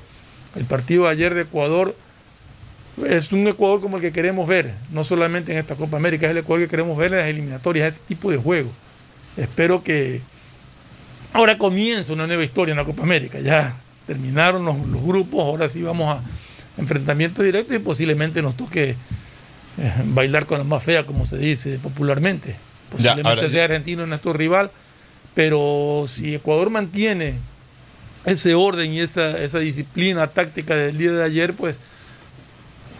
[0.55, 1.93] El partido de ayer de Ecuador
[3.05, 6.31] es un Ecuador como el que queremos ver, no solamente en esta Copa América, es
[6.31, 8.71] el Ecuador que queremos ver en las eliminatorias, ese tipo de juego.
[9.35, 10.21] Espero que
[11.33, 13.39] ahora comienza una nueva historia en la Copa América.
[13.39, 13.75] Ya
[14.07, 16.23] terminaron los, los grupos, ahora sí vamos a
[16.79, 18.95] enfrentamientos directos y posiblemente nos toque
[19.77, 22.51] eh, bailar con la más fea, como se dice popularmente.
[22.51, 22.57] Ya,
[22.89, 24.71] Posiblemente ahora- sea Argentino nuestro rival,
[25.37, 27.35] pero si Ecuador mantiene
[28.25, 31.77] ese orden y esa, esa disciplina táctica del día de ayer, pues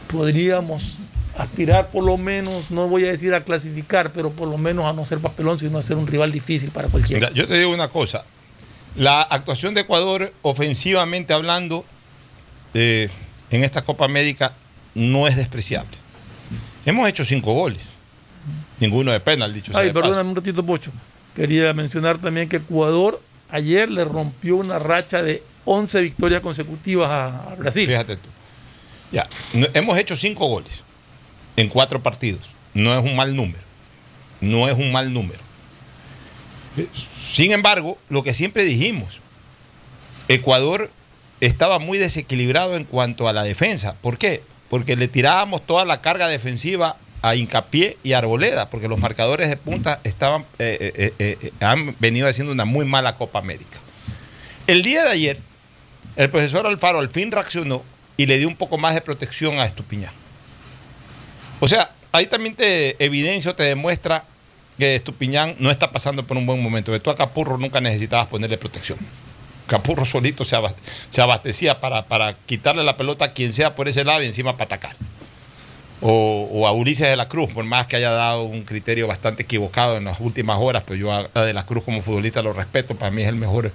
[0.06, 0.98] podríamos
[1.36, 4.94] aspirar por lo menos, no voy a decir a clasificar, pero por lo menos a
[4.94, 7.32] no ser papelón, sino a ser un rival difícil para cualquiera.
[7.32, 8.24] Mira, yo te digo una cosa.
[8.96, 11.86] La actuación de Ecuador, ofensivamente hablando,
[12.76, 13.10] eh,
[13.50, 14.54] en esta Copa América
[14.94, 15.98] no es despreciable.
[16.86, 17.82] Hemos hecho cinco goles.
[18.80, 20.92] Ninguno de penal, dicho sea Ay, perdóname un ratito, Pocho.
[21.38, 27.54] Quería mencionar también que Ecuador ayer le rompió una racha de 11 victorias consecutivas a,
[27.56, 27.86] Brasil.
[27.88, 28.28] Fíjate tú.
[29.12, 29.28] Ya,
[29.76, 30.82] hemos hecho cinco goles
[31.56, 32.42] en cuatro partidos.
[32.74, 33.64] No es un mal número.
[34.42, 35.40] No es un mal número.
[36.76, 36.88] Eh,
[37.22, 39.20] Sin embargo, lo que siempre dijimos,
[40.30, 40.90] Ecuador
[41.40, 43.94] estaba muy desequilibrado en cuanto a la defensa.
[44.02, 44.42] ¿Por qué?
[44.72, 49.58] Porque le tirábamos toda la carga defensiva a Hincapié y Arboleda, porque los marcadores de
[49.58, 53.80] punta estaban, eh, eh, eh, han venido haciendo una muy mala Copa América.
[54.68, 55.40] El día de ayer,
[56.16, 57.84] el profesor Alfaro al fin reaccionó
[58.18, 60.14] y le dio un poco más de protección a Estupiñán.
[61.60, 64.24] O sea, ahí también te evidencia o te demuestra
[64.78, 67.00] que Estupiñán no está pasando por un buen momento.
[67.02, 69.00] Tú a Capurro nunca necesitabas ponerle protección.
[69.68, 74.24] Capurro solito se abastecía para, para quitarle la pelota a quien sea por ese lado
[74.24, 74.96] y encima para atacar.
[76.00, 79.44] O, o a Ulises de la Cruz, por más que haya dado un criterio bastante
[79.44, 82.96] equivocado en las últimas horas, pero yo a, de la Cruz como futbolista lo respeto,
[82.96, 83.72] para mí es el mejor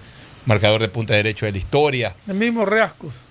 [0.47, 2.15] marcador de punta derecho de la historia.
[2.29, 3.25] El mismo Reascos.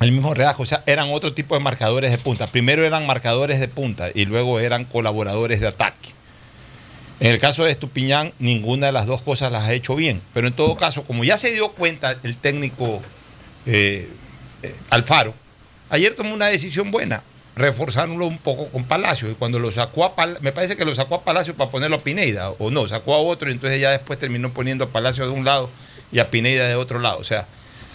[0.00, 2.46] El mismo redajo, o sea, eran otro tipo de marcadores de punta.
[2.46, 6.08] Primero eran marcadores de punta y luego eran colaboradores de ataque.
[7.20, 10.22] En el caso de Estupiñán, ninguna de las dos cosas las ha hecho bien.
[10.32, 13.02] Pero en todo caso, como ya se dio cuenta el técnico
[13.66, 14.08] eh,
[14.62, 15.34] eh, Alfaro,
[15.90, 17.22] ayer tomó una decisión buena,
[17.60, 19.30] reforzándolo un poco con Palacio.
[19.30, 21.96] Y cuando lo sacó a Palacio, me parece que lo sacó a Palacio para ponerlo
[21.96, 25.24] a Pineida, o no, sacó a otro y entonces ya después terminó poniendo a Palacio
[25.24, 25.70] de un lado
[26.10, 27.18] y a Pineida de otro lado.
[27.18, 27.46] O sea,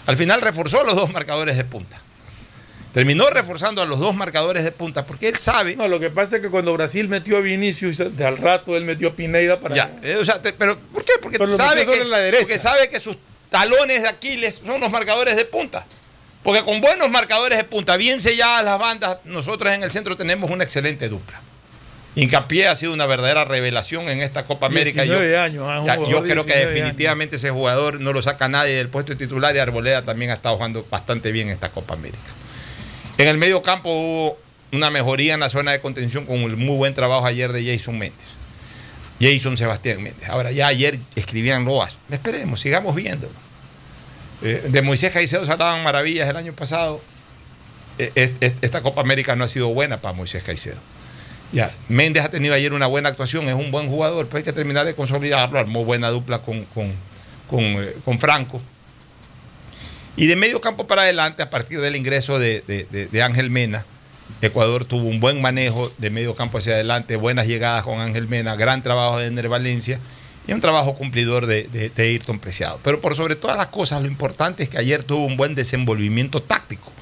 [0.06, 2.00] al final reforzó los dos marcadores de punta.
[2.94, 5.76] Terminó reforzando a los dos marcadores de punta porque él sabe.
[5.76, 8.84] No, lo que pasa es que cuando Brasil metió a Vinicius, de al rato él
[8.84, 9.74] metió a Pineida para.
[9.76, 11.12] Ya, eh, o sea, te- pero ¿por qué?
[11.20, 13.16] Porque Pero sabe, que, la porque sabe que sus
[13.50, 15.84] talones de Aquiles son los marcadores de punta.
[16.46, 20.48] Porque con buenos marcadores de punta, bien selladas las bandas, nosotros en el centro tenemos
[20.48, 21.40] una excelente dupla.
[22.14, 25.02] Hincapié ha sido una verdadera revelación en esta Copa América.
[25.02, 28.46] 19 yo, años, ah, ya, yo creo que 19 definitivamente ese jugador no lo saca
[28.46, 31.94] nadie del puesto de titular y Arboleda también ha estado jugando bastante bien esta Copa
[31.94, 32.22] América.
[33.18, 34.38] En el medio campo hubo
[34.70, 37.98] una mejoría en la zona de contención con el muy buen trabajo ayer de Jason
[37.98, 38.28] Méndez.
[39.20, 40.28] Jason Sebastián Méndez.
[40.28, 41.96] Ahora, ya ayer escribían Loas.
[42.08, 43.45] Esperemos, sigamos viéndolo.
[44.42, 47.00] Eh, de Moisés Caicedo se maravillas el año pasado.
[47.98, 50.76] Eh, eh, esta Copa América no ha sido buena para Moisés Caicedo.
[51.52, 54.52] Ya, Méndez ha tenido ayer una buena actuación, es un buen jugador, pero hay que
[54.52, 55.58] terminar de consolidarlo.
[55.58, 56.92] Armó buena dupla con, con,
[57.48, 58.60] con, con Franco.
[60.16, 63.50] Y de medio campo para adelante, a partir del ingreso de, de- de- de Ángel
[63.50, 63.84] Mena,
[64.42, 68.56] Ecuador tuvo un buen manejo de medio campo hacia adelante, buenas llegadas con Ángel Mena,
[68.56, 70.00] gran trabajo de Ener Valencia
[70.46, 72.78] y un trabajo cumplidor de, de, Ayrton Preciado.
[72.82, 76.42] Pero por sobre todas las cosas, lo importante es que ayer tuvo un buen desenvolvimiento
[76.42, 76.92] táctico.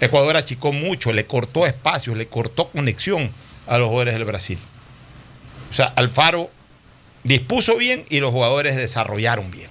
[0.00, 3.30] Ecuador achicó mucho, le cortó espacios, le cortó conexión
[3.66, 4.58] a los jugadores del Brasil.
[5.70, 6.50] O sea, Alfaro
[7.22, 9.68] dispuso bien y los jugadores desarrollaron bien.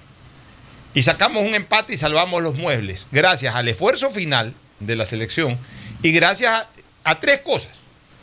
[0.94, 5.58] Y sacamos un empate y salvamos los muebles, gracias al esfuerzo final de la selección
[6.02, 6.66] y gracias
[7.04, 7.79] a tres cosas.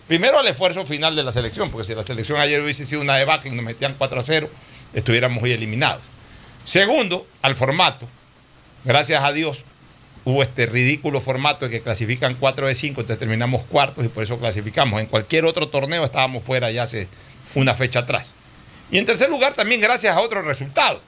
[0.07, 3.15] Primero al esfuerzo final de la selección, porque si la selección ayer hubiese sido una
[3.15, 4.49] debacle y nos metían 4 a 0,
[4.93, 6.01] estuviéramos hoy eliminados.
[6.63, 8.07] Segundo, al formato.
[8.85, 9.65] Gracias a Dios
[10.27, 14.23] hubo este ridículo formato de que clasifican 4 de 5, entonces terminamos cuartos y por
[14.23, 14.99] eso clasificamos.
[14.99, 17.07] En cualquier otro torneo estábamos fuera ya hace
[17.55, 18.33] una fecha atrás.
[18.91, 21.01] Y en tercer lugar, también gracias a otro resultado.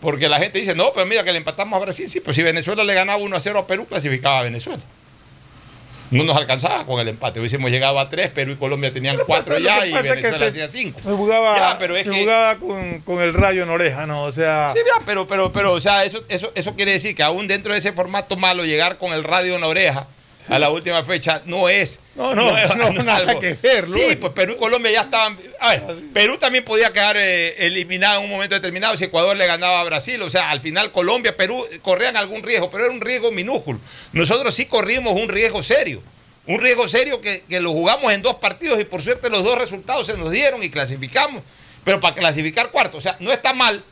[0.00, 2.08] Porque la gente dice, no, pero mira que le empatamos a Brasil.
[2.08, 4.82] Sí, pues si Venezuela le ganaba 1 a 0 a Perú, clasificaba a Venezuela.
[6.10, 7.40] No nos alcanzaba con el empate.
[7.40, 10.44] Hubiésemos llegado a 3, Perú y Colombia tenían 4 Lo que ya y Venezuela se-
[10.46, 11.00] hacía 5.
[11.02, 14.22] Se jugaba, Ya, pero es se que- jugaba con, con el rayo en oreja, ¿no?
[14.22, 14.70] O sea.
[14.72, 17.72] Sí, ya, pero, pero, pero, o sea, eso, eso, eso quiere decir que aún dentro
[17.72, 20.06] de ese formato malo, llegar con el radio en la oreja
[20.48, 21.98] a la última fecha no es.
[22.14, 24.16] No, no, es no, nada que ver, Sí, Luis.
[24.16, 25.36] pues Perú y Colombia ya estaban.
[25.60, 25.82] A ver,
[26.12, 29.84] Perú también podía quedar eh, eliminado en un momento determinado si Ecuador le ganaba a
[29.84, 30.20] Brasil.
[30.22, 33.78] O sea, al final Colombia, Perú corrían algún riesgo, pero era un riesgo minúsculo.
[34.12, 36.02] Nosotros sí corrimos un riesgo serio.
[36.46, 39.58] Un riesgo serio que, que lo jugamos en dos partidos y por suerte los dos
[39.58, 41.42] resultados se nos dieron y clasificamos.
[41.84, 43.82] Pero para clasificar cuarto, o sea, no está mal,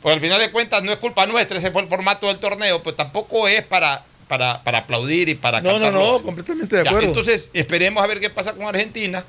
[0.00, 2.82] porque al final de cuentas no es culpa nuestra, ese fue el formato del torneo,
[2.82, 6.76] pero tampoco es para, para, para aplaudir y para No, no, cantar no, los- completamente
[6.76, 7.08] de Ya, acuerdo.
[7.08, 9.24] entonces, esperemos a ver qué pasa con Argentina.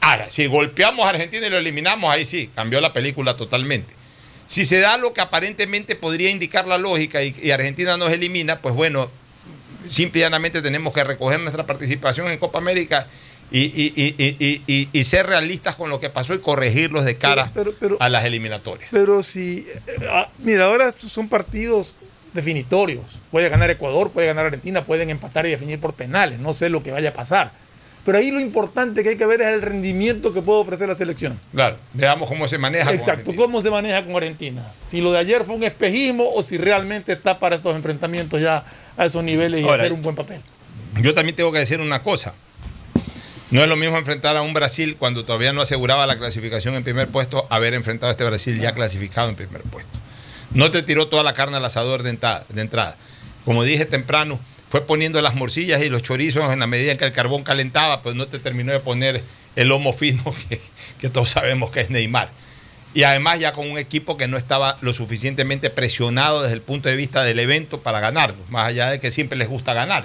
[0.00, 3.92] Ahora, si golpeamos a Argentina y lo eliminamos, ahí sí, cambió la película totalmente.
[4.46, 8.58] Si se da lo que aparentemente podría indicar la lógica y, y Argentina nos elimina,
[8.58, 9.10] pues bueno,
[9.90, 13.06] simple y llanamente tenemos que recoger nuestra participación en Copa América
[13.50, 17.96] y, y- y- ser realistas con lo que pasó y corregirlos de cara Pero- pero-
[18.00, 18.88] a las eliminatorias.
[18.90, 19.66] Pero si.
[19.86, 21.94] eh, ah, mira, ahora son partidos
[22.34, 23.20] definitorios.
[23.30, 26.40] Puede ganar Ecuador, puede ganar Argentina, pueden empatar y definir por penales.
[26.40, 27.52] No sé lo que vaya a pasar.
[28.04, 30.94] Pero ahí lo importante que hay que ver es el rendimiento que puede ofrecer la
[30.94, 31.40] selección.
[31.54, 32.86] Claro, veamos cómo se maneja.
[32.86, 34.70] con Exacto, cómo se maneja con Argentina.
[34.74, 38.62] Si lo de ayer fue un espejismo o si realmente está para estos enfrentamientos ya
[38.98, 40.40] a esos niveles y Ahora, hacer un buen papel.
[41.00, 42.34] Yo también tengo que decir una cosa.
[43.50, 46.84] No es lo mismo enfrentar a un Brasil cuando todavía no aseguraba la clasificación en
[46.84, 50.03] primer puesto, haber enfrentado a este Brasil ya clasificado en primer puesto.
[50.54, 52.46] No te tiró toda la carne al asador de entrada.
[52.48, 52.96] de entrada.
[53.44, 54.40] Como dije temprano,
[54.70, 58.02] fue poniendo las morcillas y los chorizos en la medida en que el carbón calentaba,
[58.02, 59.22] pues no te terminó de poner
[59.56, 60.60] el lomo fino que,
[61.00, 62.30] que todos sabemos que es Neymar.
[62.94, 66.88] Y además ya con un equipo que no estaba lo suficientemente presionado desde el punto
[66.88, 70.04] de vista del evento para ganarlo, más allá de que siempre les gusta ganar.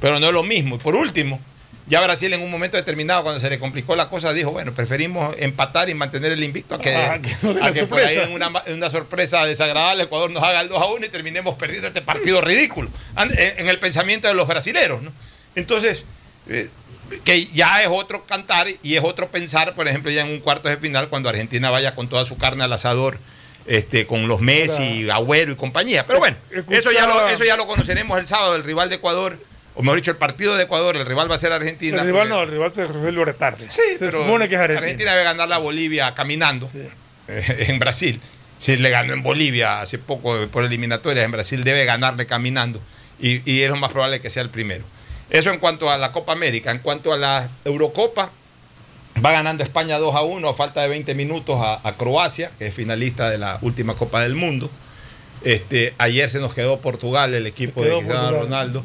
[0.00, 0.74] Pero no es lo mismo.
[0.74, 1.40] Y por último,
[1.86, 5.34] ya Brasil en un momento determinado, cuando se le complicó la cosa, dijo, bueno, preferimos
[5.38, 8.16] empatar y mantener el invicto a que, Ah, que no dé a que por ahí
[8.16, 11.56] en una, en una sorpresa desagradable Ecuador nos haga el 2 a 1 y terminemos
[11.56, 12.88] perdiendo este partido ridículo
[13.18, 15.02] en, en el pensamiento de los brasileros.
[15.02, 15.12] ¿no?
[15.54, 16.04] Entonces,
[16.48, 16.68] eh,
[17.24, 20.68] que ya es otro cantar y es otro pensar, por ejemplo, ya en un cuarto
[20.68, 23.18] de final, cuando Argentina vaya con toda su carne al asador,
[23.66, 26.06] este, con los Messi, Agüero y compañía.
[26.06, 26.36] Pero bueno,
[26.70, 29.38] eso ya, lo, eso ya lo conoceremos el sábado, el rival de Ecuador.
[29.74, 32.00] O mejor dicho, el partido de Ecuador, el rival va a ser Argentina.
[32.00, 33.66] El rival no, el rival se resuelve tarde.
[33.70, 34.86] Sí, se pero supone que es Argentina.
[34.86, 36.70] Argentina debe ganar a Bolivia caminando
[37.28, 38.20] eh, en Brasil.
[38.58, 42.80] Si le ganó en Bolivia hace poco por eliminatorias, en Brasil debe ganarle caminando
[43.20, 44.84] y, y es lo más probable que sea el primero.
[45.30, 46.70] Eso en cuanto a la Copa América.
[46.70, 48.30] En cuanto a la Eurocopa,
[49.24, 52.68] va ganando España 2 a 1 a falta de 20 minutos a, a Croacia, que
[52.68, 54.70] es finalista de la última Copa del Mundo.
[55.42, 58.40] Este, ayer se nos quedó Portugal, el equipo quedó de Cristiano.
[58.40, 58.84] Ronaldo.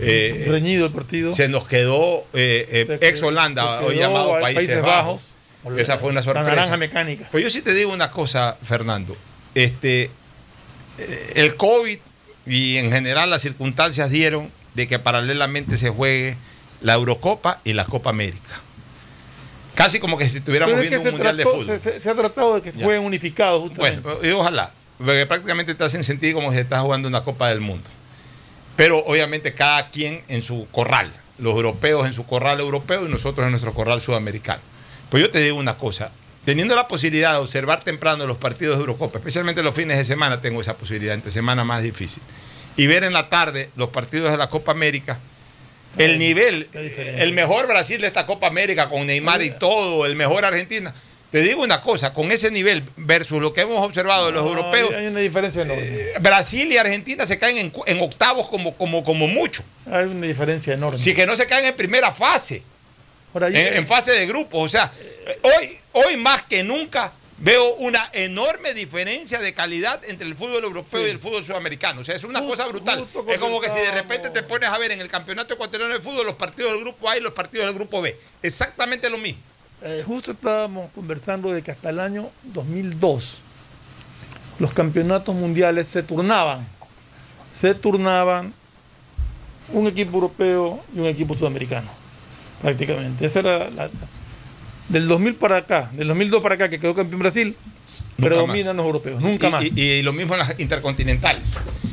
[0.00, 1.32] Eh, Reñido el partido.
[1.32, 4.82] se nos quedó eh, eh, Se quedó- ex Holanda, se hoy quedó llamado Países, Países
[4.82, 5.22] Bajos.
[5.64, 5.78] Bajos.
[5.80, 6.50] Esa fue una La sorpresa.
[6.50, 7.28] naranja mecánica.
[7.32, 9.16] Pues yo sí te digo una cosa, Fernando.
[9.54, 10.10] Este,
[11.34, 11.98] el COVID
[12.46, 16.36] y en general las circunstancias dieron de que paralelamente se juegue
[16.80, 18.60] la Eurocopa y la Copa América.
[19.74, 21.78] Casi como que si estuviéramos es viendo un mundial de fútbol.
[21.78, 24.00] se- ha tratado de que se jueguen unificados justamente.
[24.00, 27.60] Bueno, y ojalá, porque prácticamente te hacen sentir como si estás jugando una Copa del
[27.60, 27.88] Mundo.
[28.78, 33.44] Pero obviamente cada quien en su corral, los europeos en su corral europeo y nosotros
[33.44, 34.60] en nuestro corral sudamericano.
[35.10, 36.12] Pues yo te digo una cosa,
[36.44, 40.40] teniendo la posibilidad de observar temprano los partidos de Eurocopa, especialmente los fines de semana
[40.40, 42.22] tengo esa posibilidad, entre semana más difícil,
[42.76, 45.18] y ver en la tarde los partidos de la Copa América,
[45.96, 50.44] el nivel, el mejor Brasil de esta Copa América con Neymar y todo, el mejor
[50.44, 50.94] Argentina.
[51.30, 54.50] Te digo una cosa, con ese nivel versus lo que hemos observado de los No,
[54.50, 55.82] europeos, Hay, una diferencia enorme.
[55.84, 59.62] eh, Brasil y Argentina se caen en, octavos como, como, como mucho.
[59.86, 60.98] hay una diferencia enorme.
[60.98, 62.62] Si que no se caen en primera fase,
[63.34, 64.64] Ahora, en, fase de grupos.
[64.64, 64.90] O sea,
[65.42, 71.06] hoy, hoy más que nunca veo una enorme diferencia de calidad entre el fútbol europeo
[71.06, 72.00] y el fútbol sudamericano.
[72.00, 73.06] O sea, es una cosa brutal.
[73.28, 76.00] Es como que si de repente te pones a ver en el campeonato ecuatoriano de
[76.00, 78.16] fútbol los partidos del grupo A y los partidos del grupo B.
[78.42, 79.40] Exactamente lo mismo.
[79.82, 83.42] Eh, justo estábamos conversando de que hasta el año 2002
[84.58, 86.66] los campeonatos mundiales se turnaban.
[87.52, 88.52] Se turnaban
[89.72, 91.88] un equipo europeo y un equipo sudamericano,
[92.60, 93.26] prácticamente.
[93.26, 93.90] Esa era la,
[94.88, 97.56] del 2000 para acá, del 2002 para acá que quedó campeón Brasil,
[98.16, 99.64] Nunca predominan los europeos, nunca y, más.
[99.64, 101.42] Y, y lo mismo en las intercontinentales.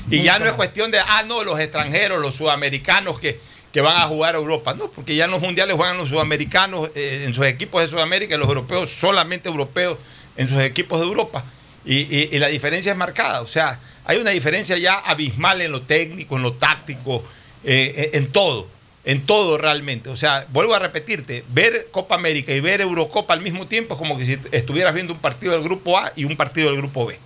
[0.09, 3.39] Y Nunca ya no es cuestión de, ah, no, los extranjeros, los sudamericanos que,
[3.75, 4.73] que van a jugar a Europa.
[4.73, 8.33] No, porque ya en los mundiales juegan los sudamericanos eh, en sus equipos de Sudamérica
[8.33, 9.97] y los europeos solamente europeos
[10.37, 11.43] en sus equipos de Europa.
[11.83, 13.41] Y, la diferencia es marcada.
[13.41, 17.21] O sea, hay una diferencia ya abismal en lo técnico, en lo táctico,
[17.65, 18.67] eh, en en todo.
[19.03, 20.07] En todo realmente.
[20.07, 23.97] O sea, vuelvo a repetirte, ver Copa América y ver Eurocopa al mismo tiempo es
[23.97, 27.07] como que si estuvieras viendo un partido del grupo A y un partido del grupo
[27.07, 27.19] B.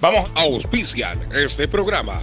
[0.00, 0.30] Vamos.
[0.36, 2.22] Auspician este programa.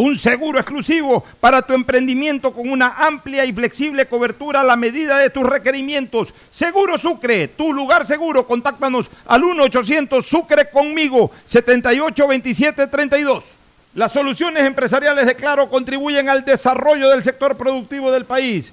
[0.00, 5.18] un seguro exclusivo para tu emprendimiento con una amplia y flexible cobertura a la medida
[5.18, 6.32] de tus requerimientos.
[6.50, 8.46] Seguro Sucre, tu lugar seguro.
[8.46, 13.44] Contáctanos al 1-800 Sucre conmigo, 782732.
[13.94, 18.72] Las soluciones empresariales de Claro contribuyen al desarrollo del sector productivo del país.